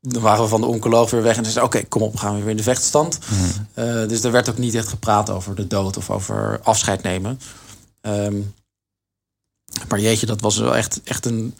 dan 0.00 0.22
waren 0.22 0.42
we 0.42 0.48
van 0.48 0.60
de 0.60 0.66
oncoloog 0.66 1.10
weer 1.10 1.22
weg 1.22 1.36
en 1.36 1.44
ze 1.44 1.50
zei: 1.50 1.64
Oké, 1.64 1.82
kom 1.84 2.02
op, 2.02 2.16
gaan 2.16 2.34
we 2.34 2.40
weer 2.40 2.50
in 2.50 2.56
de 2.56 2.62
vechtstand. 2.62 3.18
Eh, 3.74 4.08
dus 4.08 4.22
er 4.24 4.30
werd 4.32 4.48
ook 4.48 4.58
niet 4.58 4.74
echt 4.74 4.88
gepraat 4.88 5.30
over 5.30 5.54
de 5.54 5.66
dood 5.66 5.96
of 5.96 6.10
over 6.10 6.60
afscheid 6.62 7.02
nemen. 7.02 7.40
Ehm, 8.00 8.36
maar 9.88 10.00
jeetje, 10.00 10.26
dat 10.26 10.40
was 10.40 10.58
wel 10.58 10.76
echt, 10.76 11.00
echt 11.04 11.26
een, 11.26 11.54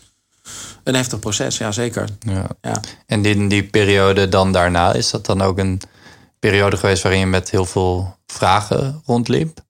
een 0.83 0.95
heftig 0.95 1.19
proces, 1.19 1.59
ja 1.59 1.73
zeker. 1.73 2.09
Ja. 2.19 2.47
Ja. 2.61 2.81
En 3.07 3.25
in 3.25 3.49
die 3.49 3.65
periode 3.65 4.29
dan 4.29 4.53
daarna, 4.53 4.93
is 4.93 5.11
dat 5.11 5.27
dan 5.27 5.43
ook 5.43 5.59
een 5.59 5.81
periode 6.39 6.77
geweest 6.77 7.03
waarin 7.03 7.21
je 7.21 7.27
met 7.27 7.51
heel 7.51 7.65
veel 7.65 8.17
vragen 8.27 9.03
rondliep? 9.07 9.63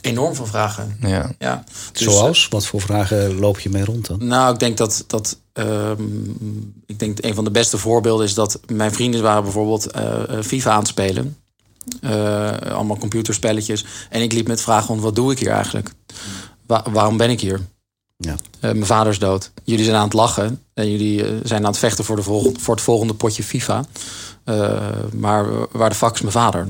Enorm 0.00 0.34
veel 0.34 0.46
vragen. 0.46 0.96
Ja. 1.00 1.32
Ja. 1.38 1.64
Dus, 1.92 2.02
Zoals? 2.02 2.48
Wat 2.48 2.66
voor 2.66 2.80
vragen 2.80 3.38
loop 3.38 3.58
je 3.58 3.70
mee 3.70 3.84
rond 3.84 4.06
dan? 4.06 4.26
Nou, 4.26 4.52
ik 4.52 4.58
denk 4.58 4.76
dat, 4.76 5.04
dat 5.06 5.38
ehm, 5.52 6.02
ik 6.86 6.98
denk 6.98 7.24
een 7.24 7.34
van 7.34 7.44
de 7.44 7.50
beste 7.50 7.78
voorbeelden 7.78 8.26
is 8.26 8.34
dat 8.34 8.60
mijn 8.66 8.92
vrienden 8.92 9.22
waren 9.22 9.42
bijvoorbeeld 9.42 9.90
eh, 9.90 10.38
eh, 10.38 10.44
FIFA 10.44 10.70
aan 10.70 10.78
het 10.78 10.88
spelen. 10.88 11.36
Eh, 12.00 12.52
allemaal 12.56 12.98
computerspelletjes. 12.98 13.84
En 14.10 14.22
ik 14.22 14.32
liep 14.32 14.46
met 14.46 14.60
vragen 14.60 14.88
rond, 14.88 15.00
wat 15.00 15.14
doe 15.14 15.32
ik 15.32 15.38
hier 15.38 15.50
eigenlijk? 15.50 15.92
Wa- 16.66 16.84
waarom 16.90 17.16
ben 17.16 17.30
ik 17.30 17.40
hier? 17.40 17.60
Ja. 18.16 18.34
Eh, 18.60 18.70
mijn 18.70 18.86
vader 18.86 19.12
is 19.12 19.18
dood. 19.18 19.50
Jullie 19.64 19.84
zijn 19.84 19.96
aan 19.96 20.04
het 20.04 20.12
lachen. 20.12 20.62
En 20.74 20.90
jullie 20.90 21.24
eh, 21.24 21.32
zijn 21.44 21.60
aan 21.64 21.70
het 21.70 21.78
vechten 21.78 22.04
voor, 22.04 22.16
de 22.16 22.22
volgende, 22.22 22.60
voor 22.60 22.74
het 22.74 22.84
volgende 22.84 23.14
potje 23.14 23.42
FIFA. 23.42 23.84
Eh, 24.44 24.78
maar 25.12 25.46
waar 25.70 25.88
de 25.90 25.94
fuck 25.96 26.14
is 26.14 26.20
mijn 26.20 26.32
vader? 26.32 26.68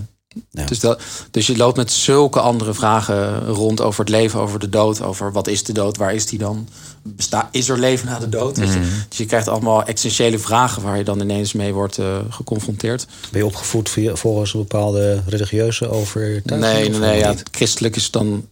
Ja. 0.50 0.64
Dus, 0.66 0.80
dat, 0.80 1.00
dus 1.30 1.46
je 1.46 1.56
loopt 1.56 1.76
met 1.76 1.92
zulke 1.92 2.40
andere 2.40 2.74
vragen 2.74 3.46
rond 3.46 3.80
over 3.80 4.00
het 4.00 4.08
leven, 4.08 4.40
over 4.40 4.58
de 4.58 4.68
dood. 4.68 5.02
Over 5.02 5.32
wat 5.32 5.46
is 5.46 5.64
de 5.64 5.72
dood, 5.72 5.96
waar 5.96 6.14
is 6.14 6.26
die 6.26 6.38
dan? 6.38 6.68
Besta 7.02 7.48
is 7.52 7.68
er 7.68 7.78
leven 7.78 8.06
na 8.06 8.18
de 8.18 8.28
dood? 8.28 8.56
Je? 8.56 8.80
Dus 9.08 9.18
je 9.18 9.24
krijgt 9.26 9.48
allemaal 9.48 9.82
essentiële 9.84 10.38
vragen 10.38 10.82
waar 10.82 10.98
je 10.98 11.04
dan 11.04 11.20
ineens 11.20 11.52
mee 11.52 11.72
wordt 11.72 11.98
geconfronteerd. 12.30 13.06
Ben 13.30 13.40
je 13.40 13.46
opgevoed 13.46 13.88
via, 13.88 14.14
volgens 14.16 14.54
een 14.54 14.60
bepaalde 14.60 15.22
religieuze 15.26 15.88
overtuiging? 15.88 16.60
Nee, 16.72 16.88
nee, 16.90 16.98
nee. 16.98 17.18
Ja, 17.18 17.34
christelijk 17.50 17.96
is 17.96 18.10
dan 18.10 18.48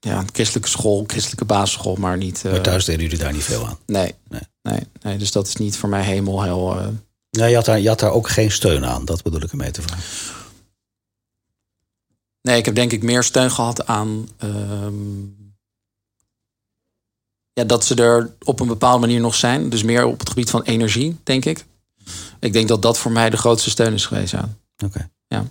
ja, 0.00 0.18
een 0.18 0.28
christelijke 0.32 0.68
school, 0.68 1.04
christelijke 1.06 1.44
basisschool, 1.44 1.94
maar 1.96 2.16
niet. 2.16 2.44
eh, 2.44 2.50
Maar 2.52 2.60
thuis 2.62 2.84
deden 2.84 3.02
jullie 3.02 3.18
daar 3.18 3.32
niet 3.32 3.42
veel 3.44 3.66
aan. 3.66 3.78
nee, 3.86 4.14
Nee. 4.28 4.40
nee. 4.62 4.80
Nee, 5.02 5.18
Dus 5.18 5.32
dat 5.32 5.46
is 5.46 5.56
niet 5.56 5.76
voor 5.76 5.88
mij 5.88 6.02
hemel 6.04 6.42
heel. 6.42 6.78
eh, 6.78 6.86
Nee, 7.30 7.48
je 7.50 7.54
had, 7.56 7.64
daar, 7.64 7.80
je 7.80 7.88
had 7.88 7.98
daar 8.00 8.10
ook 8.12 8.28
geen 8.28 8.50
steun 8.50 8.84
aan. 8.86 9.04
Dat 9.04 9.22
bedoel 9.22 9.42
ik 9.42 9.50
ermee 9.50 9.70
te 9.70 9.82
vragen. 9.82 10.04
Nee, 12.42 12.58
ik 12.58 12.64
heb 12.64 12.74
denk 12.74 12.92
ik 12.92 13.02
meer 13.02 13.22
steun 13.22 13.50
gehad 13.50 13.86
aan. 13.86 14.28
ehm, 14.36 15.20
ja, 17.52 17.64
dat 17.64 17.84
ze 17.84 17.94
er 17.94 18.34
op 18.44 18.60
een 18.60 18.66
bepaalde 18.66 19.00
manier 19.00 19.20
nog 19.20 19.34
zijn. 19.34 19.68
Dus 19.70 19.82
meer 19.82 20.04
op 20.06 20.18
het 20.18 20.28
gebied 20.28 20.50
van 20.50 20.62
energie, 20.62 21.16
denk 21.22 21.44
ik. 21.44 21.64
Ik 22.40 22.52
denk 22.52 22.68
dat 22.68 22.82
dat 22.82 22.98
voor 22.98 23.12
mij 23.12 23.30
de 23.30 23.36
grootste 23.36 23.70
steun 23.70 23.92
is 23.92 24.06
geweest. 24.06 24.32
Ja. 24.32 24.48
Oké. 24.84 25.10
Ja. 25.26 25.46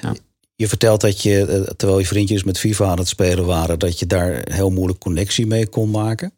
Ja. 0.00 0.14
Je 0.58 0.68
vertelt 0.68 1.00
dat 1.00 1.22
je, 1.22 1.44
eh, 1.44 1.60
terwijl 1.76 1.98
je 1.98 2.06
vriendjes 2.06 2.44
met 2.44 2.58
FIFA 2.58 2.86
aan 2.86 2.98
het 2.98 3.08
spelen 3.08 3.46
waren, 3.46 3.78
dat 3.78 3.98
je 3.98 4.06
daar 4.06 4.42
heel 4.44 4.70
moeilijk 4.70 4.98
connectie 4.98 5.46
mee 5.46 5.66
kon 5.66 5.90
maken. 5.90 6.32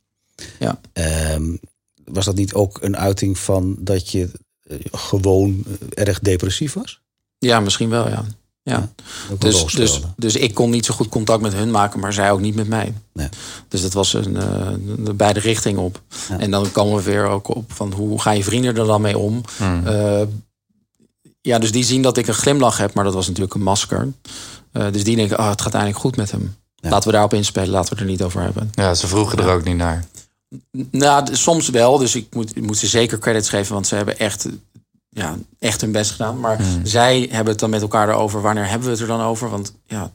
Ja. 0.58 0.80
Ehm, 0.92 1.56
was 2.04 2.24
dat 2.24 2.34
niet 2.34 2.54
ook 2.54 2.78
een 2.82 2.96
uiting 2.96 3.38
van 3.38 3.76
dat 3.78 4.10
je 4.10 4.30
eh, 4.62 4.76
gewoon 4.90 5.64
eh, 5.66 6.06
erg 6.06 6.18
depressief 6.18 6.72
was? 6.72 7.00
ja, 7.38 7.60
misschien 7.60 7.88
wel, 7.88 8.08
ja. 8.08 8.24
ja. 8.62 8.92
Dus, 9.38 9.64
dus, 9.64 10.00
dus 10.16 10.36
ik 10.36 10.54
kon 10.54 10.70
niet 10.70 10.84
zo 10.84 10.94
goed 10.94 11.08
contact 11.08 11.42
met 11.42 11.52
hun 11.52 11.70
maken, 11.70 12.00
maar 12.00 12.12
zij 12.12 12.30
ook 12.30 12.40
niet 12.40 12.54
met 12.54 12.68
mij. 12.68 12.94
Nee. 13.12 13.28
Dus 13.68 13.82
dat 13.82 13.92
was 13.92 14.12
een, 14.12 14.36
eh, 14.36 14.68
de 14.98 15.14
beide 15.14 15.40
richtingen 15.40 15.82
op. 15.82 16.02
Ja. 16.28 16.38
En 16.38 16.50
dan 16.50 16.72
komen 16.72 16.96
we 16.96 17.02
weer 17.02 17.26
ook 17.26 17.56
op 17.56 17.72
van 17.72 17.92
hoe 17.92 18.20
gaan 18.20 18.36
je 18.36 18.44
vrienden 18.44 18.76
er 18.76 18.86
dan 18.86 19.00
mee 19.00 19.18
om? 19.18 19.42
Eh, 19.84 20.22
ja, 21.40 21.58
dus 21.58 21.72
die 21.72 21.84
zien 21.84 22.02
dat 22.02 22.16
ik 22.16 22.26
een 22.26 22.34
glimlach 22.34 22.78
heb, 22.78 22.94
maar 22.94 23.04
dat 23.04 23.14
was 23.14 23.26
natuurlijk 23.26 23.54
een 23.54 23.62
masker. 23.62 24.12
Eh, 24.72 24.92
dus 24.92 25.04
die 25.04 25.16
denken, 25.16 25.38
oh, 25.38 25.48
het 25.48 25.60
gaat 25.60 25.74
eigenlijk 25.74 26.04
goed 26.04 26.16
met 26.16 26.30
hem. 26.30 26.56
Ja. 26.74 26.90
Laten 26.90 27.06
we 27.06 27.12
daarop 27.12 27.34
inspelen, 27.34 27.68
laten 27.68 27.88
we 27.88 27.94
het 27.94 28.04
er 28.04 28.10
niet 28.10 28.22
over 28.22 28.40
hebben. 28.40 28.70
ja, 28.74 28.94
ze 28.94 29.06
vroegen 29.06 29.38
er 29.38 29.52
ook 29.52 29.64
niet 29.64 29.76
naar. 29.76 30.04
Nou, 30.90 31.34
soms 31.36 31.68
wel. 31.68 31.98
Dus 31.98 32.14
ik 32.14 32.34
moet, 32.34 32.56
ik 32.56 32.62
moet 32.62 32.76
ze 32.76 32.86
zeker 32.86 33.18
credits 33.18 33.48
geven, 33.48 33.74
want 33.74 33.86
ze 33.86 33.94
hebben 33.94 34.18
echt, 34.18 34.48
ja, 35.08 35.36
echt 35.58 35.80
hun 35.80 35.92
best 35.92 36.10
gedaan. 36.10 36.40
Maar 36.40 36.60
zij 36.82 37.28
hebben 37.30 37.50
het 37.50 37.58
dan 37.58 37.70
met 37.70 37.82
elkaar 37.82 38.08
erover. 38.08 38.40
Wanneer 38.40 38.68
hebben 38.68 38.84
we 38.86 38.92
het 38.92 39.00
er 39.00 39.06
dan 39.06 39.20
over? 39.20 39.50
Want 39.50 39.74
ja, 39.86 40.12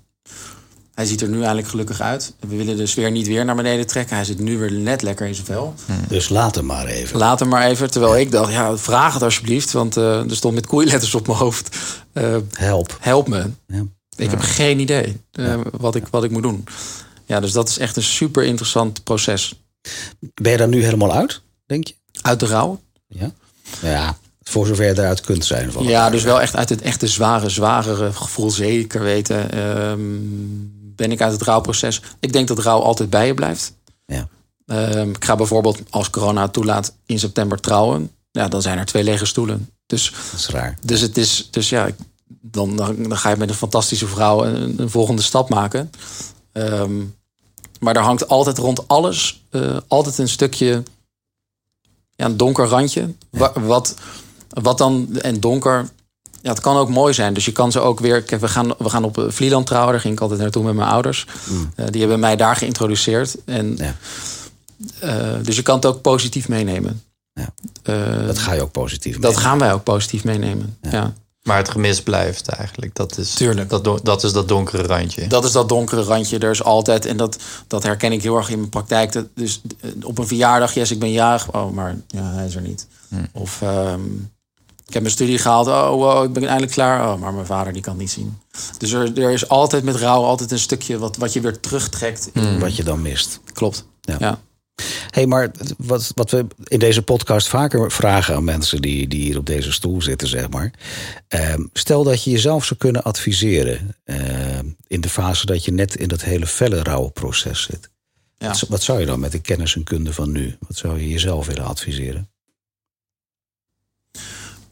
Hij 0.96 1.06
ziet 1.06 1.22
er 1.22 1.28
nu 1.28 1.38
eigenlijk 1.38 1.68
gelukkig 1.68 2.02
uit. 2.02 2.34
We 2.40 2.56
willen 2.56 2.78
de 2.78 2.86
sfeer 2.86 3.12
niet 3.12 3.28
weer 3.28 3.46
naar 3.46 3.56
beneden 3.56 3.88
trekken. 3.88 4.16
Hij 4.16 4.26
zit 4.26 4.40
nu 4.40 4.58
weer 4.58 4.72
net 4.72 5.02
lekker 5.02 5.28
in 5.28 5.34
zijn 5.36 5.46
vel. 5.48 5.74
Dus 6.08 6.30
laat 6.30 6.56
hem 6.56 6.66
maar 6.66 6.86
even. 6.86 7.18
Laat 7.18 7.40
hem 7.40 7.48
maar 7.50 7.66
even. 7.68 7.92
Terwijl 7.92 8.18
ik 8.18 8.32
dacht, 8.32 8.52
ja, 8.52 8.78
vraag 8.78 9.14
het 9.14 9.24
alsjeblieft. 9.24 9.72
Want 9.72 9.98
eh, 9.98 10.30
er 10.30 10.36
stond 10.36 10.54
met 10.56 10.66
koeiletters 10.68 11.16
op 11.16 11.28
mijn 11.28 11.40
hoofd. 11.40 11.78
eh, 12.14 12.36
Help. 12.54 12.98
help 13.00 13.28
me. 13.28 13.50
Ja. 13.68 13.84
Ik 14.16 14.30
heb 14.30 14.40
geen 14.40 14.80
idee 14.80 15.22
eh, 15.32 15.60
wat, 15.78 15.96
ik, 15.96 16.08
wat 16.08 16.24
ik 16.24 16.32
moet 16.32 16.44
doen. 16.44 16.64
Ja, 17.26 17.40
dus 17.40 17.52
dat 17.52 17.70
is 17.70 17.78
echt 17.78 17.96
een 17.96 18.04
super 18.04 18.44
interessant 18.44 19.04
proces. 19.04 19.64
Ben 20.34 20.52
je 20.52 20.58
daar 20.58 20.68
nu 20.68 20.84
helemaal 20.84 21.14
uit, 21.14 21.42
denk 21.66 21.88
je? 21.88 21.94
Uit 22.22 22.40
de 22.40 22.46
rouw. 22.46 22.80
Ja. 23.08 23.32
Nou 23.82 23.94
ja, 23.94 24.18
voor 24.44 24.66
zover 24.68 24.86
je 24.86 24.92
eruit 24.92 25.22
kunt 25.22 25.46
zijn. 25.46 25.72
Van 25.72 25.84
Ja, 25.84 26.10
dus 26.10 26.24
wel 26.24 26.42
echt 26.42 26.56
uit 26.56 26.70
het 26.70 26.82
echte 26.82 27.08
zware, 27.08 27.50
zwaardere 27.50 28.14
gevoel. 28.14 28.52
Zeker 28.52 29.02
weten 29.02 29.52
ehm, 29.52 30.00
ben 30.96 31.12
ik 31.12 31.22
uit 31.22 31.32
het 31.32 31.42
rouwproces. 31.42 32.02
Ik 32.20 32.34
denk 32.34 32.48
dat 32.48 32.60
rouw 32.60 32.80
altijd 32.80 33.10
bij 33.10 33.28
je 33.28 33.34
blijft. 33.34 33.74
Ja. 34.06 34.28
Ehm, 34.66 35.10
ik 35.10 35.26
ga 35.26 35.36
bijvoorbeeld, 35.36 35.80
als 35.90 36.10
corona 36.10 36.48
toelaat, 36.48 36.94
in 37.06 37.20
september 37.20 37.60
trouwen. 37.60 38.12
Ja, 38.32 38.48
dan 38.48 38.62
zijn 38.62 38.78
er 38.78 38.86
twee 38.86 39.04
lege 39.04 39.26
stoelen. 39.26 39.70
Dus, 39.86 40.12
Dat 40.32 40.40
is 40.40 40.48
raar. 40.50 40.78
dus 40.86 41.02
het 41.02 41.18
is, 41.18 41.48
dus 41.52 41.70
ja, 41.70 41.90
dan, 42.42 42.76
dan, 42.76 43.18
ga 43.18 43.30
je 43.30 43.36
met 43.38 43.50
een 43.50 43.56
fantastische 43.56 44.08
vrouw 44.08 44.46
een, 44.46 44.80
een 44.82 44.90
volgende 44.90 45.22
stap 45.22 45.50
maken. 45.50 45.92
Ehm, 46.52 47.02
maar 47.80 47.96
er 47.96 48.02
hangt 48.02 48.28
altijd 48.28 48.58
rond 48.58 48.88
alles, 48.88 49.44
eh, 49.50 49.78
altijd 49.88 50.18
een 50.18 50.30
stukje, 50.30 50.84
ja, 52.16 52.26
een 52.26 52.38
donker 52.38 52.66
randje. 52.68 53.14
Wa- 53.30 53.54
Wat, 53.60 53.96
wat 54.50 54.78
dan, 54.78 55.18
en 55.22 55.40
donker, 55.40 55.90
ja, 56.46 56.52
het 56.52 56.60
kan 56.60 56.78
ook 56.78 56.90
mooi 56.90 57.14
zijn. 57.14 57.34
Dus 57.34 57.46
je 57.46 57.52
kan 57.52 57.72
ze 57.72 57.80
ook 57.80 58.00
weer. 58.00 58.24
We 58.40 58.48
gaan, 58.48 58.74
we 58.78 58.90
gaan 58.90 59.04
op 59.04 59.18
eh, 59.18 59.24
Vlieland 59.28 59.66
trouwen. 59.68 59.92
Daar 59.92 60.02
ging 60.02 60.14
ik 60.14 60.20
altijd 60.20 60.40
naartoe 60.40 60.64
met 60.64 60.76
mijn 60.76 60.90
ouders. 60.90 61.26
Eh, 61.76 61.86
die 61.90 62.00
hebben 62.00 62.20
mij 62.20 62.36
daar 62.36 62.56
geïntroduceerd. 62.56 63.36
En, 63.46 63.78
Ja. 63.78 63.96
eh, 65.00 65.34
dus 65.44 65.56
je 65.56 65.62
kan 65.62 65.76
het 65.76 65.86
ook 65.86 66.02
positief 66.02 66.48
meenemen. 66.48 67.02
Ja. 67.34 67.50
Eh, 67.84 68.26
Dat 68.28 68.38
ga 68.40 68.54
je 68.54 68.62
ook 68.62 68.72
positief 68.72 69.20
dat 69.20 69.34
mee. 69.34 69.42
gaan 69.44 69.60
wij 69.60 69.74
ook 69.74 69.84
positief 69.84 70.24
meenemen. 70.24 70.78
Ja. 70.82 71.14
Maar 71.42 71.58
het 71.58 71.70
gemis 71.70 72.02
blijft 72.04 72.48
eigenlijk. 72.48 72.96
Dat 72.96 73.18
is, 73.18 73.34
Tuurlijk. 73.34 73.70
Dat, 73.70 74.00
dat 74.04 74.24
is 74.24 74.32
dat 74.32 74.48
donkere 74.48 74.84
randje. 74.84 75.28
Dat 75.28 75.46
is 75.46 75.52
dat 75.52 75.70
donkere 75.70 76.04
randje. 76.04 76.38
Er 76.40 76.50
is 76.52 76.64
altijd, 76.64 77.06
en 77.06 77.18
dat, 77.18 77.38
dat 77.68 77.84
herken 77.84 78.12
ik 78.12 78.22
heel 78.24 78.38
erg 78.38 78.50
in 78.50 78.58
mijn 78.58 78.70
praktijk. 78.70 79.12
Dat, 79.12 79.26
dus 79.36 79.62
op 80.04 80.18
een 80.18 80.28
verjaardag, 80.28 80.74
yes, 80.74 80.92
ik 80.92 81.00
ben 81.00 81.12
jarig. 81.12 81.52
Oh, 81.54 81.72
maar 81.72 81.96
ja, 82.08 82.24
hij 82.24 82.46
is 82.46 82.56
er 82.56 82.62
niet. 82.62 82.88
Of 83.32 83.62
ehm, 83.62 84.00
ik 84.88 84.94
heb 84.94 85.02
mijn 85.02 85.14
studie 85.16 85.38
gehaald. 85.38 85.68
Oh, 85.68 85.90
wow, 85.90 86.24
ik 86.24 86.34
ben 86.34 86.44
eindelijk 86.44 86.72
klaar. 86.72 87.14
Oh, 87.14 87.20
maar 87.22 87.34
mijn 87.34 87.46
vader 87.46 87.74
die 87.74 87.82
kan 87.82 87.92
het 87.94 88.02
niet 88.02 88.12
zien. 88.12 88.38
Dus 88.78 88.92
er, 88.92 89.18
er 89.22 89.32
is 89.32 89.48
altijd 89.50 89.84
met 89.84 89.96
rouw 89.96 90.24
altijd 90.24 90.52
een 90.52 90.60
stukje 90.60 90.98
wat, 90.98 91.18
wat 91.18 91.34
je 91.34 91.42
weer 91.42 91.60
terugtrekt. 91.60 92.30
in- 92.34 92.60
Wat 92.60 92.76
je 92.76 92.84
dan 92.84 93.02
mist. 93.02 93.40
Klopt. 93.54 93.86
Ja. 94.02 94.16
Ja. 94.20 94.40
hey, 95.10 95.26
maar 95.26 95.52
wat, 95.78 96.12
wat 96.16 96.32
we 96.32 96.46
in 96.64 96.80
deze 96.80 97.02
podcast 97.02 97.48
vaker 97.48 97.92
vragen 97.92 98.36
aan 98.36 98.44
mensen 98.44 98.82
die, 98.82 99.08
die 99.08 99.22
hier 99.24 99.38
op 99.38 99.46
deze 99.46 99.72
stoel 99.72 100.02
zitten, 100.02 100.28
zeg 100.28 100.50
maar. 100.50 100.74
Ehm, 101.28 101.62
stel 101.74 102.04
dat 102.04 102.24
je 102.24 102.32
jezelf 102.32 102.66
zou 102.66 102.80
kunnen 102.80 103.04
adviseren 103.04 103.96
ehm, 104.04 104.66
in 104.88 105.02
de 105.02 105.10
fase 105.10 105.46
dat 105.46 105.66
je 105.66 105.72
net 105.72 105.96
in 105.96 106.08
dat 106.08 106.22
hele 106.22 106.48
felle 106.48 106.84
rouwproces 106.84 107.62
zit. 107.64 107.90
Ja. 108.38 108.48
Wat, 108.48 108.66
wat 108.70 108.84
zou 108.84 109.00
je 109.00 109.06
dan 109.06 109.20
met 109.20 109.32
de 109.32 109.40
kennis 109.40 109.76
en 109.76 109.84
kunde 109.84 110.14
van 110.14 110.32
nu? 110.32 110.56
Wat 110.68 110.78
zou 110.78 111.00
je 111.00 111.10
jezelf 111.10 111.46
willen 111.48 111.66
adviseren? 111.66 112.30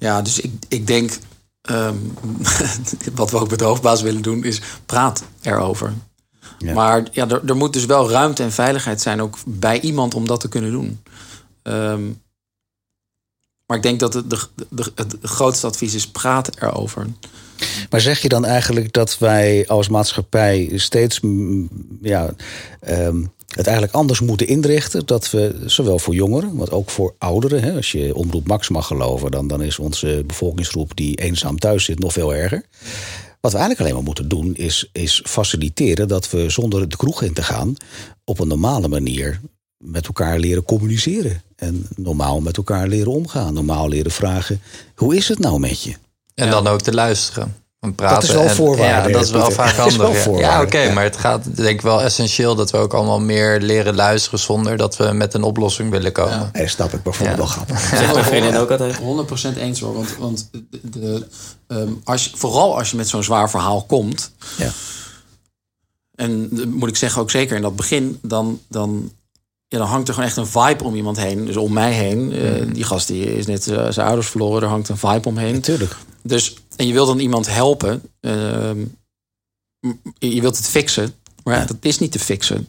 Ja, 0.03 0.21
dus 0.21 0.39
ik, 0.39 0.51
ik 0.67 0.87
denk, 0.87 1.17
ehm, 1.61 1.95
wat 3.15 3.31
we 3.31 3.37
ook 3.37 3.49
met 3.49 3.59
de 3.59 3.65
hoofdbaas 3.65 4.01
willen 4.01 4.21
doen, 4.21 4.43
is 4.43 4.61
praat 4.85 5.23
erover. 5.41 5.93
Ja. 6.57 6.73
Maar 6.73 7.07
ja, 7.11 7.29
er, 7.29 7.41
er 7.45 7.55
moet 7.55 7.73
dus 7.73 7.85
wel 7.85 8.09
ruimte 8.09 8.43
en 8.43 8.51
veiligheid 8.51 9.01
zijn, 9.01 9.21
ook 9.21 9.37
bij 9.45 9.79
iemand 9.79 10.13
om 10.13 10.27
dat 10.27 10.39
te 10.39 10.47
kunnen 10.47 10.71
doen. 10.71 11.01
Ehm, 11.61 12.03
maar 13.65 13.77
ik 13.77 13.83
denk 13.83 13.99
dat 13.99 14.13
het, 14.13 14.29
de, 14.29 14.39
de, 14.69 14.91
het 14.95 15.17
grootste 15.21 15.67
advies 15.67 15.93
is: 15.93 16.07
praat 16.07 16.55
erover. 16.55 17.07
Maar 17.89 18.01
zeg 18.01 18.19
je 18.19 18.29
dan 18.29 18.45
eigenlijk 18.45 18.93
dat 18.93 19.17
wij 19.17 19.67
als 19.67 19.87
maatschappij 19.87 20.71
steeds 20.75 21.19
ja, 22.01 22.33
ehm, 22.79 23.23
het 23.55 23.67
eigenlijk 23.67 23.95
anders 23.95 24.19
moeten 24.19 24.47
inrichten? 24.47 25.05
Dat 25.05 25.31
we 25.31 25.55
zowel 25.65 25.99
voor 25.99 26.13
jongeren, 26.13 26.55
maar 26.55 26.71
ook 26.71 26.89
voor 26.89 27.15
ouderen, 27.17 27.63
hè, 27.63 27.75
als 27.75 27.91
je 27.91 28.15
omroep 28.15 28.47
Max 28.47 28.69
mag 28.69 28.87
geloven, 28.87 29.31
dan, 29.31 29.47
dan 29.47 29.61
is 29.61 29.79
onze 29.79 30.23
bevolkingsgroep 30.27 30.95
die 30.95 31.15
eenzaam 31.15 31.59
thuis 31.59 31.83
zit 31.85 31.99
nog 31.99 32.13
veel 32.13 32.35
erger. 32.35 32.63
Wat 33.39 33.51
we 33.51 33.57
eigenlijk 33.57 33.79
alleen 33.79 33.93
maar 33.93 34.03
moeten 34.03 34.27
doen, 34.27 34.55
is, 34.55 34.89
is 34.91 35.23
faciliteren 35.25 36.07
dat 36.07 36.29
we 36.29 36.49
zonder 36.49 36.89
de 36.89 36.97
kroeg 36.97 37.21
in 37.21 37.33
te 37.33 37.43
gaan, 37.43 37.75
op 38.23 38.39
een 38.39 38.47
normale 38.47 38.87
manier 38.87 39.39
met 39.77 40.05
elkaar 40.05 40.39
leren 40.39 40.63
communiceren. 40.63 41.41
En 41.55 41.87
normaal 41.95 42.41
met 42.41 42.57
elkaar 42.57 42.87
leren 42.87 43.11
omgaan. 43.11 43.53
Normaal 43.53 43.87
leren 43.87 44.11
vragen: 44.11 44.61
hoe 44.95 45.15
is 45.15 45.27
het 45.27 45.39
nou 45.39 45.59
met 45.59 45.83
je? 45.83 45.93
En 46.35 46.49
dan 46.49 46.67
ook 46.67 46.81
te 46.81 46.93
luisteren. 46.93 47.55
Praten 47.91 48.15
Dat 48.15 48.23
is 48.23 48.31
wel 48.35 48.43
en- 48.43 48.55
voorwaarde, 48.55 49.07
Ja, 49.09 49.13
dat 49.13 49.23
is 49.23 49.31
wel 49.31 49.47
Pieter. 49.47 49.63
vaak 49.65 49.75
wel 49.75 49.91
handig. 50.07 50.25
ja. 50.25 50.39
Ja, 50.39 50.61
oké, 50.61 50.79
ja. 50.79 50.93
maar 50.93 51.03
het 51.03 51.17
gaat 51.17 51.55
denk 51.55 51.69
ik 51.69 51.81
wel 51.81 52.01
essentieel 52.01 52.55
dat 52.55 52.71
we 52.71 52.77
ook 52.77 52.93
allemaal 52.93 53.19
meer 53.19 53.59
leren 53.61 53.95
luisteren 53.95 54.39
zonder 54.39 54.77
dat 54.77 54.97
we 54.97 55.11
met 55.11 55.33
een 55.33 55.43
oplossing 55.43 55.89
willen 55.91 56.11
komen. 56.11 56.49
Daar 56.51 56.69
snap 56.69 56.93
ik 56.93 57.03
bijvoorbeeld 57.03 57.37
Ja. 57.37 57.43
wel 57.43 57.51
grappig. 57.53 57.79
Zegt 57.99 58.13
mijn 58.13 58.25
vriendin 58.25 58.55
ook 58.57 58.71
altijd. 58.71 58.95
100% 59.55 59.57
eens 59.57 59.79
hoor. 59.79 59.93
Want, 59.93 60.15
want 60.19 60.49
de, 60.51 60.67
de, 60.99 61.27
ehm, 61.67 61.89
als 62.03 62.23
je, 62.23 62.29
vooral 62.35 62.77
als 62.77 62.91
je 62.91 62.97
met 62.97 63.09
zo'n 63.09 63.23
zwaar 63.23 63.49
verhaal 63.49 63.83
komt. 63.83 64.31
Ja. 64.57 64.69
En 66.15 66.49
moet 66.69 66.89
ik 66.89 66.95
zeggen, 66.95 67.21
ook 67.21 67.31
zeker 67.31 67.55
in 67.55 67.61
dat 67.61 67.75
begin, 67.75 68.19
dan, 68.21 68.59
dan, 68.69 69.11
ja, 69.67 69.77
dan 69.77 69.87
hangt 69.87 70.07
er 70.07 70.13
gewoon 70.13 70.29
echt 70.29 70.37
een 70.37 70.47
vibe 70.47 70.83
om 70.83 70.95
iemand 70.95 71.17
heen. 71.17 71.45
Dus 71.45 71.57
om 71.57 71.73
mij 71.73 71.91
heen. 71.91 72.31
Eh, 72.33 72.73
die 72.73 72.83
gast 72.83 73.07
die 73.07 73.35
is 73.37 73.45
net 73.45 73.67
eh, 73.67 73.87
zijn 73.89 74.07
ouders 74.07 74.27
verloren, 74.27 74.61
er 74.63 74.67
hangt 74.69 74.89
een 74.89 74.97
vibe 74.97 75.27
omheen. 75.27 75.53
Natuurlijk. 75.53 75.95
Dus, 76.21 76.55
en 76.75 76.87
je 76.87 76.93
wilt 76.93 77.07
dan 77.07 77.19
iemand 77.19 77.47
helpen. 77.53 78.01
ehm, 78.19 78.85
je 80.19 80.41
wilt 80.41 80.57
het 80.57 80.67
fixen. 80.67 81.13
Maar 81.43 81.59
ja, 81.59 81.65
dat 81.65 81.77
is 81.79 81.99
niet 81.99 82.11
te 82.11 82.19
fixen. 82.19 82.67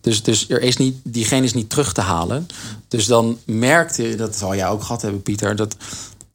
Dus, 0.00 0.22
dus 0.22 0.48
er 0.48 0.62
is 0.62 0.76
niet, 0.76 0.96
diegene 1.02 1.44
is 1.44 1.52
niet 1.54 1.70
terug 1.70 1.92
te 1.92 2.00
halen. 2.00 2.46
Dus 2.88 3.06
dan 3.06 3.38
merkte 3.44 4.08
je, 4.08 4.16
dat 4.16 4.36
zal 4.36 4.54
jij 4.54 4.68
ook 4.68 4.82
gehad 4.82 5.02
hebben, 5.02 5.22
Pieter, 5.22 5.56
dat 5.56 5.76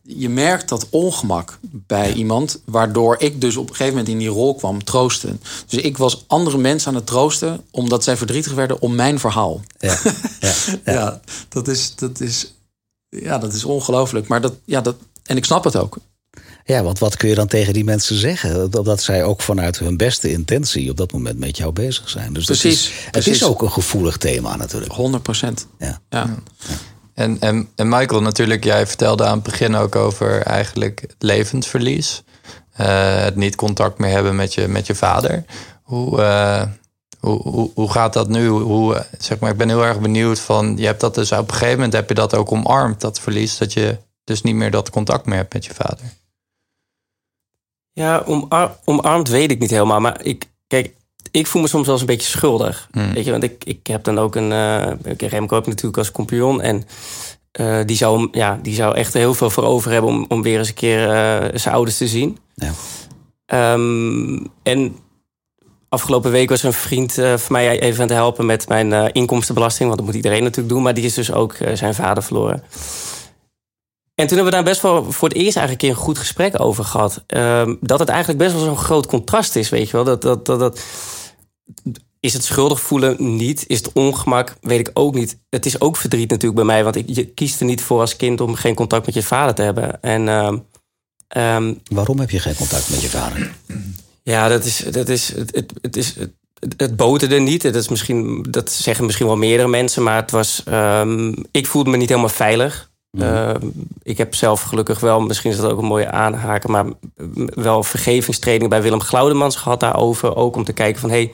je 0.04 0.30
merkt 0.30 0.70
dat 0.70 0.88
ongemak 0.90 1.60
bij 1.72 2.14
iemand, 2.14 2.62
waardoor 2.66 3.16
ik 3.20 3.42
dus 3.42 3.56
op 3.58 3.64
een 3.70 3.76
gegeven 3.76 3.94
moment 3.94 4.08
in 4.14 4.18
die 4.18 4.28
rol 4.28 4.56
kwam 4.56 4.84
troosten. 4.84 5.42
Dus 5.68 5.82
ik 5.82 5.98
was 5.98 6.24
andere 6.28 6.58
mensen 6.58 6.90
aan 6.90 6.96
het 6.96 7.06
troosten, 7.06 7.62
omdat 7.72 8.04
zij 8.04 8.18
verdrietig 8.18 8.54
werden 8.54 8.82
om 8.82 8.96
mijn 8.96 9.20
verhaal. 9.20 9.62
Ja. 9.80 9.98
Ja. 10.40 10.54
Ja, 10.86 11.22
dat 11.50 11.68
is, 11.68 11.96
dat 11.96 12.20
is, 12.20 12.54
ja, 13.10 13.38
dat 13.38 13.54
is 13.54 13.64
ongelooflijk. 13.64 14.28
Maar 14.28 14.42
dat, 14.42 14.54
ja, 14.66 14.82
dat, 14.82 14.96
en 15.24 15.38
ik 15.38 15.46
snap 15.46 15.64
het 15.64 15.76
ook. 15.76 15.98
Ja, 16.74 16.84
want 16.84 17.00
wat 17.00 17.18
kun 17.18 17.30
je 17.30 17.36
dan 17.36 17.48
tegen 17.48 17.74
die 17.74 17.84
mensen 17.84 18.16
zeggen? 18.16 18.72
Dat, 18.72 18.86
dat 18.86 19.02
zij 19.02 19.24
ook 19.24 19.42
vanuit 19.42 19.80
hun 19.80 19.98
beste 19.98 20.32
intentie 20.32 20.90
op 20.90 20.98
dat 20.98 21.12
moment 21.12 21.40
met 21.40 21.58
jou 21.58 21.72
bezig 21.72 22.10
zijn. 22.10 22.34
Dus 22.34 22.46
dat 22.46 22.58
Precies, 22.58 22.88
is, 22.88 23.08
het 23.12 23.28
is 23.28 23.44
ook 23.44 23.62
een 23.62 23.72
gevoelig 23.72 24.18
thema 24.18 24.56
natuurlijk. 24.56 24.92
100 24.92 25.24
procent. 25.24 25.68
Ja. 25.80 26.00
Ja. 26.10 26.36
En, 27.14 27.38
en, 27.40 27.70
en 27.76 27.90
Michael, 27.90 28.22
natuurlijk, 28.22 28.64
jij 28.64 28.88
vertelde 28.88 29.26
aan 29.26 29.34
het 29.34 29.44
begin 29.44 29.76
ook 29.76 29.96
over 29.96 30.42
eigenlijk 30.42 31.02
het 31.02 31.16
levensverlies. 31.20 32.24
Eh, 32.72 33.22
het 33.22 33.36
niet 33.36 33.56
contact 33.56 33.98
meer 33.98 34.12
hebben 34.12 34.36
met 34.36 34.54
je, 34.54 34.68
met 34.68 34.88
je 34.88 34.96
vader. 34.96 35.44
Hoe, 35.84 36.22
eh, 36.22 36.64
hoe, 37.20 37.42
hoe, 37.42 37.72
hoe 37.74 37.92
gaat 37.92 38.14
dat 38.14 38.28
nu? 38.28 38.48
Hoe, 38.48 39.06
zeg 39.18 39.40
maar, 39.40 39.52
ik 39.52 39.58
ben 39.58 39.70
heel 39.70 39.86
erg 39.86 40.00
benieuwd 40.00 40.40
van, 40.40 40.78
je 40.78 40.86
hebt 40.86 41.02
dat 41.02 41.16
dus 41.16 41.32
op 41.32 41.48
een 41.48 41.54
gegeven 41.54 41.76
moment 41.76 41.94
heb 41.94 42.10
je 42.10 42.16
dat 42.16 42.36
ook 42.36 42.52
omarmd, 42.52 43.02
dat 43.02 43.20
verlies, 43.20 43.58
dat 43.58 43.74
je 43.74 43.98
dus 44.24 44.42
niet 44.42 44.56
meer 44.56 44.72
dat 44.72 44.90
contact 44.90 45.26
meer 45.26 45.38
hebt 45.38 45.54
met 45.54 45.66
je 45.66 45.74
vader. 45.74 46.18
Ja, 48.00 48.24
omar 48.26 48.76
omarmd 48.86 49.28
weet 49.30 49.52
ik 49.52 49.60
niet 49.60 49.70
helemaal. 49.70 50.00
Maar 50.00 50.20
ik, 50.24 50.46
kijk, 50.68 50.94
ik 51.32 51.48
voel 51.48 51.62
me 51.62 51.68
soms 51.68 51.84
wel 51.86 51.94
eens 51.94 52.02
een 52.02 52.08
beetje 52.16 52.30
schuldig. 52.30 52.88
Hmm. 52.92 53.14
Weet 53.14 53.26
je, 53.26 53.32
want 53.32 53.44
ik, 53.44 53.64
ik 53.64 53.88
heb 53.88 54.04
dan 54.04 54.20
ook 54.20 54.36
een. 54.36 54.52
ik- 55.04 55.22
Remco 55.22 55.56
heb 55.56 55.66
natuurlijk 55.68 55.98
als 55.98 56.12
compagnon. 56.12 56.62
En 56.62 56.84
eh, 57.52 57.80
die, 57.86 57.96
zou, 57.98 58.28
ja, 58.32 58.60
die 58.62 58.74
zou 58.74 58.96
echt 58.96 59.14
heel 59.14 59.34
veel 59.34 59.50
voor 59.50 59.64
over 59.64 59.92
hebben 59.92 60.10
om, 60.12 60.26
om 60.28 60.42
weer 60.42 60.58
eens 60.58 60.68
een 60.68 60.74
keer 60.74 61.10
eh, 61.10 61.50
zijn 61.60 61.76
ouders 61.76 61.98
te 61.98 62.08
zien. 62.08 62.38
Ja. 62.56 62.72
Ehm, 63.46 64.38
en 64.64 64.96
afgelopen 65.90 66.32
week 66.32 66.50
was 66.50 66.60
er 66.62 66.68
een 66.68 66.74
vriend 66.74 67.14
van 67.14 67.38
mij 67.48 67.80
even 67.80 68.02
aan 68.02 68.08
het 68.08 68.18
helpen 68.18 68.46
met 68.46 68.68
mijn 68.68 69.12
inkomstenbelasting. 69.14 69.86
Want 69.88 69.98
dat 69.98 70.08
moet 70.08 70.16
iedereen 70.18 70.44
natuurlijk 70.44 70.74
doen. 70.74 70.84
Maar 70.84 70.94
die 70.94 71.06
is 71.06 71.14
dus 71.14 71.32
ook 71.32 71.56
zijn 71.74 71.96
vader 71.96 72.24
verloren. 72.24 72.64
En 74.20 74.28
toen 74.28 74.38
hebben 74.38 74.46
we 74.46 74.64
daar 74.64 74.72
best 74.74 74.82
wel 74.82 75.12
voor 75.12 75.28
het 75.28 75.38
eerst 75.38 75.58
eigenlijk 75.58 75.88
een 75.88 76.04
goed 76.04 76.18
gesprek 76.18 76.60
over 76.60 76.84
gehad. 76.84 77.24
Ehm, 77.28 77.76
dat 77.82 78.00
het 78.00 78.10
eigenlijk 78.10 78.40
best 78.40 78.54
wel 78.54 78.64
zo'n 78.64 78.78
groot 78.78 79.06
contrast 79.08 79.56
is, 79.56 79.70
weet 79.70 79.86
je 79.90 79.92
wel. 79.92 80.04
Dat, 80.04 80.22
dat, 80.22 80.46
dat, 80.46 80.60
dat, 80.60 80.80
is 82.20 82.34
het 82.34 82.44
schuldig 82.44 82.82
voelen 82.82 83.16
niet? 83.36 83.64
Is 83.68 83.78
het 83.78 83.92
ongemak? 83.94 84.56
Weet 84.62 84.80
ik 84.80 84.92
ook 84.94 85.14
niet. 85.14 85.38
Het 85.50 85.66
is 85.66 85.82
ook 85.82 85.98
verdriet 85.98 86.30
natuurlijk 86.30 86.56
bij 86.56 86.66
mij. 86.66 86.84
Want 86.84 86.96
ik, 86.96 87.06
je 87.08 87.26
kiest 87.26 87.60
er 87.60 87.66
niet 87.66 87.82
voor 87.82 88.00
als 88.00 88.16
kind 88.16 88.42
om 88.42 88.56
geen 88.56 88.76
contact 88.76 89.06
met 89.06 89.16
je 89.16 89.24
vader 89.24 89.56
te 89.56 89.62
hebben. 89.62 90.02
En 90.02 90.28
ehm, 90.28 90.58
ehm, 91.28 91.74
Waarom 91.92 92.20
heb 92.20 92.30
je 92.30 92.40
geen 92.40 92.56
contact 92.56 92.90
met 92.90 93.02
je 93.02 93.10
vader? 93.10 93.54
ja, 94.24 94.48
dat 94.48 94.66
is, 94.66 94.78
dat 94.92 95.10
is, 95.10 95.34
het, 95.36 95.56
het, 95.56 95.74
het 95.82 95.98
is, 95.98 96.16
het- 96.16 96.34
het 96.78 96.96
boterde 96.96 97.40
niet. 97.40 97.62
Dat, 97.62 97.76
is 97.76 97.90
misschien, 97.90 98.46
dat 98.50 98.72
zeggen 98.72 99.06
misschien 99.06 99.28
wel 99.28 99.38
meerdere 99.38 99.70
mensen. 99.70 100.04
Maar 100.04 100.16
het 100.22 100.32
was, 100.32 100.64
ik 101.52 101.68
voelde 101.68 101.90
me 101.90 101.98
niet 101.98 102.10
helemaal 102.10 102.30
veilig. 102.30 102.89
Ehm, 103.18 103.68
ik 104.04 104.18
heb 104.18 104.36
zelf 104.36 104.62
gelukkig 104.62 105.00
wel, 105.00 105.20
misschien 105.20 105.52
is 105.52 105.58
dat 105.58 105.72
ook 105.72 105.80
een 105.80 105.86
mooie 105.86 106.12
aanhaken... 106.12 106.72
maar 106.72 106.86
wel 107.46 107.84
vergevingstraining 107.84 108.70
bij 108.70 108.82
Willem 108.82 109.02
Glaudemans 109.02 109.56
gehad 109.56 109.80
daarover. 109.80 110.36
Ook 110.36 110.56
om 110.56 110.64
te 110.64 110.74
kijken 110.74 111.02
van, 111.02 111.10
hey, 111.10 111.32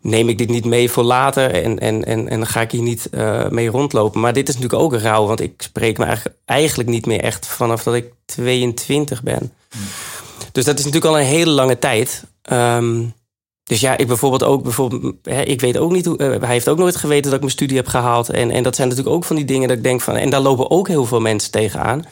neem 0.00 0.28
ik 0.28 0.38
dit 0.38 0.48
niet 0.48 0.64
mee 0.64 0.90
voor 0.90 1.04
later... 1.04 1.50
en, 1.50 1.78
en, 1.78 2.04
en, 2.04 2.28
en 2.28 2.46
ga 2.46 2.60
ik 2.60 2.70
hier 2.70 2.82
niet 2.82 3.08
uh, 3.10 3.48
mee 3.48 3.68
rondlopen. 3.68 4.20
Maar 4.20 4.32
dit 4.32 4.48
is 4.48 4.54
natuurlijk 4.54 4.82
ook 4.82 5.00
rauw, 5.00 5.26
want 5.26 5.40
ik 5.40 5.62
spreek 5.62 5.98
me 5.98 6.04
eigenlijk, 6.04 6.36
eigenlijk 6.44 6.88
niet 6.88 7.06
meer 7.06 7.20
echt... 7.20 7.46
vanaf 7.46 7.82
dat 7.82 7.94
ik 7.94 8.12
22 8.24 9.22
ben. 9.22 9.52
Dus 10.52 10.64
dat 10.64 10.78
is 10.78 10.84
natuurlijk 10.84 11.14
al 11.14 11.20
een 11.20 11.26
hele 11.26 11.50
lange 11.50 11.78
tijd... 11.78 12.24
Um, 12.52 13.14
dus 13.62 13.80
ja, 13.80 13.96
ik 13.96 14.06
bijvoorbeeld 14.06 14.42
ook, 14.42 14.62
bijvoorbeeld, 14.62 15.14
hè, 15.22 15.42
ik 15.42 15.60
weet 15.60 15.76
ook 15.76 15.92
niet 15.92 16.06
hoe, 16.06 16.18
uh, 16.18 16.40
hij 16.40 16.52
heeft 16.52 16.68
ook 16.68 16.78
nooit 16.78 16.96
geweten 16.96 17.24
dat 17.24 17.32
ik 17.32 17.40
mijn 17.40 17.52
studie 17.52 17.76
heb 17.76 17.86
gehaald. 17.86 18.30
En, 18.30 18.50
en 18.50 18.62
dat 18.62 18.76
zijn 18.76 18.88
natuurlijk 18.88 19.16
ook 19.16 19.24
van 19.24 19.36
die 19.36 19.44
dingen 19.44 19.68
dat 19.68 19.76
ik 19.76 19.82
denk 19.82 20.00
van, 20.00 20.16
en 20.16 20.30
daar 20.30 20.40
lopen 20.40 20.70
ook 20.70 20.88
heel 20.88 21.04
veel 21.04 21.20
mensen 21.20 21.50
tegenaan. 21.50 22.04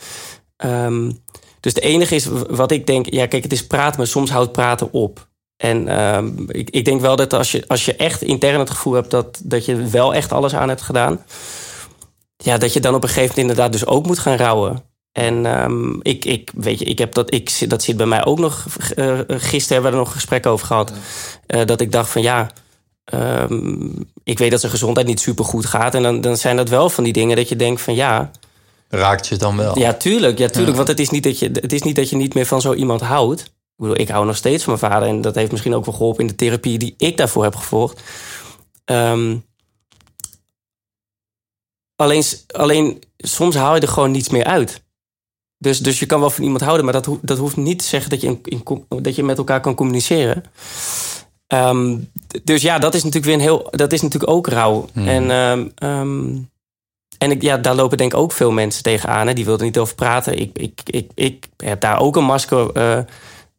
Um, 0.64 1.22
dus 1.60 1.74
de 1.74 1.80
enige 1.80 2.14
is 2.14 2.28
wat 2.48 2.70
ik 2.70 2.86
denk, 2.86 3.10
ja, 3.10 3.26
kijk, 3.26 3.42
het 3.42 3.52
is 3.52 3.66
praten, 3.66 3.98
maar 3.98 4.06
soms 4.06 4.30
houdt 4.30 4.52
praten 4.52 4.92
op. 4.92 5.28
En 5.56 6.00
um, 6.00 6.44
ik, 6.48 6.70
ik 6.70 6.84
denk 6.84 7.00
wel 7.00 7.16
dat 7.16 7.32
als 7.32 7.52
je, 7.52 7.64
als 7.66 7.84
je 7.84 7.96
echt 7.96 8.22
intern 8.22 8.58
het 8.58 8.70
gevoel 8.70 8.92
hebt 8.92 9.10
dat, 9.10 9.40
dat 9.44 9.64
je 9.64 9.76
wel 9.76 10.14
echt 10.14 10.32
alles 10.32 10.54
aan 10.54 10.68
hebt 10.68 10.82
gedaan, 10.82 11.24
ja, 12.36 12.58
dat 12.58 12.72
je 12.72 12.80
dan 12.80 12.94
op 12.94 13.02
een 13.02 13.08
gegeven 13.08 13.28
moment 13.28 13.48
inderdaad 13.48 13.72
dus 13.72 13.86
ook 13.86 14.06
moet 14.06 14.18
gaan 14.18 14.36
rouwen. 14.36 14.89
En 15.12 15.62
um, 15.62 15.98
ik, 16.02 16.24
ik, 16.24 16.50
weet 16.54 16.78
je, 16.78 16.84
ik 16.84 16.98
heb 16.98 17.14
dat, 17.14 17.34
ik, 17.34 17.68
dat 17.68 17.82
zit 17.82 17.96
bij 17.96 18.06
mij 18.06 18.24
ook 18.24 18.38
nog. 18.38 18.66
Uh, 18.96 19.20
gisteren 19.26 19.82
hebben 19.82 19.82
we 19.82 19.88
er 19.88 20.02
nog 20.02 20.06
een 20.06 20.12
gesprek 20.12 20.46
over 20.46 20.66
gehad. 20.66 20.92
Uh, 21.46 21.64
dat 21.64 21.80
ik 21.80 21.92
dacht 21.92 22.10
van 22.10 22.22
ja, 22.22 22.50
um, 23.14 24.10
ik 24.24 24.38
weet 24.38 24.50
dat 24.50 24.60
zijn 24.60 24.72
gezondheid 24.72 25.06
niet 25.06 25.20
super 25.20 25.44
goed 25.44 25.66
gaat. 25.66 25.94
En 25.94 26.02
dan, 26.02 26.20
dan 26.20 26.36
zijn 26.36 26.56
dat 26.56 26.68
wel 26.68 26.90
van 26.90 27.04
die 27.04 27.12
dingen 27.12 27.36
dat 27.36 27.48
je 27.48 27.56
denkt 27.56 27.80
van 27.80 27.94
ja. 27.94 28.30
Raakt 28.88 29.26
je 29.26 29.36
dan 29.36 29.56
wel? 29.56 29.78
Ja, 29.78 29.94
tuurlijk. 29.94 30.38
Ja, 30.38 30.48
tuurlijk. 30.48 30.70
Ja. 30.70 30.76
Want 30.76 30.88
het 30.88 31.00
is, 31.00 31.10
niet 31.10 31.22
dat 31.22 31.38
je, 31.38 31.50
het 31.52 31.72
is 31.72 31.82
niet 31.82 31.96
dat 31.96 32.10
je 32.10 32.16
niet 32.16 32.34
meer 32.34 32.46
van 32.46 32.60
zo 32.60 32.74
iemand 32.74 33.00
houdt. 33.00 33.40
Ik 33.40 33.50
bedoel, 33.76 34.00
ik 34.00 34.08
hou 34.08 34.26
nog 34.26 34.36
steeds 34.36 34.64
van 34.64 34.76
mijn 34.78 34.92
vader. 34.92 35.08
En 35.08 35.20
dat 35.20 35.34
heeft 35.34 35.50
misschien 35.50 35.74
ook 35.74 35.84
wel 35.84 35.94
geholpen 35.94 36.20
in 36.20 36.26
de 36.26 36.34
therapie 36.34 36.78
die 36.78 36.94
ik 36.96 37.16
daarvoor 37.16 37.42
heb 37.42 37.56
gevolgd. 37.56 38.00
Um, 38.84 39.44
alleen, 41.96 42.22
alleen 42.46 43.02
soms 43.16 43.54
haal 43.54 43.74
je 43.74 43.80
er 43.80 43.88
gewoon 43.88 44.10
niets 44.10 44.28
meer 44.28 44.44
uit. 44.44 44.82
Dus, 45.62 45.78
dus 45.78 45.98
je 45.98 46.06
kan 46.06 46.20
wel 46.20 46.30
van 46.30 46.44
iemand 46.44 46.62
houden, 46.62 46.84
maar 46.84 46.94
dat, 46.94 47.06
ho 47.06 47.18
dat 47.22 47.38
hoeft 47.38 47.56
niet 47.56 47.78
te 47.78 47.84
zeggen 47.84 48.10
dat 48.10 48.20
je, 48.20 48.26
in, 48.26 48.40
in, 48.42 49.02
dat 49.02 49.14
je 49.14 49.22
met 49.22 49.38
elkaar 49.38 49.60
kan 49.60 49.74
communiceren. 49.74 50.44
Um, 51.48 52.10
dus 52.44 52.62
ja, 52.62 52.78
dat 52.78 52.94
is 52.94 53.04
natuurlijk 53.04 53.24
weer 53.24 53.34
een 53.34 53.50
heel. 53.50 53.68
Dat 53.70 53.92
is 53.92 54.02
natuurlijk 54.02 54.32
ook 54.32 54.46
rauw. 54.46 54.88
Hmm. 54.92 55.02
Mm. 55.02 55.08
En, 55.08 55.30
um, 55.30 55.72
um, 55.82 56.50
en 57.18 57.30
ik, 57.30 57.42
ja, 57.42 57.56
daar 57.56 57.74
lopen 57.74 57.96
denk 57.96 58.12
ik 58.12 58.18
ook 58.18 58.32
veel 58.32 58.50
mensen 58.50 58.82
tegenaan. 58.82 59.26
Hè. 59.26 59.32
Die 59.32 59.44
wilden 59.44 59.66
niet 59.66 59.78
over 59.78 59.94
praten. 59.94 60.38
Ik, 60.38 60.58
ik, 60.58 60.80
ik, 60.84 61.10
ik 61.14 61.48
heb 61.56 61.80
daar 61.80 62.00
ook 62.00 62.16
een 62.16 62.24
masker 62.24 62.76
uh, 62.76 62.98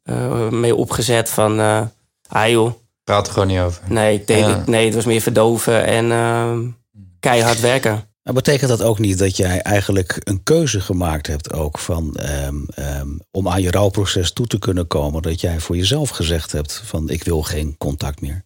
uh, 0.04 0.50
mee 0.50 0.76
opgezet 0.76 1.30
van. 1.30 1.60
Uh, 1.60 1.82
ah 2.28 2.50
joh. 2.50 2.72
Praat 3.04 3.28
er 3.28 3.34
gewoon 3.34 3.48
niet 3.48 3.60
over. 3.60 3.82
Nee, 3.88 4.20
ik 4.20 4.28
denk, 4.28 4.46
ja. 4.46 4.64
nee, 4.66 4.86
het 4.86 4.96
was 4.96 5.06
meer 5.06 5.22
verdoven 5.22 5.86
en 5.86 6.76
keihard 7.20 7.60
werken. 7.60 8.11
Maar 8.24 8.34
betekent 8.34 8.70
dat 8.70 8.82
ook 8.82 9.00
niet 9.00 9.18
dat 9.18 9.38
jij 9.38 9.62
eigenlijk 9.62 10.22
een 10.24 10.44
keuze 10.44 10.82
gemaakt 10.82 11.28
hebt 11.28 11.54
ook 11.54 11.80
van 11.80 12.18
um, 12.46 12.66
um, 12.80 13.20
om 13.32 13.48
aan 13.48 13.62
je 13.62 13.72
rouwproces 13.72 14.32
toe 14.32 14.48
te 14.48 14.60
kunnen 14.60 14.88
komen, 14.88 15.22
dat 15.22 15.42
jij 15.42 15.60
voor 15.60 15.78
jezelf 15.78 16.10
gezegd 16.10 16.52
hebt 16.52 16.82
van 16.86 17.10
ik 17.10 17.24
wil 17.24 17.44
geen 17.44 17.78
contact 17.78 18.22
meer. 18.22 18.44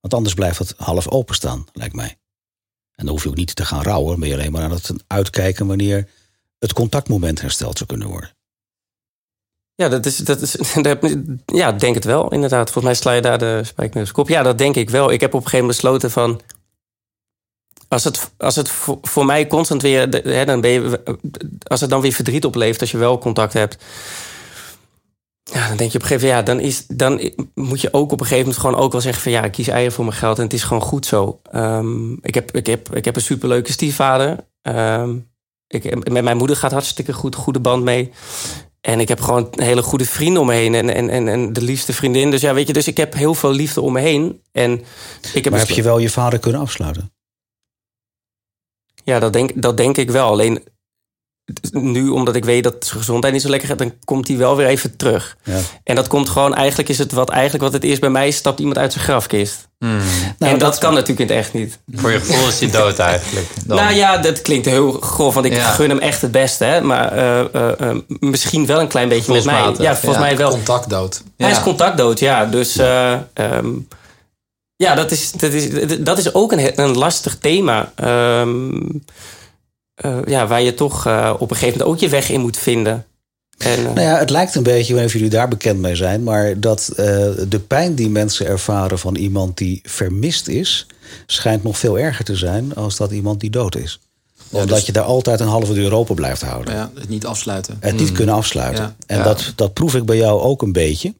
Want 0.00 0.14
anders 0.14 0.34
blijft 0.34 0.58
het 0.58 0.74
half 0.76 1.08
openstaan, 1.08 1.66
lijkt 1.72 1.94
mij. 1.94 2.16
En 2.94 3.04
dan 3.04 3.08
hoef 3.08 3.22
je 3.22 3.28
ook 3.28 3.36
niet 3.36 3.56
te 3.56 3.64
gaan 3.64 3.82
rouwen, 3.82 4.20
ben 4.20 4.28
je 4.28 4.34
alleen 4.34 4.52
maar 4.52 4.62
aan 4.62 4.70
het 4.70 4.92
uitkijken 5.06 5.66
wanneer 5.66 6.08
het 6.58 6.72
contactmoment 6.72 7.40
hersteld 7.40 7.76
zou 7.76 7.88
kunnen 7.88 8.08
worden. 8.08 8.36
Ja, 9.74 9.88
dat 9.88 10.06
is, 10.06 10.16
dat 10.16 10.40
is, 10.40 10.56
ja, 11.62 11.72
denk 11.72 11.94
het 11.94 12.04
wel, 12.04 12.32
inderdaad. 12.32 12.70
Volgens 12.70 12.84
mij 12.84 12.94
sla 12.94 13.12
je 13.12 13.22
daar 13.22 13.38
de 13.38 13.60
spijker 13.64 14.12
kop. 14.12 14.28
Ja, 14.28 14.42
dat 14.42 14.58
denk 14.58 14.76
ik 14.76 14.90
wel. 14.90 15.10
Ik 15.10 15.20
heb 15.20 15.34
op 15.34 15.44
een 15.44 15.48
gegeven 15.48 15.66
moment 15.66 15.82
besloten 15.82 16.10
van 16.10 16.40
als 17.88 18.04
het, 18.04 18.30
als 18.36 18.56
het 18.56 18.68
voor, 18.68 18.98
voor 19.02 19.24
mij 19.26 19.46
constant 19.46 19.82
weer, 19.82 20.08
hè, 20.22 20.44
dan 20.44 20.60
ben 20.60 20.70
je, 20.70 21.00
als 21.62 21.80
het 21.80 21.90
dan 21.90 22.00
weer 22.00 22.12
verdriet 22.12 22.44
oplevert 22.44 22.80
als 22.80 22.90
je 22.90 22.98
wel 22.98 23.18
contact 23.18 23.52
hebt. 23.52 23.76
Ja, 25.42 25.68
dan 25.68 25.76
denk 25.76 25.90
je 25.90 25.96
op 25.98 26.02
een 26.02 26.08
gegeven 26.08 26.28
moment, 26.28 26.48
ja, 26.48 26.54
dan, 26.54 26.64
is, 26.64 26.84
dan 26.86 27.30
moet 27.54 27.80
je 27.80 27.92
ook 27.92 28.12
op 28.12 28.20
een 28.20 28.26
gegeven 28.26 28.44
moment 28.44 28.60
gewoon 28.60 28.76
ook 28.76 28.92
wel 28.92 29.00
zeggen 29.00 29.22
van 29.22 29.32
ja, 29.32 29.44
ik 29.44 29.52
kies 29.52 29.68
eieren 29.68 29.92
voor 29.92 30.04
mijn 30.04 30.16
geld 30.16 30.38
en 30.38 30.44
het 30.44 30.52
is 30.52 30.62
gewoon 30.62 30.82
goed 30.82 31.06
zo. 31.06 31.40
Um, 31.54 32.18
ik, 32.22 32.34
heb, 32.34 32.56
ik, 32.56 32.66
heb, 32.66 32.94
ik 32.94 33.04
heb 33.04 33.16
een 33.16 33.22
superleuke 33.22 33.72
stiefvader. 33.72 34.36
Um, 34.62 35.30
ik, 35.66 36.10
met 36.10 36.24
mijn 36.24 36.36
moeder 36.36 36.56
gaat 36.56 36.72
hartstikke 36.72 37.12
goed, 37.12 37.34
goede 37.34 37.60
band 37.60 37.84
mee. 37.84 38.12
En 38.80 39.00
ik 39.00 39.08
heb 39.08 39.20
gewoon 39.20 39.48
hele 39.50 39.82
goede 39.82 40.04
vrienden 40.04 40.40
om 40.40 40.46
me 40.46 40.54
heen. 40.54 40.74
En, 40.74 40.94
en, 40.94 41.10
en, 41.10 41.28
en 41.28 41.52
de 41.52 41.62
liefste 41.62 41.92
vriendin. 41.92 42.30
Dus 42.30 42.40
ja, 42.40 42.54
weet 42.54 42.66
je, 42.66 42.72
dus 42.72 42.86
ik 42.86 42.96
heb 42.96 43.14
heel 43.14 43.34
veel 43.34 43.52
liefde 43.52 43.80
om 43.80 43.92
me 43.92 44.00
heen. 44.00 44.42
En 44.52 44.72
ik 45.32 45.44
heb 45.44 45.52
maar 45.52 45.60
heb 45.60 45.68
je 45.68 45.82
wel 45.82 45.98
je 45.98 46.10
vader 46.10 46.38
kunnen 46.38 46.60
afsluiten? 46.60 47.12
Ja, 49.08 49.18
dat 49.18 49.32
denk, 49.32 49.50
dat 49.54 49.76
denk 49.76 49.96
ik 49.96 50.10
wel. 50.10 50.28
Alleen 50.28 50.62
nu, 51.70 52.08
omdat 52.08 52.36
ik 52.36 52.44
weet 52.44 52.64
dat 52.64 52.74
zijn 52.78 52.98
gezondheid 52.98 53.32
niet 53.32 53.42
zo 53.42 53.48
lekker 53.48 53.68
gaat, 53.68 53.78
dan 53.78 53.92
komt 54.04 54.28
hij 54.28 54.36
wel 54.36 54.56
weer 54.56 54.66
even 54.66 54.96
terug. 54.96 55.36
Ja. 55.42 55.58
En 55.84 55.94
dat 55.94 56.08
komt 56.08 56.28
gewoon, 56.28 56.54
eigenlijk 56.54 56.88
is 56.88 56.98
het 56.98 57.12
wat, 57.12 57.28
eigenlijk 57.28 57.64
wat 57.64 57.72
het 57.72 57.84
is 57.84 57.98
bij 57.98 58.10
mij, 58.10 58.30
stapt 58.30 58.58
iemand 58.58 58.78
uit 58.78 58.92
zijn 58.92 59.04
grafkist. 59.04 59.68
Hmm. 59.78 59.96
Nou, 60.38 60.52
en 60.52 60.58
dat, 60.58 60.60
dat 60.60 60.78
kan 60.78 60.94
natuurlijk 60.94 61.20
in 61.20 61.26
het 61.26 61.44
echt 61.44 61.54
niet. 61.54 61.78
Voor 61.92 62.10
je 62.10 62.20
gevoel 62.20 62.48
is 62.48 62.60
hij 62.60 62.70
dood 62.70 62.98
eigenlijk. 62.98 63.46
Dan. 63.66 63.76
Nou 63.76 63.94
ja, 63.94 64.16
dat 64.16 64.42
klinkt 64.42 64.66
heel 64.66 64.92
grof, 64.92 65.34
want 65.34 65.46
ik 65.46 65.52
ja. 65.52 65.70
gun 65.70 65.88
hem 65.88 65.98
echt 65.98 66.22
het 66.22 66.32
beste. 66.32 66.64
Hè? 66.64 66.80
Maar 66.80 67.16
uh, 67.16 67.44
uh, 67.54 67.70
uh, 67.80 67.96
misschien 68.20 68.66
wel 68.66 68.80
een 68.80 68.88
klein 68.88 69.08
beetje 69.08 69.32
met 69.32 69.44
mij. 69.44 69.74
Ja, 69.78 69.96
volgens 69.96 70.14
ja, 70.14 70.20
mij 70.20 70.36
wel. 70.36 70.50
Contactdood. 70.50 71.22
Hij 71.36 71.50
is 71.50 71.62
contactdood, 71.62 72.18
ja. 72.18 72.44
Dus 72.44 72.78
um, 73.34 73.88
ja, 74.78 74.94
dat 74.94 75.10
is, 75.10 75.32
dat 75.32 75.52
is, 75.52 75.68
dat 76.00 76.18
is 76.18 76.34
ook 76.34 76.52
een, 76.52 76.80
een 76.80 76.96
lastig 76.96 77.38
thema. 77.38 77.92
Um, 78.40 79.02
uh, 80.04 80.18
ja, 80.24 80.46
waar 80.46 80.62
je 80.62 80.74
toch 80.74 81.06
uh, 81.06 81.34
op 81.38 81.50
een 81.50 81.56
gegeven 81.56 81.78
moment 81.78 81.96
ook 81.96 82.00
je 82.02 82.08
weg 82.08 82.30
in 82.30 82.40
moet 82.40 82.56
vinden. 82.56 83.06
En, 83.58 83.78
uh... 83.78 83.84
Nou 83.84 84.00
ja, 84.00 84.18
het 84.18 84.30
lijkt 84.30 84.54
een 84.54 84.62
beetje, 84.62 85.04
of 85.04 85.12
jullie 85.12 85.30
daar 85.30 85.48
bekend 85.48 85.80
mee 85.80 85.96
zijn, 85.96 86.22
maar 86.22 86.60
dat 86.60 86.92
de 87.48 87.62
pijn 87.66 87.94
die 87.94 88.10
mensen 88.10 88.46
ervaren 88.46 88.98
van 88.98 89.14
iemand 89.14 89.56
die 89.56 89.80
vermist 89.84 90.48
is, 90.48 90.86
schijnt 91.26 91.62
nog 91.62 91.78
veel 91.78 91.98
erger 91.98 92.24
te 92.24 92.36
zijn 92.36 92.74
als 92.74 92.96
dat 92.96 93.10
iemand 93.10 93.40
die 93.40 93.50
dood 93.50 93.76
is. 93.76 94.00
Ja, 94.50 94.58
Omdat 94.58 94.76
dus... 94.76 94.86
je 94.86 94.92
daar 94.92 95.04
altijd 95.04 95.40
een 95.40 95.48
halve 95.48 95.74
deur 95.74 95.94
open 95.94 96.14
blijft 96.14 96.42
houden. 96.42 96.74
Ja, 96.74 96.90
het 96.94 97.08
niet 97.08 97.26
afsluiten. 97.26 97.76
Het 97.80 97.96
niet 97.96 98.08
mm. 98.08 98.14
kunnen 98.14 98.34
afsluiten. 98.34 98.84
Ja. 98.84 98.94
En 99.06 99.16
ja. 99.16 99.22
Dat, 99.22 99.52
dat 99.54 99.72
proef 99.72 99.94
ik 99.94 100.04
bij 100.04 100.16
jou 100.16 100.40
ook 100.40 100.62
een 100.62 100.72
beetje. 100.72 101.14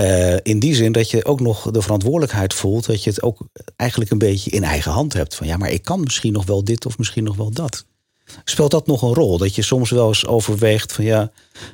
Uh, 0.00 0.36
in 0.42 0.58
die 0.58 0.74
zin 0.74 0.92
dat 0.92 1.10
je 1.10 1.24
ook 1.24 1.40
nog 1.40 1.70
de 1.70 1.82
verantwoordelijkheid 1.82 2.54
voelt 2.54 2.86
dat 2.86 3.04
je 3.04 3.10
het 3.10 3.22
ook 3.22 3.38
eigenlijk 3.76 4.10
een 4.10 4.18
beetje 4.18 4.50
in 4.50 4.64
eigen 4.64 4.92
hand 4.92 5.12
hebt. 5.12 5.34
Van 5.34 5.46
ja, 5.46 5.56
maar 5.56 5.70
ik 5.70 5.82
kan 5.82 6.00
misschien 6.00 6.32
nog 6.32 6.46
wel 6.46 6.64
dit 6.64 6.86
of 6.86 6.98
misschien 6.98 7.24
nog 7.24 7.36
wel 7.36 7.50
dat. 7.50 7.84
Speelt 8.44 8.70
dat 8.70 8.86
nog 8.86 9.02
een 9.02 9.14
rol? 9.14 9.38
Dat 9.38 9.54
je 9.54 9.62
soms 9.62 9.90
wel 9.90 10.08
eens 10.08 10.26
overweegt 10.26 10.92
van 10.92 11.04
ja, 11.04 11.30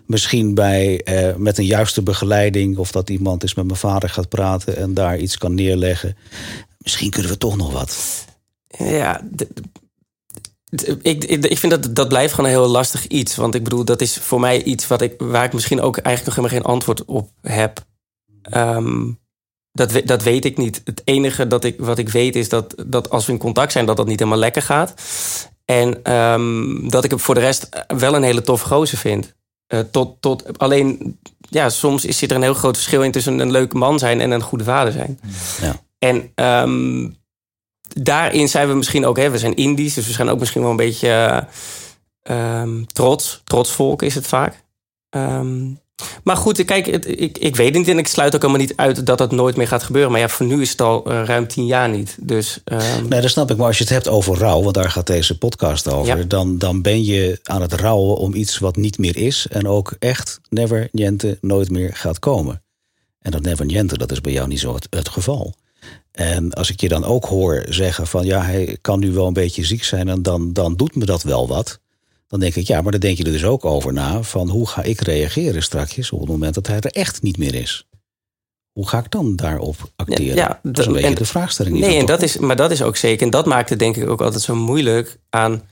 misschien 0.06 0.54
bij 0.54 1.00
uh, 1.04 1.36
met 1.36 1.58
een 1.58 1.66
juiste 1.66 2.02
begeleiding 2.02 2.78
of 2.78 2.92
dat 2.92 3.10
iemand 3.10 3.42
eens 3.42 3.54
met 3.54 3.66
mijn 3.66 3.78
vader 3.78 4.08
gaat 4.08 4.28
praten 4.28 4.76
en 4.76 4.94
daar 4.94 5.18
iets 5.18 5.38
kan 5.38 5.54
neerleggen. 5.54 6.16
Misschien 6.78 7.10
kunnen 7.10 7.30
we 7.30 7.38
toch 7.38 7.56
nog 7.56 7.72
wat. 7.72 8.24
Ja, 8.78 9.20
ik, 11.02 11.24
ik, 11.24 11.46
ik, 11.46 11.58
vind 11.58 11.72
dat 11.72 11.94
dat 11.94 12.08
blijft 12.08 12.34
gewoon 12.34 12.50
een 12.50 12.56
heel 12.56 12.68
lastig 12.68 13.06
iets. 13.06 13.36
Want 13.36 13.54
ik 13.54 13.64
bedoel, 13.64 13.84
dat 13.84 14.00
is 14.00 14.16
voor 14.16 14.40
mij 14.40 14.62
iets 14.62 14.86
wat 14.86 15.02
ik, 15.02 15.14
waar 15.18 15.44
ik 15.44 15.52
misschien 15.52 15.80
ook 15.80 15.96
eigenlijk 15.96 16.36
nog 16.36 16.44
helemaal 16.44 16.62
geen 16.62 16.72
antwoord 16.74 17.04
op 17.04 17.30
heb. 17.40 17.84
Um, 18.54 19.18
dat, 19.72 20.02
dat 20.04 20.22
weet 20.22 20.44
ik 20.44 20.56
niet. 20.56 20.80
Het 20.84 21.02
enige 21.04 21.46
dat 21.46 21.64
ik, 21.64 21.80
wat 21.80 21.98
ik 21.98 22.08
weet 22.08 22.36
is 22.36 22.48
dat, 22.48 22.74
dat 22.86 23.10
als 23.10 23.26
we 23.26 23.32
in 23.32 23.38
contact 23.38 23.72
zijn, 23.72 23.86
dat 23.86 23.96
dat 23.96 24.06
niet 24.06 24.18
helemaal 24.18 24.38
lekker 24.38 24.62
gaat. 24.62 24.94
En 25.64 26.14
um, 26.14 26.90
dat 26.90 27.04
ik 27.04 27.10
hem 27.10 27.20
voor 27.20 27.34
de 27.34 27.40
rest 27.40 27.68
wel 27.86 28.14
een 28.14 28.22
hele 28.22 28.42
toffe 28.42 28.66
gozer 28.66 28.98
vind. 28.98 29.34
Uh, 29.74 29.80
tot, 29.80 30.20
tot, 30.20 30.58
alleen, 30.58 31.18
ja, 31.38 31.68
soms 31.68 32.04
is, 32.04 32.18
zit 32.18 32.30
er 32.30 32.36
een 32.36 32.42
heel 32.42 32.54
groot 32.54 32.76
verschil 32.76 33.02
in 33.02 33.12
tussen 33.12 33.38
een 33.38 33.50
leuke 33.50 33.76
man 33.76 33.98
zijn 33.98 34.20
en 34.20 34.30
een 34.30 34.42
goede 34.42 34.64
vader 34.64 34.92
zijn. 34.92 35.20
Ja. 35.60 35.80
En 35.98 36.32
um, 36.34 37.16
daarin 37.88 38.48
zijn 38.48 38.68
we 38.68 38.74
misschien 38.74 39.06
ook, 39.06 39.16
hè, 39.16 39.30
we 39.30 39.38
zijn 39.38 39.56
Indisch, 39.56 39.94
dus 39.94 40.06
we 40.06 40.12
zijn 40.12 40.28
ook 40.28 40.38
misschien 40.38 40.60
wel 40.62 40.70
een 40.70 40.76
beetje 40.76 41.46
uh, 42.30 42.62
trots. 42.86 43.40
Trots 43.44 43.72
volk 43.72 44.02
is 44.02 44.14
het 44.14 44.26
vaak. 44.26 44.64
Um, 45.16 45.80
maar 46.24 46.36
goed, 46.36 46.64
kijk, 46.64 46.86
het, 46.86 47.20
ik, 47.20 47.38
ik 47.38 47.56
weet 47.56 47.74
niet 47.74 47.88
en 47.88 47.98
ik 47.98 48.06
sluit 48.06 48.34
ook 48.34 48.40
helemaal 48.40 48.62
niet 48.62 48.76
uit 48.76 49.06
dat 49.06 49.18
dat 49.18 49.32
nooit 49.32 49.56
meer 49.56 49.68
gaat 49.68 49.82
gebeuren. 49.82 50.10
Maar 50.10 50.20
ja, 50.20 50.28
voor 50.28 50.46
nu 50.46 50.60
is 50.60 50.70
het 50.70 50.80
al 50.80 51.12
uh, 51.12 51.24
ruim 51.24 51.46
tien 51.48 51.66
jaar 51.66 51.88
niet. 51.88 52.16
Dus, 52.20 52.60
um... 52.64 53.08
Nee, 53.08 53.20
dat 53.20 53.30
snap 53.30 53.50
ik. 53.50 53.56
Maar 53.56 53.66
als 53.66 53.78
je 53.78 53.84
het 53.84 53.92
hebt 53.92 54.08
over 54.08 54.36
rouw, 54.38 54.62
want 54.62 54.74
daar 54.74 54.90
gaat 54.90 55.06
deze 55.06 55.38
podcast 55.38 55.92
over, 55.92 56.18
ja. 56.18 56.24
dan, 56.24 56.58
dan 56.58 56.82
ben 56.82 57.04
je 57.04 57.38
aan 57.42 57.60
het 57.60 57.72
rouwen 57.72 58.16
om 58.16 58.34
iets 58.34 58.58
wat 58.58 58.76
niet 58.76 58.98
meer 58.98 59.16
is. 59.16 59.46
En 59.50 59.68
ook 59.68 59.94
echt 59.98 60.40
never 60.48 60.88
niente 60.92 61.38
nooit 61.40 61.70
meer 61.70 61.94
gaat 61.94 62.18
komen. 62.18 62.62
En 63.20 63.30
dat 63.30 63.42
never 63.42 63.64
niente, 63.64 63.98
dat 63.98 64.12
is 64.12 64.20
bij 64.20 64.32
jou 64.32 64.48
niet 64.48 64.60
zo 64.60 64.74
het, 64.74 64.86
het 64.90 65.08
geval. 65.08 65.54
En 66.12 66.52
als 66.52 66.70
ik 66.70 66.80
je 66.80 66.88
dan 66.88 67.04
ook 67.04 67.24
hoor 67.24 67.64
zeggen 67.68 68.06
van 68.06 68.24
ja, 68.24 68.42
hij 68.42 68.78
kan 68.80 68.98
nu 68.98 69.12
wel 69.12 69.26
een 69.26 69.32
beetje 69.32 69.64
ziek 69.64 69.84
zijn 69.84 70.08
en 70.08 70.22
dan, 70.22 70.52
dan 70.52 70.76
doet 70.76 70.94
me 70.94 71.04
dat 71.04 71.22
wel 71.22 71.48
wat. 71.48 71.80
Dan 72.28 72.40
denk 72.40 72.54
ik, 72.54 72.66
ja, 72.66 72.80
maar 72.80 72.92
dan 72.92 73.00
denk 73.00 73.18
je 73.18 73.24
er 73.24 73.32
dus 73.32 73.44
ook 73.44 73.64
over 73.64 73.92
na 73.92 74.22
van 74.22 74.48
hoe 74.48 74.68
ga 74.68 74.82
ik 74.82 75.00
reageren 75.00 75.62
straks 75.62 76.10
op 76.10 76.20
het 76.20 76.28
moment 76.28 76.54
dat 76.54 76.66
hij 76.66 76.80
er 76.80 76.90
echt 76.90 77.22
niet 77.22 77.38
meer 77.38 77.54
is. 77.54 77.86
Hoe 78.72 78.88
ga 78.88 78.98
ik 78.98 79.10
dan 79.10 79.36
daarop 79.36 79.76
acteren? 79.96 80.34
Ja, 80.34 80.60
dat 80.62 80.78
is 80.78 80.86
een 80.86 80.92
beetje 80.92 81.14
de 81.14 81.24
vraagstelling. 81.24 81.78
Nee, 81.78 81.98
en 81.98 82.06
dat 82.06 82.22
is, 82.22 82.38
maar 82.38 82.56
dat 82.56 82.70
is 82.70 82.82
ook 82.82 82.96
zeker. 82.96 83.22
En 83.22 83.30
dat 83.30 83.46
maakt 83.46 83.70
het 83.70 83.78
denk 83.78 83.96
ik 83.96 84.08
ook 84.08 84.20
altijd 84.20 84.42
zo 84.42 84.54
moeilijk 84.54 85.18
aan 85.30 85.62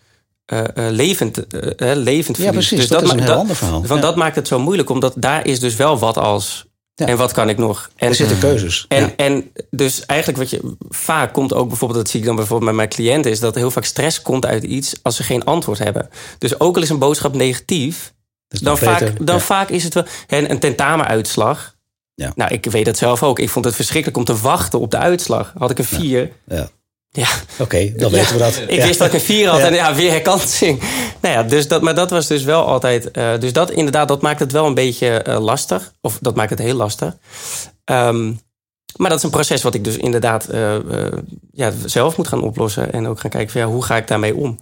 uh, 0.53 0.65
uh, 0.75 0.91
levend, 0.91 1.39
uh, 1.55 1.95
levend 1.95 2.37
Ja, 2.37 2.51
precies. 2.51 2.79
Dus 2.79 2.89
dat, 2.89 3.01
dat 3.01 3.09
is 3.09 3.15
een 3.15 3.25
heel 3.25 3.35
ander 3.35 3.57
verhaal. 3.57 3.87
Want 3.87 4.03
dat 4.03 4.17
maakt 4.17 4.37
het 4.37 4.49
zo 4.49 4.59
moeilijk, 4.59 4.91
omdat 4.91 5.15
daar 5.17 5.47
is 5.47 5.61
dus 5.61 5.77
wel 5.77 5.99
wat 5.99 6.19
als 6.19 6.67
en 6.95 7.16
wat 7.16 7.32
kan 7.32 7.49
ik 7.49 7.59
nog? 7.59 7.90
En, 7.97 8.09
er 8.09 8.14
zitten 8.14 8.38
keuzes. 8.38 8.84
En, 8.88 9.16
en 9.16 9.53
dus 9.70 10.07
eigenlijk 10.07 10.38
wat 10.38 10.51
je 10.51 10.76
vaak 10.88 11.32
komt 11.32 11.55
ook 11.55 11.68
bijvoorbeeld, 11.68 12.01
dat 12.01 12.11
zie 12.11 12.20
ik 12.20 12.26
dan 12.26 12.36
bijvoorbeeld 12.36 12.68
met 12.70 12.78
mijn 12.78 12.88
cliënten, 12.88 13.30
is 13.30 13.40
dat 13.40 13.55
heel 13.55 13.70
vaak 13.70 13.84
stress 13.84 14.22
komt 14.22 14.47
uit 14.47 14.62
iets 14.62 14.95
als 15.03 15.16
ze 15.16 15.22
geen 15.22 15.45
antwoord 15.45 15.78
hebben. 15.78 16.09
Dus 16.38 16.61
ook 16.61 16.76
al 16.76 16.82
is 16.82 16.90
een 16.90 16.99
boodschap 16.99 17.34
negatief, 17.34 18.14
dan, 18.49 18.78
vaak, 18.78 19.26
dan 19.26 19.40
vaak 19.40 19.68
is 19.68 19.84
het 19.84 19.95
wel. 19.95 20.05
een 20.26 20.59
tentamenuitslag. 20.59 21.74
Ja. 22.14 22.32
Nou, 22.34 22.53
ik 22.53 22.64
weet 22.64 22.84
dat 22.84 22.97
zelf 22.97 23.22
ook. 23.22 23.38
Ik 23.38 23.51
vond 23.51 23.64
het 23.64 23.74
verschrikkelijk 23.74 24.18
om 24.18 24.24
te 24.24 24.36
wachten 24.36 24.80
op 24.80 24.90
de 24.90 24.99
uitslag. 24.99 25.53
Had 25.59 25.70
ik 25.70 25.78
een 25.78 25.84
vier. 25.84 26.30
Ja. 27.17 27.29
Oké, 27.59 27.93
dan 27.97 28.11
weten 28.11 28.33
we 28.33 28.39
dat. 28.39 28.62
Ik 28.67 28.83
wist 28.83 28.99
dat 28.99 29.07
ik 29.07 29.12
een 29.12 29.21
vier 29.21 29.49
had 29.49 29.61
en 29.61 29.75
ja, 29.75 29.95
weer 29.95 30.11
herkansing. 30.11 30.81
Nou 31.21 31.35
ja, 31.35 31.43
dus 31.43 31.69
dat, 31.69 31.83
maar 31.83 31.95
dat 31.95 32.11
was 32.11 32.27
dus 32.27 32.43
wel 32.43 32.67
altijd... 32.67 33.09
Uh, 33.19 33.39
dus 33.39 33.53
dat 33.53 33.71
inderdaad, 33.71 34.09
dat 34.09 34.23
maakt 34.23 34.41
het 34.41 34.53
wel 34.53 34.67
een 34.67 34.75
beetje 34.75 35.25
uh, 35.29 35.41
lastig. 35.41 35.93
Of 36.01 36.19
dat 36.21 36.35
maakt 36.35 36.51
het 36.51 36.59
heel 36.59 36.75
lastig. 36.75 37.17
Um, 37.85 38.41
maar 38.97 39.09
dat 39.09 39.19
is 39.19 39.25
een 39.25 39.31
proces 39.31 39.62
wat 39.62 39.75
ik 39.75 39.85
dus 39.85 39.97
inderdaad 39.97 40.49
uh, 40.55 40.77
ja, 41.53 41.73
zelf 41.85 42.17
moet 42.17 42.29
gaan 42.29 42.43
oplossen. 42.43 42.93
En 42.93 43.07
ook 43.07 43.21
gaan 43.21 43.31
kijken 43.31 43.53
van 43.53 43.61
ja, 43.61 43.67
hoe 43.67 43.85
ga 43.85 43.97
ik 43.97 44.09
daarmee 44.09 44.37
om? 44.37 44.59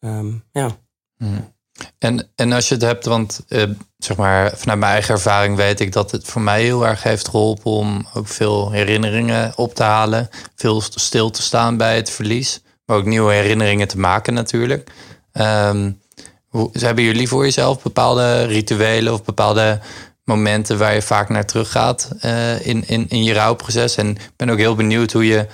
Um, 0.00 0.44
ja. 0.52 0.76
Hmm. 1.16 1.54
En, 1.98 2.28
en 2.34 2.52
als 2.52 2.68
je 2.68 2.74
het 2.74 2.82
hebt, 2.82 3.04
want 3.04 3.40
uh, 3.48 3.62
zeg 3.98 4.16
maar, 4.16 4.52
vanuit 4.56 4.78
mijn 4.78 4.92
eigen 4.92 5.14
ervaring 5.14 5.56
weet 5.56 5.80
ik 5.80 5.92
dat 5.92 6.10
het 6.10 6.26
voor 6.26 6.42
mij 6.42 6.62
heel 6.62 6.86
erg 6.86 7.02
heeft 7.02 7.28
geholpen 7.28 7.70
om 7.70 8.06
ook 8.14 8.28
veel 8.28 8.70
herinneringen 8.70 9.52
op 9.56 9.74
te 9.74 9.82
halen. 9.82 10.28
Veel 10.54 10.80
stil 10.80 11.30
te 11.30 11.42
staan 11.42 11.76
bij 11.76 11.96
het 11.96 12.10
verlies. 12.10 12.60
Maar 12.84 12.96
ook 12.96 13.04
nieuwe 13.04 13.32
herinneringen 13.32 13.88
te 13.88 13.98
maken 13.98 14.34
natuurlijk. 14.34 14.90
Um, 15.32 16.00
hoe, 16.48 16.70
hebben 16.72 17.04
jullie 17.04 17.28
voor 17.28 17.44
jezelf 17.44 17.82
bepaalde 17.82 18.44
rituelen 18.44 19.12
of 19.12 19.24
bepaalde 19.24 19.80
momenten 20.24 20.78
waar 20.78 20.94
je 20.94 21.02
vaak 21.02 21.28
naar 21.28 21.46
terug 21.46 21.70
gaat 21.70 22.10
uh, 22.24 22.66
in, 22.66 22.88
in, 22.88 23.08
in 23.08 23.24
je 23.24 23.34
rouwproces? 23.34 23.96
En 23.96 24.08
ik 24.08 24.30
ben 24.36 24.50
ook 24.50 24.58
heel 24.58 24.74
benieuwd 24.74 25.12
hoe 25.12 25.26
je, 25.26 25.46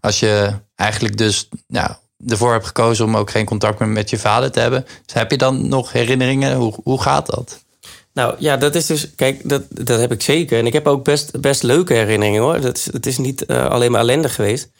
als 0.00 0.20
je 0.20 0.52
eigenlijk 0.74 1.16
dus 1.16 1.48
nou, 1.66 1.90
ervoor 2.26 2.52
hebt 2.52 2.66
gekozen 2.66 3.04
om 3.04 3.16
ook 3.16 3.30
geen 3.30 3.44
contact 3.44 3.78
meer 3.78 3.88
met 3.88 4.10
je 4.10 4.18
vader 4.18 4.50
te 4.50 4.60
hebben. 4.60 4.86
Dus 5.06 5.14
heb 5.14 5.30
je 5.30 5.36
dan 5.36 5.68
nog 5.68 5.92
herinneringen? 5.92 6.56
Hoe, 6.56 6.74
hoe 6.82 7.02
gaat 7.02 7.26
dat? 7.26 7.64
Nou 8.12 8.34
ja, 8.38 8.56
dat 8.56 8.74
is 8.74 8.86
dus, 8.86 9.14
kijk, 9.14 9.48
dat, 9.48 9.62
dat 9.68 10.00
heb 10.00 10.12
ik 10.12 10.22
zeker. 10.22 10.58
En 10.58 10.66
ik 10.66 10.72
heb 10.72 10.86
ook 10.86 11.04
best, 11.04 11.40
best 11.40 11.62
leuke 11.62 11.94
herinneringen 11.94 12.42
hoor. 12.42 12.60
Dat 12.60 12.76
is, 12.76 12.92
het 12.92 13.06
is 13.06 13.18
niet 13.18 13.44
uh, 13.46 13.66
alleen 13.66 13.90
maar 13.90 14.00
ellendig 14.00 14.34
geweest. 14.34 14.70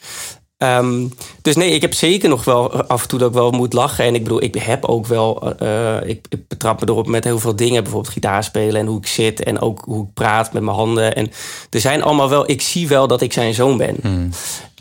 Um, 0.62 1.12
dus 1.42 1.56
nee, 1.56 1.70
ik 1.70 1.80
heb 1.80 1.94
zeker 1.94 2.28
nog 2.28 2.44
wel 2.44 2.72
af 2.72 3.02
en 3.02 3.08
toe 3.08 3.18
dat 3.18 3.28
ik 3.28 3.34
wel 3.34 3.50
moet 3.50 3.72
lachen. 3.72 4.04
En 4.04 4.14
ik 4.14 4.22
bedoel, 4.22 4.42
ik 4.42 4.54
heb 4.54 4.84
ook 4.84 5.06
wel, 5.06 5.52
uh, 5.62 5.96
ik, 6.04 6.26
ik, 6.28 6.48
betrap 6.48 6.80
me 6.80 6.88
erop 6.88 7.06
met 7.06 7.24
heel 7.24 7.38
veel 7.38 7.56
dingen. 7.56 7.82
Bijvoorbeeld 7.82 8.12
gitaar 8.12 8.44
spelen 8.44 8.80
en 8.80 8.86
hoe 8.86 8.98
ik 8.98 9.06
zit 9.06 9.42
en 9.42 9.60
ook 9.60 9.82
hoe 9.84 10.04
ik 10.04 10.14
praat 10.14 10.52
met 10.52 10.62
mijn 10.62 10.76
handen. 10.76 11.14
En 11.14 11.30
er 11.70 11.80
zijn 11.80 12.02
allemaal 12.02 12.28
wel, 12.28 12.50
ik 12.50 12.62
zie 12.62 12.88
wel 12.88 13.06
dat 13.06 13.20
ik 13.20 13.32
zijn 13.32 13.54
zoon 13.54 13.76
ben. 13.76 13.96
Hmm. 14.02 14.30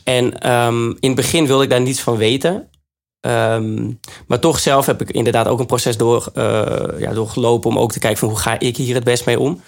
En 0.10 0.52
um, 0.52 0.90
in 1.00 1.10
het 1.10 1.16
begin 1.16 1.48
wilde 1.48 1.64
ik 1.64 1.70
daar 1.70 1.82
niets 1.82 2.02
van 2.02 2.18
weten. 2.18 2.70
Um, 3.22 4.00
maar 4.28 4.40
toch 4.40 4.60
zelf 4.60 4.86
heb 4.86 5.02
ik 5.02 5.12
inderdaad 5.12 5.48
ook 5.48 5.60
een 5.60 5.66
proces 5.66 5.98
door, 5.98 6.32
uh, 6.36 6.86
ja, 6.98 7.14
doorgelopen 7.14 7.70
om 7.70 7.80
ook 7.80 7.92
te 7.92 8.00
kijken 8.00 8.20
van 8.20 8.30
hoe 8.30 8.38
ga 8.38 8.60
ik 8.60 8.78
hier 8.78 8.96
het 8.96 9.04
best 9.04 9.26
mee 9.26 9.40
om. 9.40 9.62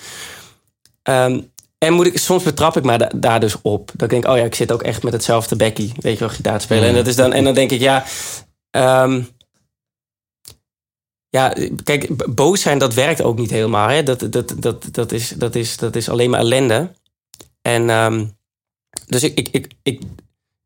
Um, 1.09 1.51
en 1.77 1.93
moet 1.93 2.05
ik, 2.05 2.17
soms 2.17 2.43
betrap 2.43 2.77
ik 2.77 2.83
me 2.83 3.11
daar 3.15 3.39
dus 3.39 3.61
op. 3.61 3.91
Dat 3.93 4.01
ik 4.01 4.09
denk, 4.09 4.27
oh 4.27 4.37
ja, 4.37 4.43
ik 4.43 4.55
zit 4.55 4.71
ook 4.71 4.83
echt 4.83 5.03
met 5.03 5.13
hetzelfde 5.13 5.55
bekkie, 5.55 5.91
weet 5.95 6.13
je 6.13 6.19
wel, 6.19 6.29
gitaar 6.29 6.61
spelen. 6.61 6.89
En, 6.89 6.95
dat 6.95 7.07
is 7.07 7.15
dan, 7.15 7.33
en 7.33 7.43
dan 7.43 7.53
denk 7.53 7.71
ik, 7.71 7.79
ja, 7.79 8.05
ja, 11.29 11.55
kijk, 11.83 12.35
boos 12.35 12.61
zijn, 12.61 12.77
dat 12.77 12.93
werkt 12.93 13.21
ook 13.21 13.37
niet 13.37 13.51
helemaal. 13.51 13.89
Hè? 13.89 14.03
Dat, 14.03 14.19
dat, 14.19 14.53
dat, 14.57 14.87
dat, 14.91 15.11
is, 15.11 15.29
dat, 15.29 15.55
is, 15.55 15.77
dat 15.77 15.95
is 15.95 16.09
alleen 16.09 16.29
maar 16.29 16.39
ellende. 16.39 16.91
En 17.61 17.89
um, 17.89 18.39
dus 19.05 19.23
ik, 19.23 19.37
ik, 19.37 19.47
ik, 19.51 19.71
ik, 19.83 20.01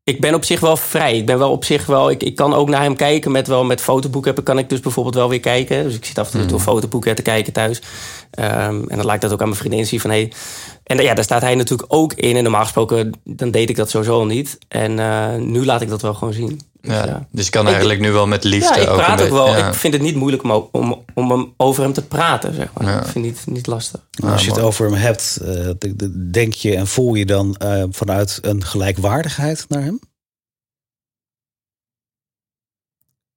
ik 0.06 0.20
ben 0.20 0.34
op 0.34 0.44
zich 0.44 0.60
wel 0.60 0.76
vrij. 0.76 1.16
Ik 1.16 1.26
ben 1.26 1.38
wel 1.38 1.50
op 1.50 1.64
zich 1.64 1.86
wel. 1.86 2.10
Ik, 2.10 2.22
ik 2.22 2.36
kan 2.36 2.54
ook 2.54 2.68
naar 2.68 2.82
hem 2.82 2.96
kijken 2.96 3.32
met 3.32 3.46
wel 3.46 3.64
met 3.64 3.80
fotoboeken. 3.80 4.42
Kan 4.42 4.58
ik 4.58 4.68
dus 4.68 4.80
bijvoorbeeld 4.80 5.14
wel 5.14 5.28
weer 5.28 5.40
kijken. 5.40 5.82
Dus 5.82 5.94
ik 5.94 6.04
zit 6.04 6.18
af 6.18 6.26
en 6.26 6.32
toe 6.32 6.42
mm. 6.42 6.48
door 6.48 6.60
fotoboeken 6.60 7.14
te 7.14 7.22
kijken 7.22 7.52
thuis. 7.52 7.78
Um, 8.38 8.88
en 8.88 8.96
dan 8.96 9.06
lijkt 9.06 9.22
dat 9.22 9.32
ook 9.32 9.40
aan 9.40 9.48
mijn 9.48 9.60
vriendin 9.60 9.86
zien 9.86 10.00
van 10.00 10.10
hey. 10.10 10.32
En 10.82 10.98
ja, 10.98 11.14
daar 11.14 11.24
staat 11.24 11.42
hij 11.42 11.54
natuurlijk 11.54 11.94
ook 11.94 12.12
in. 12.12 12.36
En 12.36 12.42
normaal 12.42 12.62
gesproken 12.62 13.12
dan 13.24 13.50
deed 13.50 13.70
ik 13.70 13.76
dat 13.76 13.90
sowieso 13.90 14.18
al 14.18 14.26
niet. 14.26 14.58
En 14.68 14.98
uh, 14.98 15.34
nu 15.34 15.64
laat 15.64 15.80
ik 15.80 15.88
dat 15.88 16.02
wel 16.02 16.14
gewoon 16.14 16.34
zien. 16.34 16.60
Dus, 16.86 17.04
ja, 17.04 17.26
dus 17.30 17.44
je 17.44 17.50
kan 17.50 17.66
eigenlijk 17.66 18.00
nu 18.00 18.12
wel 18.12 18.26
met 18.26 18.44
liefde. 18.44 18.80
Ja, 18.80 18.90
ik 18.90 18.96
praat 18.96 19.22
ook, 19.22 19.30
wel. 19.30 19.56
Ik 19.56 19.74
vind 19.74 19.92
het 19.92 20.02
niet 20.02 20.14
moeilijk 20.14 20.42
om, 20.42 20.68
om, 20.72 21.04
om 21.14 21.54
over 21.56 21.82
hem 21.82 21.92
te 21.92 22.06
praten, 22.06 22.54
zeg 22.54 22.72
maar. 22.72 22.98
Ik 22.98 23.06
vind 23.06 23.26
het 23.26 23.34
niet, 23.34 23.46
niet 23.46 23.66
lastig. 23.66 24.08
Nou, 24.10 24.32
als 24.32 24.44
je 24.44 24.50
het 24.50 24.60
over 24.60 24.84
hem 24.84 24.94
hebt, 24.94 25.38
uh, 25.42 25.70
denk 26.32 26.52
je 26.52 26.76
en 26.76 26.86
voel 26.86 27.14
je 27.14 27.26
dan 27.26 27.56
uh, 27.62 27.84
vanuit 27.90 28.38
een 28.42 28.64
gelijkwaardigheid 28.64 29.64
naar 29.68 29.82
hem? 29.82 30.00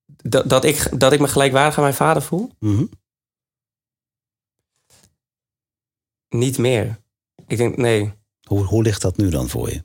Dat, 0.06 0.50
dat, 0.50 0.64
ik, 0.64 1.00
dat 1.00 1.14
ik 1.14 1.20
me 1.20 1.28
gelijkwaardig 1.28 1.78
aan 1.78 1.84
mijn 1.84 1.95
vader 1.95 2.22
voel? 2.22 2.52
Mm 2.60 2.76
-hmm. 2.76 2.89
Niet 6.30 6.58
meer. 6.58 7.00
Ik 7.47 7.58
denk, 7.58 7.78
nee. 7.78 8.14
Hoe, 8.43 8.64
hoe 8.64 8.84
ligt 8.84 9.02
dat 9.02 9.18
nu 9.18 9.30
dan 9.30 9.50
voor 9.50 9.70
je? 9.70 9.84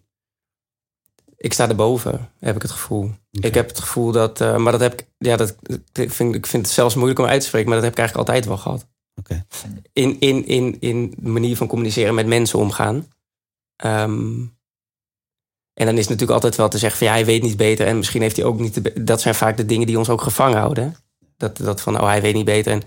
Ik 1.36 1.52
sta 1.52 1.68
erboven, 1.68 2.32
heb 2.38 2.56
ik 2.56 2.62
het 2.62 2.70
gevoel. 2.70 3.12
Ik 3.40 3.54
heb 3.54 3.68
het 3.68 3.80
gevoel 3.80 4.12
dat, 4.12 4.40
uh, 4.40 4.56
maar 4.56 4.72
dat 4.72 4.80
heb 4.80 4.92
ik, 4.92 5.06
ja, 5.18 5.36
dat 5.36 5.56
ik 5.92 6.12
vind, 6.12 6.34
ik 6.34 6.46
vind 6.46 6.66
het 6.66 6.74
zelfs 6.74 6.94
moeilijk 6.94 7.18
om 7.18 7.26
uit 7.26 7.40
te 7.40 7.46
spreken, 7.46 7.68
maar 7.68 7.80
dat 7.80 7.84
heb 7.84 7.94
ik 7.94 8.00
eigenlijk 8.00 8.28
altijd 8.28 8.46
wel 8.46 8.58
gehad. 8.62 8.86
Okay. 9.20 9.44
In, 9.92 10.20
in, 10.20 10.46
in, 10.46 10.76
in 10.80 11.14
de 11.16 11.28
manier 11.28 11.56
van 11.56 11.66
communiceren 11.66 12.14
met 12.14 12.26
mensen 12.26 12.58
omgaan. 12.58 13.08
Um, 13.84 14.56
en 15.74 15.86
dan 15.86 15.94
is 15.94 16.00
het 16.00 16.08
natuurlijk 16.08 16.30
altijd 16.30 16.56
wel 16.56 16.68
te 16.68 16.78
zeggen 16.78 16.98
van 16.98 17.06
ja, 17.06 17.12
hij 17.12 17.24
weet 17.24 17.42
niet 17.42 17.56
beter. 17.56 17.86
En 17.86 17.96
misschien 17.96 18.22
heeft 18.22 18.36
hij 18.36 18.44
ook 18.44 18.58
niet. 18.58 19.06
Dat 19.06 19.20
zijn 19.20 19.34
vaak 19.34 19.56
de 19.56 19.66
dingen 19.66 19.86
die 19.86 19.98
ons 19.98 20.08
ook 20.08 20.22
gevangen 20.22 20.58
houden. 20.58 20.96
Dat, 21.36 21.56
dat 21.56 21.80
van 21.80 22.00
oh, 22.00 22.06
hij 22.06 22.20
weet 22.20 22.34
niet 22.34 22.44
beter. 22.44 22.72
En, 22.72 22.82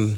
um, 0.00 0.16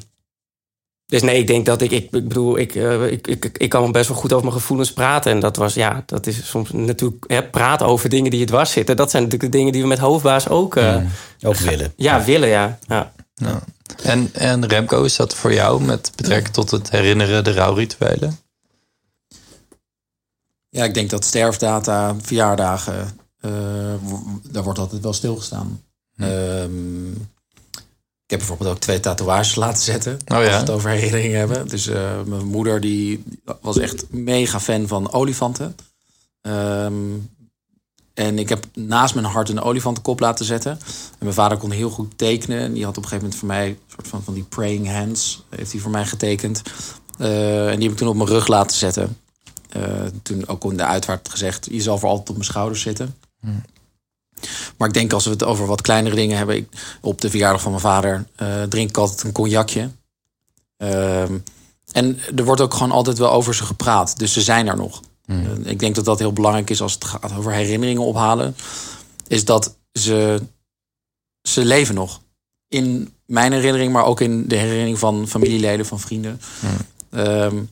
dus 1.08 1.22
nee, 1.22 1.38
ik 1.38 1.46
denk 1.46 1.66
dat 1.66 1.82
ik, 1.82 1.90
ik, 1.90 2.04
ik 2.04 2.28
bedoel, 2.28 2.58
ik, 2.58 2.74
uh, 2.74 3.10
ik, 3.10 3.26
ik, 3.26 3.44
ik 3.52 3.68
kan 3.68 3.92
best 3.92 4.08
wel 4.08 4.16
goed 4.16 4.32
over 4.32 4.46
mijn 4.46 4.58
gevoelens 4.58 4.92
praten. 4.92 5.32
En 5.32 5.40
dat 5.40 5.56
was, 5.56 5.74
ja, 5.74 6.02
dat 6.06 6.26
is 6.26 6.48
soms 6.48 6.70
natuurlijk 6.72 7.24
hè, 7.26 7.42
praten 7.42 7.86
over 7.86 8.08
dingen 8.08 8.30
die 8.30 8.40
je 8.40 8.46
dwars 8.46 8.72
zitten. 8.72 8.96
Dat 8.96 9.10
zijn 9.10 9.22
natuurlijk 9.22 9.52
de 9.52 9.58
dingen 9.58 9.72
die 9.72 9.82
we 9.82 9.88
met 9.88 9.98
hoofdbaas 9.98 10.48
ook, 10.48 10.76
uh, 10.76 10.96
ook 11.42 11.56
willen. 11.56 11.92
Ja, 12.08 12.24
willen, 12.24 12.48
ja. 12.48 12.78
ja. 12.86 13.12
ja. 13.34 13.60
En, 14.02 14.30
en 14.32 14.66
Remco, 14.66 15.02
is 15.02 15.16
dat 15.16 15.34
voor 15.34 15.52
jou 15.52 15.82
met 15.82 16.12
betrekking 16.16 16.54
tot 16.54 16.70
het 16.70 16.90
herinneren, 16.90 17.44
de 17.44 17.52
rouwrituelen? 17.52 18.38
Ja, 20.68 20.84
ik 20.84 20.94
denk 20.94 21.10
dat 21.10 21.24
sterfdata, 21.24 22.16
verjaardagen, 22.22 23.18
uh, 23.40 23.52
daar 24.50 24.62
wordt 24.62 24.78
altijd 24.78 25.02
wel 25.02 25.12
stilgestaan. 25.12 25.82
Hm. 26.14 26.22
Um, 26.22 27.28
ik 28.28 28.34
heb 28.34 28.46
bijvoorbeeld 28.46 28.76
ook 28.76 28.82
twee 28.82 29.00
tatoeages 29.00 29.54
laten 29.54 29.82
zetten. 29.82 30.12
Oh, 30.12 30.18
ja? 30.26 30.36
Als 30.36 30.46
we 30.46 30.52
het 30.52 30.70
over 30.70 30.90
herinneringen 30.90 31.38
hebben. 31.38 31.68
Dus 31.68 31.86
uh, 31.86 32.20
mijn 32.26 32.46
moeder 32.46 32.80
die 32.80 33.24
was 33.60 33.78
echt 33.78 34.04
mega 34.10 34.60
fan 34.60 34.86
van 34.86 35.12
olifanten. 35.12 35.76
Um, 36.42 37.30
en 38.14 38.38
ik 38.38 38.48
heb 38.48 38.64
naast 38.74 39.14
mijn 39.14 39.26
hart 39.26 39.48
een 39.48 39.60
olifantenkop 39.60 40.20
laten 40.20 40.44
zetten. 40.44 40.70
En 40.72 41.18
mijn 41.18 41.34
vader 41.34 41.58
kon 41.58 41.70
heel 41.70 41.90
goed 41.90 42.18
tekenen. 42.18 42.58
En 42.58 42.72
die 42.72 42.84
had 42.84 42.96
op 42.96 43.02
een 43.02 43.08
gegeven 43.08 43.24
moment 43.24 43.38
voor 43.38 43.48
mij 43.48 43.68
een 43.68 43.78
soort 43.86 44.08
van, 44.08 44.22
van 44.22 44.34
die 44.34 44.42
praying 44.42 44.92
hands. 44.92 45.42
Heeft 45.48 45.72
hij 45.72 45.80
voor 45.80 45.90
mij 45.90 46.06
getekend. 46.06 46.62
Uh, 47.18 47.70
en 47.70 47.74
die 47.74 47.82
heb 47.82 47.92
ik 47.92 47.96
toen 47.98 48.08
op 48.08 48.16
mijn 48.16 48.28
rug 48.28 48.46
laten 48.46 48.76
zetten. 48.76 49.16
Uh, 49.76 49.82
toen 50.22 50.48
ook 50.48 50.64
in 50.64 50.76
de 50.76 50.84
uitvaart 50.84 51.28
gezegd, 51.28 51.68
je 51.70 51.82
zal 51.82 51.98
voor 51.98 52.08
altijd 52.08 52.28
op 52.28 52.34
mijn 52.34 52.48
schouders 52.48 52.80
zitten. 52.80 53.16
Hmm. 53.40 53.62
Maar 54.76 54.88
ik 54.88 54.94
denk 54.94 55.12
als 55.12 55.24
we 55.24 55.30
het 55.30 55.44
over 55.44 55.66
wat 55.66 55.80
kleinere 55.80 56.14
dingen 56.14 56.36
hebben. 56.36 56.56
Ik, 56.56 56.68
op 57.00 57.20
de 57.20 57.30
verjaardag 57.30 57.60
van 57.60 57.70
mijn 57.70 57.82
vader 57.82 58.26
uh, 58.42 58.62
drink 58.62 58.88
ik 58.88 58.96
altijd 58.96 59.22
een 59.22 59.32
cognacje. 59.32 59.90
Uh, 60.78 61.22
en 61.92 62.18
er 62.36 62.44
wordt 62.44 62.60
ook 62.60 62.74
gewoon 62.74 62.90
altijd 62.90 63.18
wel 63.18 63.30
over 63.30 63.54
ze 63.54 63.64
gepraat. 63.64 64.18
Dus 64.18 64.32
ze 64.32 64.40
zijn 64.40 64.66
er 64.68 64.76
nog. 64.76 65.00
Hmm. 65.24 65.44
Uh, 65.44 65.70
ik 65.70 65.78
denk 65.78 65.94
dat 65.94 66.04
dat 66.04 66.18
heel 66.18 66.32
belangrijk 66.32 66.70
is 66.70 66.80
als 66.80 66.92
het 66.92 67.04
gaat 67.04 67.36
over 67.36 67.52
herinneringen 67.52 68.02
ophalen. 68.02 68.56
Is 69.26 69.44
dat 69.44 69.76
ze, 69.92 70.42
ze 71.42 71.64
leven 71.64 71.94
nog. 71.94 72.20
In 72.68 73.14
mijn 73.26 73.52
herinnering, 73.52 73.92
maar 73.92 74.04
ook 74.04 74.20
in 74.20 74.48
de 74.48 74.56
herinnering 74.56 74.98
van 74.98 75.28
familieleden, 75.28 75.86
van 75.86 76.00
vrienden. 76.00 76.40
Hmm. 76.60 77.68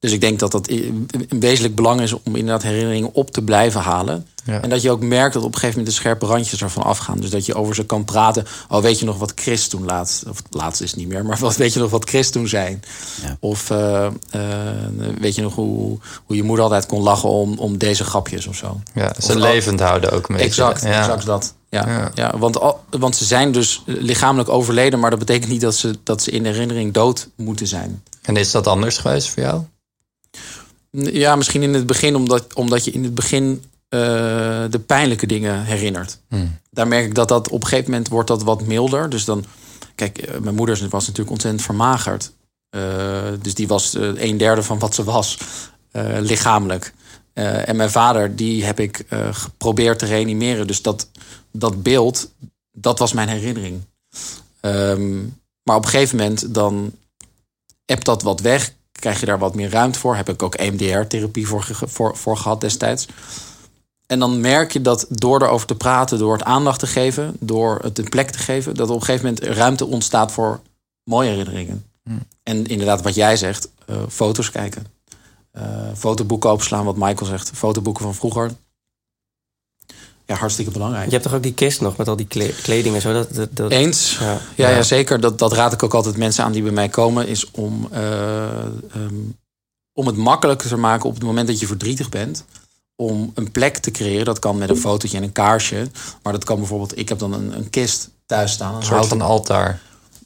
Dus 0.00 0.12
ik 0.12 0.20
denk 0.20 0.38
dat 0.38 0.52
dat 0.52 0.68
een 0.70 1.08
wezenlijk 1.40 1.74
belang 1.74 2.00
is 2.00 2.12
om 2.12 2.36
inderdaad 2.36 2.62
herinneringen 2.62 3.10
op 3.14 3.30
te 3.30 3.42
blijven 3.42 3.80
halen. 3.80 4.26
Ja. 4.44 4.60
En 4.62 4.68
dat 4.70 4.82
je 4.82 4.90
ook 4.90 5.00
merkt 5.02 5.34
dat 5.34 5.42
op 5.42 5.48
een 5.52 5.58
gegeven 5.58 5.78
moment 5.78 5.94
de 5.96 6.00
scherpe 6.02 6.26
randjes 6.26 6.62
ervan 6.62 6.82
afgaan. 6.82 7.20
Dus 7.20 7.30
dat 7.30 7.46
je 7.46 7.54
over 7.54 7.74
ze 7.74 7.86
kan 7.86 8.04
praten. 8.04 8.46
Oh, 8.68 8.82
weet 8.82 8.98
je 8.98 9.04
nog 9.04 9.18
wat 9.18 9.32
Chris 9.34 9.68
toen 9.68 9.84
laatst... 9.84 10.24
Of 10.28 10.42
laatst 10.50 10.80
is 10.80 10.90
het 10.90 10.98
niet 11.00 11.08
meer, 11.08 11.24
maar 11.24 11.38
wat, 11.38 11.56
weet 11.56 11.72
je 11.72 11.80
nog 11.80 11.90
wat 11.90 12.08
Chris 12.08 12.30
toen 12.30 12.48
zei? 12.48 12.78
Ja. 13.22 13.36
Of 13.40 13.70
eh, 13.70 14.06
eh, 14.06 14.12
weet 15.20 15.34
je 15.34 15.42
nog 15.42 15.54
hoe, 15.54 15.98
hoe 16.24 16.36
je 16.36 16.42
moeder 16.42 16.64
altijd 16.64 16.86
kon 16.86 17.02
lachen 17.02 17.28
om, 17.28 17.58
om 17.58 17.78
deze 17.78 18.04
grapjes 18.04 18.46
of 18.46 18.56
zo? 18.56 18.80
Ja, 18.94 19.12
ze 19.18 19.28
Of- 19.28 19.34
levend 19.38 19.80
houden 19.80 20.10
ook 20.12 20.28
beetje. 20.28 20.44
Exact, 20.44 20.82
Ja. 20.82 20.98
exact 21.00 21.26
dat. 21.26 21.54
Ja, 21.68 22.10
Ja. 22.14 22.38
want, 22.38 22.60
al- 22.60 22.80
want 22.90 23.16
ze 23.16 23.24
zijn 23.24 23.52
dus 23.52 23.82
lichamelijk 23.86 24.48
overleden... 24.48 24.98
maar 24.98 25.10
dat 25.10 25.18
betekent 25.18 25.50
niet 25.50 25.60
dat 25.60 25.74
ze, 25.74 25.98
dat 26.02 26.22
ze 26.22 26.30
in 26.30 26.44
herinnering 26.44 26.92
dood 26.92 27.28
moeten 27.36 27.66
zijn. 27.66 28.02
En 28.22 28.36
is 28.36 28.50
dat 28.50 28.66
anders 28.66 28.98
geweest 28.98 29.28
voor 29.28 29.42
jou? 29.42 29.62
Ja, 30.90 31.36
misschien 31.36 31.62
in 31.62 31.74
het 31.74 31.86
begin, 31.86 32.14
omdat, 32.14 32.54
omdat 32.54 32.84
je 32.84 32.90
in 32.90 33.04
het 33.04 33.14
begin 33.14 33.64
eh, 33.88 34.00
de 34.70 34.82
pijnlijke 34.86 35.26
dingen 35.26 35.64
herinnert. 35.64 36.18
Hmm. 36.28 36.58
Daar 36.70 36.88
merk 36.88 37.04
ik 37.04 37.14
dat 37.14 37.28
dat 37.28 37.48
op 37.48 37.62
een 37.62 37.68
gegeven 37.68 37.90
moment 37.90 38.08
wordt 38.08 38.28
dat 38.28 38.42
wat 38.42 38.66
milder. 38.66 39.08
Dus 39.08 39.24
dan, 39.24 39.44
kijk, 39.94 40.18
eh, 40.18 40.38
mijn 40.40 40.54
moeder 40.54 40.88
was 40.88 41.06
natuurlijk 41.06 41.30
ontzettend 41.30 41.64
vermagerd. 41.64 42.32
Eh, 42.68 42.80
dus 43.40 43.54
die 43.54 43.68
was 43.68 43.94
een 43.94 44.36
derde 44.36 44.62
van 44.62 44.78
wat 44.78 44.94
ze 44.94 45.04
was, 45.04 45.38
lichamelijk. 46.20 46.92
En 47.32 47.76
mijn 47.76 47.90
vader, 47.90 48.36
die 48.36 48.64
heb 48.64 48.80
ik 48.80 49.04
geprobeerd 49.30 49.98
te 49.98 50.06
reanimeren. 50.06 50.66
Dus 50.66 50.82
dat, 50.82 51.08
dat 51.52 51.82
beeld, 51.82 52.30
dat 52.72 52.98
was 52.98 53.12
mijn 53.12 53.28
herinnering. 53.28 53.80
Ehm, 54.60 55.18
maar 55.62 55.76
op 55.76 55.84
een 55.84 55.90
gegeven 55.90 56.16
moment 56.16 56.54
dan 56.54 56.92
hebt 57.84 58.04
dat 58.04 58.22
wat 58.22 58.40
weg. 58.40 58.74
Krijg 59.00 59.20
je 59.20 59.26
daar 59.26 59.38
wat 59.38 59.54
meer 59.54 59.70
ruimte 59.70 59.98
voor. 59.98 60.16
Heb 60.16 60.28
ik 60.28 60.42
ook 60.42 60.54
EMDR-therapie 60.54 61.46
voor, 61.46 61.66
voor, 61.86 62.16
voor 62.16 62.36
gehad 62.36 62.60
destijds. 62.60 63.08
En 64.06 64.18
dan 64.18 64.40
merk 64.40 64.72
je 64.72 64.80
dat 64.80 65.06
door 65.08 65.42
erover 65.42 65.66
te 65.66 65.74
praten, 65.74 66.18
door 66.18 66.32
het 66.32 66.44
aandacht 66.44 66.78
te 66.78 66.86
geven, 66.86 67.36
door 67.40 67.78
het 67.82 67.98
een 67.98 68.08
plek 68.08 68.30
te 68.30 68.38
geven, 68.38 68.74
dat 68.74 68.88
op 68.88 68.94
een 68.96 69.04
gegeven 69.04 69.26
moment 69.26 69.44
ruimte 69.56 69.86
ontstaat 69.86 70.32
voor 70.32 70.60
mooie 71.04 71.28
herinneringen. 71.28 71.84
En 72.42 72.66
inderdaad, 72.66 73.02
wat 73.02 73.14
jij 73.14 73.36
zegt, 73.36 73.70
eh, 73.86 73.96
foto's 74.08 74.50
kijken. 74.50 74.86
Eh, 75.50 75.64
fotoboeken 75.96 76.52
opslaan, 76.52 76.84
wat 76.84 76.96
Michael 76.96 77.26
zegt. 77.26 77.50
Fotoboeken 77.54 78.02
van 78.02 78.14
vroeger. 78.14 78.50
Ja, 80.30 80.36
hartstikke 80.36 80.70
belangrijk. 80.70 81.04
Je 81.04 81.10
hebt 81.10 81.22
toch 81.22 81.34
ook 81.34 81.42
die 81.42 81.54
kist 81.54 81.80
nog 81.80 81.96
met 81.96 82.08
al 82.08 82.16
die 82.16 82.26
kle- 82.26 82.54
kleding 82.62 82.94
en 82.94 83.00
zo? 83.00 83.12
Dat, 83.12 83.34
dat, 83.34 83.48
dat- 83.52 83.70
Eens. 83.70 84.16
Ja. 84.20 84.26
Ja, 84.54 84.68
ja. 84.68 84.76
Ja. 84.76 84.82
zeker. 84.82 85.20
Dat, 85.20 85.38
dat 85.38 85.52
raad 85.52 85.72
ik 85.72 85.82
ook 85.82 85.94
altijd 85.94 86.16
mensen 86.16 86.44
aan 86.44 86.52
die 86.52 86.62
bij 86.62 86.72
mij 86.72 86.88
komen. 86.88 87.26
Is 87.28 87.50
om, 87.50 87.88
eh, 87.92 88.42
ehm, 88.50 89.14
om 89.92 90.06
het 90.06 90.16
makkelijker 90.16 90.68
te 90.68 90.76
maken 90.76 91.08
op 91.08 91.14
het 91.14 91.22
moment 91.24 91.46
dat 91.46 91.60
je 91.60 91.66
verdrietig 91.66 92.08
bent. 92.08 92.44
Om 92.96 93.30
een 93.34 93.50
plek 93.50 93.76
te 93.78 93.90
creëren. 93.90 94.24
Dat 94.24 94.38
kan 94.38 94.58
met 94.58 94.70
een 94.70 94.76
fotootje 94.76 95.16
en 95.16 95.22
een 95.22 95.32
kaarsje. 95.32 95.88
Maar 96.22 96.32
dat 96.32 96.44
kan 96.44 96.56
bijvoorbeeld... 96.58 96.98
Ik 96.98 97.08
heb 97.08 97.18
dan 97.18 97.32
een, 97.32 97.56
een 97.56 97.70
kist 97.70 98.10
thuis 98.26 98.52
staan. 98.52 98.70
Een 98.74 98.76
Een 98.76 98.82
soort 98.86 99.06
van 99.06 99.20
altaar. 99.20 99.80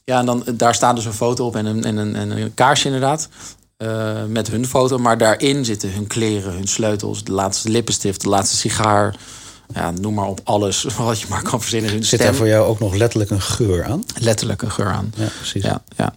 Ja, 0.04 0.18
en 0.18 0.26
dan, 0.26 0.44
daar 0.54 0.74
staat 0.74 0.96
dus 0.96 1.04
een 1.04 1.12
foto 1.12 1.46
op 1.46 1.56
en 1.56 1.66
een, 1.66 1.84
en 1.84 1.96
een, 1.96 2.16
en 2.16 2.30
een 2.30 2.54
kaarsje 2.54 2.84
inderdaad. 2.86 3.28
eh, 3.76 4.24
met 4.28 4.48
hun 4.48 4.66
foto. 4.66 4.98
Maar 4.98 5.18
daarin 5.18 5.64
zitten 5.64 5.92
hun 5.92 6.06
kleren, 6.06 6.52
hun 6.52 6.68
sleutels, 6.68 7.24
de 7.24 7.32
laatste 7.32 7.68
lippenstift, 7.68 8.20
de 8.20 8.28
laatste 8.28 8.56
sigaar. 8.56 9.16
Ja, 9.74 9.90
noem 10.00 10.14
maar 10.14 10.26
op 10.26 10.40
alles 10.44 10.86
wat 10.96 11.20
je 11.20 11.26
maar 11.28 11.42
kan 11.42 11.60
verzinnen. 11.60 11.90
Zit 11.90 12.04
stem. 12.06 12.18
daar 12.18 12.34
voor 12.34 12.48
jou 12.48 12.66
ook 12.66 12.78
nog 12.78 12.94
letterlijk 12.94 13.30
een 13.30 13.40
geur 13.42 13.84
aan? 13.84 14.04
Letterlijk 14.20 14.62
een 14.62 14.70
geur 14.70 14.86
aan. 14.90 15.12
Ja, 15.16 15.28
precies. 15.36 15.62
Ja, 15.62 15.82
ja. 15.96 16.14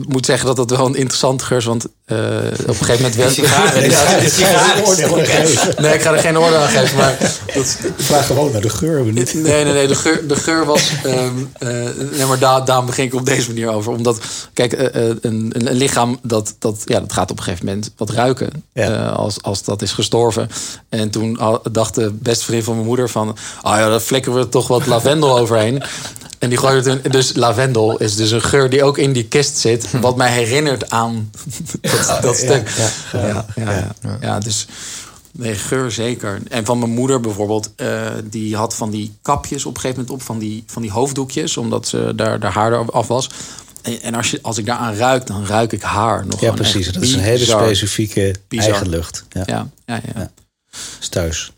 Ik 0.00 0.08
moet 0.08 0.26
zeggen 0.26 0.46
dat 0.46 0.56
dat 0.56 0.70
wel 0.70 0.86
een 0.86 0.94
interessante 0.94 1.44
geur 1.44 1.58
is, 1.58 1.64
want 1.64 1.86
eh, 2.04 2.16
op 2.60 2.68
een 2.68 2.74
gegeven 2.74 2.94
moment... 2.96 3.14
Wel... 3.14 3.30
sigaren, 3.30 3.90
Ja, 3.90 4.18
die 4.20 4.28
sigaren. 4.28 5.82
Nee, 5.82 5.94
ik 5.94 6.00
ga 6.00 6.12
er 6.12 6.18
geen 6.18 6.38
oordeel 6.38 6.58
aan 6.58 6.68
geven, 6.68 6.96
maar... 6.96 7.16
Dat, 7.54 7.78
Ik 7.82 8.04
vraag 8.04 8.26
gewoon 8.26 8.52
naar 8.52 8.60
de 8.60 8.68
geur. 8.68 9.04
we 9.04 9.10
niet. 9.12 9.34
Nee, 9.34 9.64
nee, 9.64 9.72
nee. 9.72 9.86
De 9.86 9.94
geur, 9.94 10.28
de 10.28 10.36
geur 10.36 10.64
was. 10.64 10.92
ehm, 11.04 11.32
eh, 11.58 11.68
nee, 12.16 12.26
maar 12.26 12.38
daar, 12.38 12.64
daarom 12.64 12.86
begin 12.86 13.04
ik 13.04 13.14
op 13.14 13.26
deze 13.26 13.48
manier 13.48 13.68
over. 13.68 13.92
Omdat, 13.92 14.20
kijk, 14.52 14.72
eh, 14.72 15.04
een, 15.08 15.20
een, 15.20 15.70
een 15.70 15.76
lichaam 15.76 16.18
dat, 16.22 16.54
dat, 16.58 16.82
ja, 16.84 17.00
dat 17.00 17.12
gaat 17.12 17.30
op 17.30 17.38
een 17.38 17.44
gegeven 17.44 17.66
moment 17.66 17.92
wat 17.96 18.10
ruiken. 18.10 18.64
Ja. 18.72 18.88
eh, 18.88 19.16
als, 19.16 19.42
als 19.42 19.62
dat 19.64 19.82
is 19.82 19.92
gestorven. 19.92 20.48
En 20.88 21.10
toen 21.10 21.38
dacht 21.72 21.94
de 21.94 22.12
beste 22.12 22.44
vriend 22.44 22.64
van 22.64 22.74
mijn 22.74 22.86
moeder 22.90 23.10
van. 23.10 23.36
Ah 23.62 23.78
ja, 23.78 23.88
daar 23.88 24.00
flikken 24.00 24.34
we 24.34 24.48
toch 24.48 24.68
wat 24.68 24.86
lavendel 24.86 25.38
overheen. 25.38 25.82
En 26.38 26.48
die 26.48 26.58
gooide. 26.58 27.00
Dus 27.10 27.34
lavendel 27.34 27.98
is 27.98 28.16
dus 28.16 28.30
een 28.30 28.42
geur 28.42 28.70
die 28.70 28.84
ook 28.84 28.98
in 28.98 29.12
die 29.12 29.24
kist 29.24 29.56
zit. 29.58 29.90
Wat 30.00 30.16
mij 30.16 30.32
herinnert 30.32 30.90
aan 30.90 31.30
dat, 31.80 32.18
dat 32.22 32.36
stuk. 32.36 32.68
Ja, 33.12 33.46
ja, 33.54 33.64
ja, 34.02 34.18
ja. 34.20 34.38
dus. 34.38 34.66
Nee, 35.32 35.54
geur 35.54 35.90
zeker. 35.90 36.38
En 36.48 36.64
van 36.64 36.78
mijn 36.78 36.90
moeder 36.90 37.20
bijvoorbeeld, 37.20 37.70
eh, 37.76 38.06
die 38.24 38.56
had 38.56 38.74
van 38.74 38.90
die 38.90 39.12
kapjes 39.22 39.64
op 39.64 39.74
een 39.74 39.80
gegeven 39.80 40.02
moment 40.02 40.20
op, 40.20 40.26
van 40.26 40.38
die, 40.38 40.64
van 40.66 40.82
die 40.82 40.90
hoofddoekjes, 40.90 41.56
omdat 41.56 41.88
ze 41.88 42.12
daar, 42.16 42.40
daar 42.40 42.52
haar 42.52 42.90
af 42.92 43.06
was. 43.06 43.30
En, 43.82 44.02
en 44.02 44.14
als, 44.14 44.30
je, 44.30 44.38
als 44.42 44.58
ik 44.58 44.66
daaraan 44.66 44.94
ruik, 44.94 45.26
dan 45.26 45.46
ruik 45.46 45.72
ik 45.72 45.82
haar 45.82 46.26
nog 46.26 46.40
Ja, 46.40 46.52
precies. 46.52 46.92
Dat 46.92 47.02
is 47.02 47.12
een 47.12 47.20
hele 47.20 47.44
specifieke 47.44 48.34
Bizar. 48.48 48.70
eigen 48.70 48.88
lucht. 48.88 49.24
Ja, 49.28 49.42
Ja, 49.46 49.68
ja, 49.86 49.94
ja. 49.94 50.20
Ja. 50.20 50.30
is 51.00 51.08
thuis. 51.08 51.52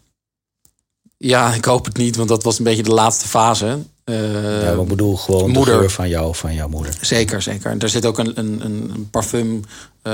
Ja, 1.23 1.55
ik 1.55 1.65
hoop 1.65 1.85
het 1.85 1.97
niet, 1.97 2.17
want 2.17 2.29
dat 2.29 2.43
was 2.43 2.59
een 2.59 2.65
beetje 2.65 2.83
de 2.83 2.93
laatste 2.93 3.29
fase. 3.29 3.79
Eh, 4.05 4.63
ja, 4.63 4.73
maar 4.73 4.83
ik 4.83 4.89
bedoel 4.89 5.17
gewoon 5.17 5.51
moeder. 5.51 5.75
de 5.75 5.81
geur 5.81 5.91
van 5.91 6.09
jou, 6.09 6.35
van 6.35 6.55
jouw 6.55 6.69
moeder. 6.69 6.95
Zeker, 7.01 7.43
zeker. 7.43 7.71
En 7.71 7.79
er 7.79 7.89
zit 7.89 8.07
ook 8.07 8.19
een, 8.19 8.39
een, 8.39 8.61
een 8.65 9.09
parfum, 9.11 9.65
eh, 10.03 10.13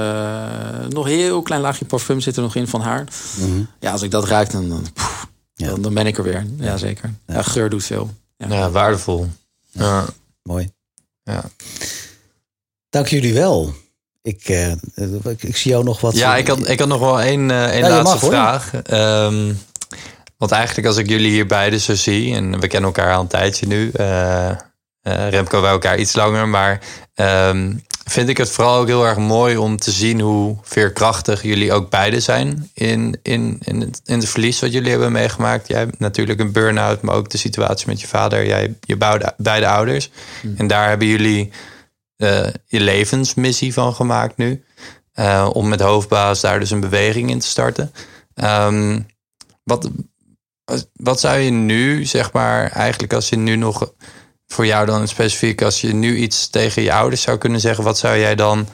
nog 0.89 1.05
een 1.07 1.13
heel 1.13 1.43
klein 1.43 1.61
laagje 1.61 1.85
parfum 1.85 2.21
zit 2.21 2.37
er 2.37 2.43
nog 2.43 2.55
in 2.55 2.69
van 2.69 2.81
haar. 2.81 3.05
Mhm. 3.39 3.63
Ja, 3.81 3.93
als 3.93 4.03
ik 4.03 4.11
dat 4.11 4.25
ruik, 4.25 4.51
dan, 4.51 4.69
dan, 4.69 4.87
Ja. 5.55 5.69
dan, 5.69 5.83
dan 5.83 5.95
ben 5.95 6.07
ik 6.07 6.19
er 6.19 6.25
weer. 6.25 6.47
Ja, 6.59 6.77
zeker. 6.77 7.15
Ja, 7.27 7.43
geur 7.43 7.71
doet 7.71 7.85
veel. 7.85 8.11
Ja. 8.37 8.47
Ja, 8.49 8.71
waardevol. 8.71 9.27
Ja. 9.71 10.05
Mooi. 10.43 10.71
Ja. 11.23 11.45
Dank 12.91 13.07
jullie 13.09 13.35
wel. 13.35 13.73
Ik, 14.23 14.49
eh, 14.49 14.71
ik, 15.25 15.43
ik 15.43 15.57
zie 15.57 15.71
jou 15.71 15.85
nog 15.85 16.01
wat. 16.01 16.15
Ja, 16.17 16.37
ik 16.37 16.47
had, 16.49 16.69
ik 16.69 16.79
had 16.79 16.89
nog 16.89 17.01
wel 17.01 17.21
één, 17.21 17.51
eh, 17.51 17.65
één 17.65 17.85
Ja, 17.85 17.89
laatste 17.89 18.19
mag, 18.19 18.25
vraag. 18.25 18.75
Ehm, 18.75 19.53
want 20.39 20.51
eigenlijk 20.51 20.87
als 20.87 20.97
ik 20.97 21.09
jullie 21.09 21.31
hier 21.31 21.47
beiden 21.47 21.81
zo 21.81 21.95
zie... 21.95 22.35
en 22.35 22.61
we 22.61 22.67
kennen 22.67 22.95
elkaar 22.95 23.15
al 23.15 23.21
een 23.21 23.27
tijdje 23.27 23.67
nu... 23.67 23.91
eh, 23.91 24.51
eh, 24.51 24.59
Remco 25.03 25.61
wij 25.61 25.71
elkaar 25.71 25.99
iets 25.99 26.15
langer... 26.15 26.49
maar 26.49 26.81
ehm, 27.15 27.75
vind 28.05 28.29
ik 28.29 28.37
het 28.37 28.51
vooral 28.51 28.77
ook 28.79 28.87
heel 28.87 29.07
erg 29.07 29.17
mooi 29.17 29.57
om 29.57 29.77
te 29.77 29.91
zien... 29.91 30.21
hoe 30.21 30.57
veerkrachtig 30.63 31.43
jullie 31.43 31.73
ook 31.73 31.91
beide 31.91 32.21
zijn... 32.21 32.71
in, 32.75 33.19
in, 33.23 33.59
in, 33.65 33.81
het, 33.81 34.01
in 34.05 34.19
het 34.19 34.29
verlies 34.29 34.61
wat 34.61 34.73
jullie 34.73 34.91
hebben 34.91 35.13
meegemaakt. 35.13 35.69
Jij 35.69 35.79
hebt 35.79 35.99
natuurlijk 35.99 36.41
een 36.41 36.53
burn-out... 36.53 37.03
maar 37.03 37.15
ook 37.15 37.31
de 37.31 37.39
situatie 37.39 37.87
met 37.87 38.01
je 38.01 38.07
vader. 38.07 38.47
Jij 38.47 38.75
je 38.81 38.97
bouwde, 38.97 39.35
beide 39.37 39.69
ouders. 39.69 40.11
En 40.57 40.67
daar 40.67 40.89
hebben 40.89 41.09
jullie 41.09 41.51
eh, 42.17 42.47
je 42.67 42.81
levensmissie 42.81 43.73
van 43.73 43.95
gemaakt 43.95 44.37
nu. 44.37 44.63
Om 45.53 45.69
met 45.69 45.81
hoofdbaas 45.81 46.41
daar 46.41 46.61
dus 46.61 46.71
een 46.71 46.81
beweging 46.81 47.31
in 47.31 47.39
te 47.39 47.47
starten. 47.47 47.93
Ehm, 48.35 49.01
wat, 49.65 49.91
wat 50.93 51.21
zou 51.21 51.39
je 51.39 51.51
nu, 51.51 52.05
zeg 52.05 52.33
maar, 52.33 52.71
eigenlijk 52.71 53.13
als 53.13 53.29
je 53.29 53.37
nu 53.37 53.57
nog 53.57 53.93
voor 54.47 54.67
jou 54.67 54.87
dan 54.87 55.09
specifiek, 55.09 55.63
als 55.63 55.81
je 55.81 55.95
nu 55.95 56.17
iets 56.17 56.49
tegen 56.49 56.83
je 56.83 56.93
ouders 56.93 57.23
zou 57.23 57.39
kunnen 57.39 57.61
zeggen, 57.61 57.85
wat 57.85 57.99
zou 57.99 58.19
jij 58.19 58.35
dan, 58.35 58.69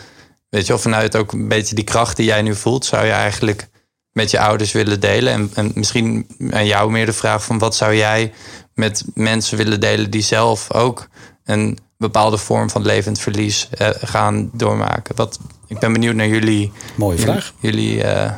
weet 0.48 0.66
je, 0.66 0.74
of 0.74 0.82
vanuit 0.82 1.16
ook 1.16 1.32
een 1.32 1.48
beetje 1.48 1.74
die 1.74 1.84
kracht 1.84 2.16
die 2.16 2.26
jij 2.26 2.42
nu 2.42 2.54
voelt, 2.54 2.84
zou 2.84 3.06
je 3.06 3.12
eigenlijk 3.12 3.68
met 4.12 4.30
je 4.30 4.40
ouders 4.40 4.72
willen 4.72 5.00
delen? 5.00 5.32
En, 5.32 5.50
en 5.54 5.72
misschien 5.74 6.26
aan 6.50 6.66
jou 6.66 6.90
meer 6.90 7.06
de 7.06 7.12
vraag 7.12 7.44
van 7.44 7.58
wat 7.58 7.76
zou 7.76 7.94
jij 7.94 8.32
met 8.74 9.04
mensen 9.14 9.56
willen 9.56 9.80
delen 9.80 10.10
die 10.10 10.22
zelf 10.22 10.72
ook 10.72 11.08
een 11.44 11.78
bepaalde 11.98 12.38
vorm 12.38 12.70
van 12.70 12.82
levend 12.82 13.18
verlies 13.18 13.68
eh, 13.70 13.88
gaan 14.00 14.50
doormaken? 14.52 15.16
Wat, 15.16 15.38
ik 15.66 15.78
ben 15.78 15.92
benieuwd 15.92 16.14
naar 16.14 16.28
jullie. 16.28 16.72
Mooie 16.96 17.18
vraag. 17.18 17.54
Jullie, 17.60 18.02
eh, 18.02 18.32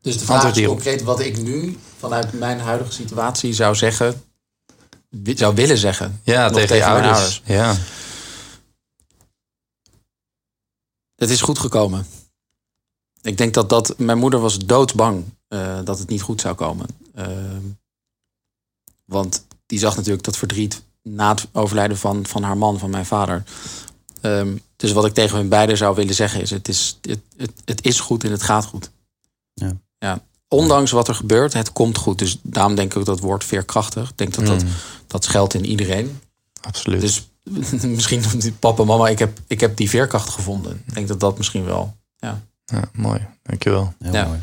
Dus 0.00 0.18
de 0.18 0.24
vraag 0.24 0.56
is 0.56 0.66
concreet 0.66 1.02
wat 1.02 1.20
ik 1.20 1.42
nu 1.42 1.76
vanuit 2.00 2.32
mijn 2.32 2.60
huidige 2.60 2.92
situatie 2.92 3.52
zou 3.52 3.74
zeggen, 3.74 4.22
zou 5.24 5.54
willen 5.54 5.78
zeggen. 5.78 6.20
ja, 6.24 6.50
tegen, 6.50 6.76
je 6.76 6.82
mijn 6.82 7.04
ouders. 7.04 7.42
Ja. 7.44 7.76
Het 11.14 11.30
is 11.30 11.40
goed 11.40 11.58
gekomen. 11.58 12.06
Ik 13.22 13.38
denk 13.38 13.54
dat 13.54 13.68
dat. 13.68 13.98
Mijn 13.98 14.18
moeder 14.18 14.40
was 14.40 14.58
doodsbang 14.58 15.24
eh, 15.48 15.78
dat 15.84 15.98
het 15.98 16.08
niet 16.08 16.22
goed 16.22 16.40
zou 16.40 16.54
komen. 16.54 16.86
Ehm, 17.14 17.66
want 19.04 19.46
die 19.66 19.78
zag 19.78 19.96
natuurlijk 19.96 20.24
dat 20.24 20.36
verdriet 20.36 20.82
na 21.02 21.30
het 21.30 21.46
overlijden 21.52 21.98
van, 21.98 22.26
van 22.26 22.42
haar 22.42 22.56
man, 22.56 22.78
van 22.78 22.90
mijn 22.90 23.06
vader. 23.06 23.44
Ehm, 24.20 24.56
dus 24.76 24.92
wat 24.92 25.04
ik 25.04 25.14
tegen 25.14 25.36
hun 25.36 25.48
beiden 25.48 25.76
zou 25.76 25.94
willen 25.94 26.14
zeggen 26.14 26.40
is: 26.40 26.50
het 26.50 26.68
is, 26.68 26.98
het, 27.00 27.20
het, 27.36 27.52
het 27.64 27.84
is 27.84 28.00
goed 28.00 28.24
en 28.24 28.30
het 28.30 28.42
gaat 28.42 28.64
goed. 28.64 28.90
Ja. 29.54 29.72
ja. 29.98 30.28
Ondanks 30.54 30.90
wat 30.90 31.08
er 31.08 31.14
gebeurt, 31.14 31.52
het 31.52 31.72
komt 31.72 31.96
goed. 31.98 32.18
Dus 32.18 32.38
daarom 32.42 32.74
denk 32.74 32.92
ik 32.92 32.98
ook 32.98 33.04
dat 33.04 33.20
woord 33.20 33.44
veerkrachtig. 33.44 34.10
Ik 34.10 34.18
denk 34.18 34.34
dat 34.34 34.46
dat, 34.46 34.62
Mm, 34.62 34.68
dat 35.06 35.26
geldt 35.26 35.54
in 35.54 35.64
iedereen. 35.64 36.20
absoluut. 36.60 37.00
Dus 37.00 37.28
misschien 37.82 38.22
papa, 38.58 38.84
mama, 38.84 39.08
ik 39.08 39.18
heb, 39.18 39.38
ik 39.46 39.60
heb 39.60 39.76
die 39.76 39.88
veerkracht 39.90 40.28
gevonden. 40.28 40.82
Ik 40.86 40.94
denk 40.94 41.08
dat 41.08 41.20
dat 41.20 41.36
misschien 41.36 41.64
wel. 41.64 41.96
Ja. 42.16 42.42
Ja, 42.64 42.84
mooi. 42.92 43.26
Dankjewel. 43.42 43.94
Heel 43.98 44.12
Ja. 44.12 44.26
mooi. 44.26 44.40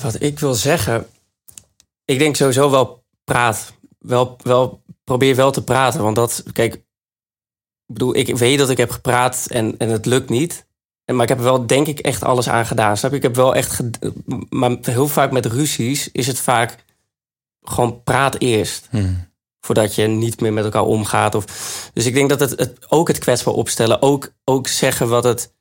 Wat 0.00 0.22
ik 0.22 0.38
wil 0.38 0.54
zeggen, 0.54 1.06
ik 2.04 2.18
denk 2.18 2.36
sowieso 2.36 2.70
wel 2.70 3.04
praat. 3.24 3.72
Wel, 3.98 4.36
wel, 4.42 4.82
probeer 5.04 5.36
wel 5.36 5.50
te 5.50 5.62
praten. 5.64 6.02
Want 6.02 6.16
dat, 6.16 6.42
kijk, 6.52 6.74
ik 6.74 6.82
bedoel, 7.86 8.16
ik 8.16 8.36
weet 8.36 8.58
dat 8.58 8.70
ik 8.70 8.76
heb 8.76 8.90
gepraat 8.90 9.46
en, 9.48 9.78
en 9.78 9.88
het 9.88 10.06
lukt 10.06 10.28
niet. 10.28 10.66
En, 11.10 11.16
maar 11.16 11.24
ik 11.24 11.28
heb 11.28 11.38
er 11.38 11.44
wel, 11.44 11.66
denk 11.66 11.86
ik, 11.86 11.98
echt 11.98 12.24
alles 12.24 12.48
aan 12.48 12.66
gedaan. 12.66 12.96
Snap 12.96 13.10
je? 13.10 13.16
Ik 13.16 13.22
heb 13.22 13.34
wel 13.34 13.54
echt. 13.54 13.80
Maar 14.48 14.76
heel 14.82 15.08
vaak 15.08 15.32
met 15.32 15.46
ruzies 15.46 16.12
is 16.12 16.26
het 16.26 16.40
vaak 16.40 16.84
gewoon 17.62 18.02
praat 18.02 18.38
eerst. 18.38 18.86
Hm. 18.90 19.14
Voordat 19.60 19.94
je 19.94 20.06
niet 20.06 20.40
meer 20.40 20.52
met 20.52 20.64
elkaar 20.64 20.84
omgaat. 20.84 21.34
Of, 21.34 21.44
dus 21.92 22.06
ik 22.06 22.14
denk 22.14 22.28
dat 22.28 22.40
het, 22.40 22.50
het 22.58 22.90
ook 22.90 23.08
het 23.08 23.18
kwetsbaar 23.18 23.54
opstellen, 23.54 24.02
ook, 24.02 24.32
ook 24.44 24.68
zeggen 24.68 25.08
wat 25.08 25.24
het. 25.24 25.52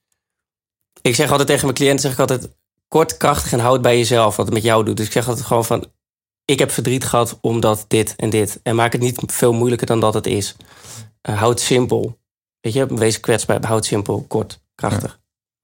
Ik 1.01 1.15
zeg 1.15 1.29
altijd 1.29 1.47
tegen 1.47 1.63
mijn 1.63 1.77
cliënten, 1.77 2.01
zeg 2.01 2.11
ik 2.11 2.19
altijd 2.19 2.49
kort, 2.87 3.17
krachtig 3.17 3.51
en 3.51 3.59
houd 3.59 3.81
bij 3.81 3.97
jezelf 3.97 4.35
wat 4.35 4.45
het 4.45 4.55
met 4.55 4.63
jou 4.63 4.85
doet. 4.85 4.97
Dus 4.97 5.05
ik 5.05 5.11
zeg 5.11 5.27
altijd 5.27 5.45
gewoon 5.45 5.65
van, 5.65 5.85
ik 6.45 6.59
heb 6.59 6.71
verdriet 6.71 7.05
gehad 7.05 7.37
omdat 7.41 7.85
dit 7.87 8.15
en 8.15 8.29
dit. 8.29 8.59
En 8.63 8.75
maak 8.75 8.91
het 8.91 9.01
niet 9.01 9.21
veel 9.25 9.53
moeilijker 9.53 9.87
dan 9.87 9.99
dat 9.99 10.13
het 10.13 10.27
is. 10.27 10.55
Eh, 11.21 11.37
houd 11.37 11.49
het 11.49 11.61
simpel. 11.61 12.17
Weet 12.61 12.73
je, 12.73 12.85
wees 12.95 13.19
kwetsbaar, 13.19 13.65
houd 13.65 13.79
het 13.79 13.85
simpel, 13.85 14.25
kort, 14.27 14.59
krachtig. 14.75 15.18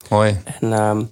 Mooi. 0.10 0.38
En 0.60 0.74
ehm, 0.74 1.04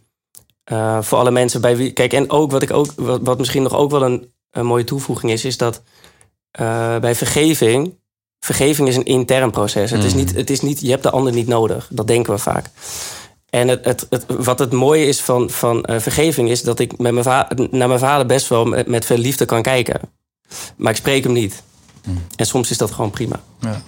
eh, 0.63 1.01
voor 1.01 1.17
alle 1.17 1.31
mensen 1.31 1.61
bij 1.61 1.77
wie. 1.77 1.91
Kijk, 1.91 2.13
en 2.13 2.29
ook 2.29 2.51
wat 2.51 2.61
ik 2.61 2.71
ook, 2.71 2.87
wat, 2.95 3.19
wat 3.23 3.37
misschien 3.37 3.63
nog 3.63 3.73
ook 3.75 3.91
wel 3.91 4.03
een, 4.03 4.31
een 4.51 4.65
mooie 4.65 4.83
toevoeging 4.83 5.31
is, 5.31 5.45
is 5.45 5.57
dat 5.57 5.81
eh, 6.51 6.97
bij 6.97 7.15
vergeving. 7.15 7.93
Vergeving 8.39 8.87
is 8.87 8.95
een 8.95 9.05
intern 9.05 9.51
proces. 9.51 9.91
Het, 9.91 10.03
is 10.03 10.13
Mhm. 10.13 10.19
niet, 10.19 10.35
het 10.35 10.49
is 10.49 10.61
niet, 10.61 10.79
je 10.81 10.89
hebt 10.89 11.03
de 11.03 11.09
ander 11.09 11.33
niet 11.33 11.47
nodig. 11.47 11.87
Dat 11.91 12.07
denken 12.07 12.33
we 12.33 12.39
vaak. 12.39 12.69
En 13.49 13.67
het, 13.67 13.85
het, 13.85 14.07
het, 14.09 14.25
wat 14.27 14.59
het 14.59 14.71
mooie 14.71 15.05
is 15.05 15.21
van, 15.21 15.49
van 15.49 15.83
eh, 15.83 15.99
vergeving 15.99 16.49
is 16.49 16.61
dat 16.61 16.79
ik 16.79 16.97
met 16.97 17.13
mijn 17.13 17.45
naar 17.71 17.87
mijn 17.87 17.99
vader 17.99 18.25
best 18.25 18.47
wel 18.47 18.65
met, 18.65 18.87
met 18.87 19.05
veel 19.05 19.17
liefde 19.17 19.45
kan 19.45 19.61
kijken. 19.61 19.99
Maar 20.75 20.91
ik 20.91 20.97
spreek 20.97 21.23
hem 21.23 21.33
niet. 21.33 21.63
En 22.35 22.45
soms 22.45 22.71
is 22.71 22.77
dat 22.77 22.91
gewoon 22.91 23.11
prima. 23.11 23.41
Ja. 23.59 23.81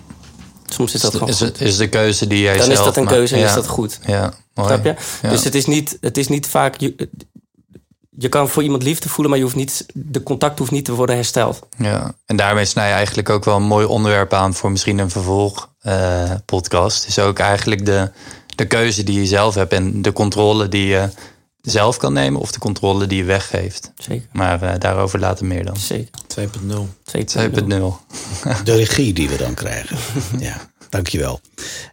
Soms 0.75 0.93
is 0.93 1.01
dat 1.01 1.13
gewoon 1.13 1.29
Is, 1.29 1.39
het, 1.39 1.61
is 1.61 1.77
de 1.77 1.87
keuze 1.87 2.27
die 2.27 2.41
jij 2.41 2.57
Dan 2.57 2.65
zelf 2.65 2.77
is 2.77 2.85
dat 2.85 2.97
een 2.97 3.07
keuze 3.07 3.33
en 3.33 3.39
ja. 3.39 3.47
is 3.47 3.53
dat 3.53 3.67
goed. 3.67 3.99
Ja, 4.05 4.33
mooi. 4.53 4.69
Snap 4.69 4.83
je? 4.83 4.95
Ja. 5.21 5.29
Dus 5.29 5.43
het 5.43 5.55
is 5.55 5.65
niet, 5.65 5.97
het 6.01 6.17
is 6.17 6.27
niet 6.27 6.47
vaak. 6.47 6.75
Je, 6.77 7.09
je 8.17 8.29
kan 8.29 8.49
voor 8.49 8.63
iemand 8.63 8.83
liefde 8.83 9.09
voelen, 9.09 9.29
maar 9.29 9.37
je 9.37 9.45
hoeft 9.45 9.55
niet, 9.55 9.85
de 9.93 10.23
contact 10.23 10.59
hoeft 10.59 10.71
niet 10.71 10.85
te 10.85 10.93
worden 10.93 11.15
hersteld. 11.15 11.67
Ja, 11.77 12.13
en 12.25 12.35
daarmee 12.35 12.65
snij 12.65 12.87
je 12.87 12.93
eigenlijk 12.93 13.29
ook 13.29 13.45
wel 13.45 13.55
een 13.55 13.63
mooi 13.63 13.85
onderwerp 13.85 14.33
aan 14.33 14.53
voor 14.53 14.71
misschien 14.71 14.97
een 14.97 15.09
vervolg 15.09 15.69
eh, 15.81 16.31
podcast. 16.45 17.07
Is 17.07 17.19
ook 17.19 17.39
eigenlijk 17.39 17.85
de, 17.85 18.11
de 18.55 18.65
keuze 18.65 19.03
die 19.03 19.19
je 19.19 19.25
zelf 19.25 19.55
hebt 19.55 19.73
en 19.73 20.01
de 20.01 20.13
controle 20.13 20.69
die 20.69 20.87
je 20.87 21.09
zelf 21.65 21.97
kan 21.97 22.13
nemen 22.13 22.41
of 22.41 22.51
de 22.51 22.59
controle 22.59 23.07
die 23.07 23.17
je 23.17 23.23
weggeeft. 23.23 23.91
Zeker. 23.97 24.27
Maar 24.31 24.61
eh, 24.61 24.79
daarover 24.79 25.19
later 25.19 25.45
meer 25.45 25.65
dan. 25.65 25.77
Zeker. 25.77 26.21
2.0. 26.39 26.47
2.0. 27.27 28.63
De 28.63 28.75
regie 28.75 29.13
die 29.13 29.29
we 29.29 29.37
dan 29.37 29.53
krijgen. 29.53 29.97
ja, 30.39 30.69
dankjewel. 30.89 31.39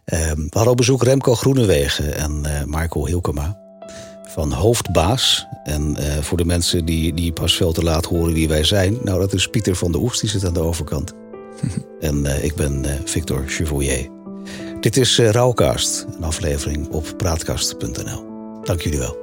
Ehm 0.05 0.35
we 0.35 0.49
hadden 0.49 0.71
op 0.71 0.77
bezoek 0.77 1.03
Remco 1.03 1.35
Groenewegen 1.35 2.15
en 2.15 2.45
eh 2.45 2.63
Marco 2.63 3.05
Hilkema 3.05 3.61
van 4.33 4.51
Hoofdbaas. 4.51 5.47
En 5.63 5.95
eh, 5.97 6.21
voor 6.21 6.37
de 6.37 6.45
mensen 6.45 6.85
die, 6.85 7.13
die 7.13 7.31
pas 7.31 7.55
veel 7.55 7.71
te 7.71 7.83
laat 7.83 8.05
horen 8.05 8.33
wie 8.33 8.47
wij 8.47 8.63
zijn... 8.63 8.97
nou, 9.03 9.19
dat 9.19 9.33
is 9.33 9.47
Pieter 9.47 9.75
van 9.75 9.91
der 9.91 10.01
Oest, 10.01 10.21
die 10.21 10.29
zit 10.29 10.45
aan 10.45 10.53
de 10.53 10.59
overkant. 10.59 11.13
en 11.99 12.25
eh, 12.25 12.43
ik 12.43 12.55
ben 12.55 12.85
eh, 12.85 12.93
Victor 13.05 13.43
Chevoyer. 13.47 14.09
Dit 14.79 14.97
is 14.97 15.19
eh 15.19 15.29
Rauwcast, 15.29 16.05
een 16.17 16.23
aflevering 16.23 16.89
op 16.89 17.13
praatkast.nl. 17.17 18.25
Dank 18.63 18.81
jullie 18.81 18.99
wel. 18.99 19.22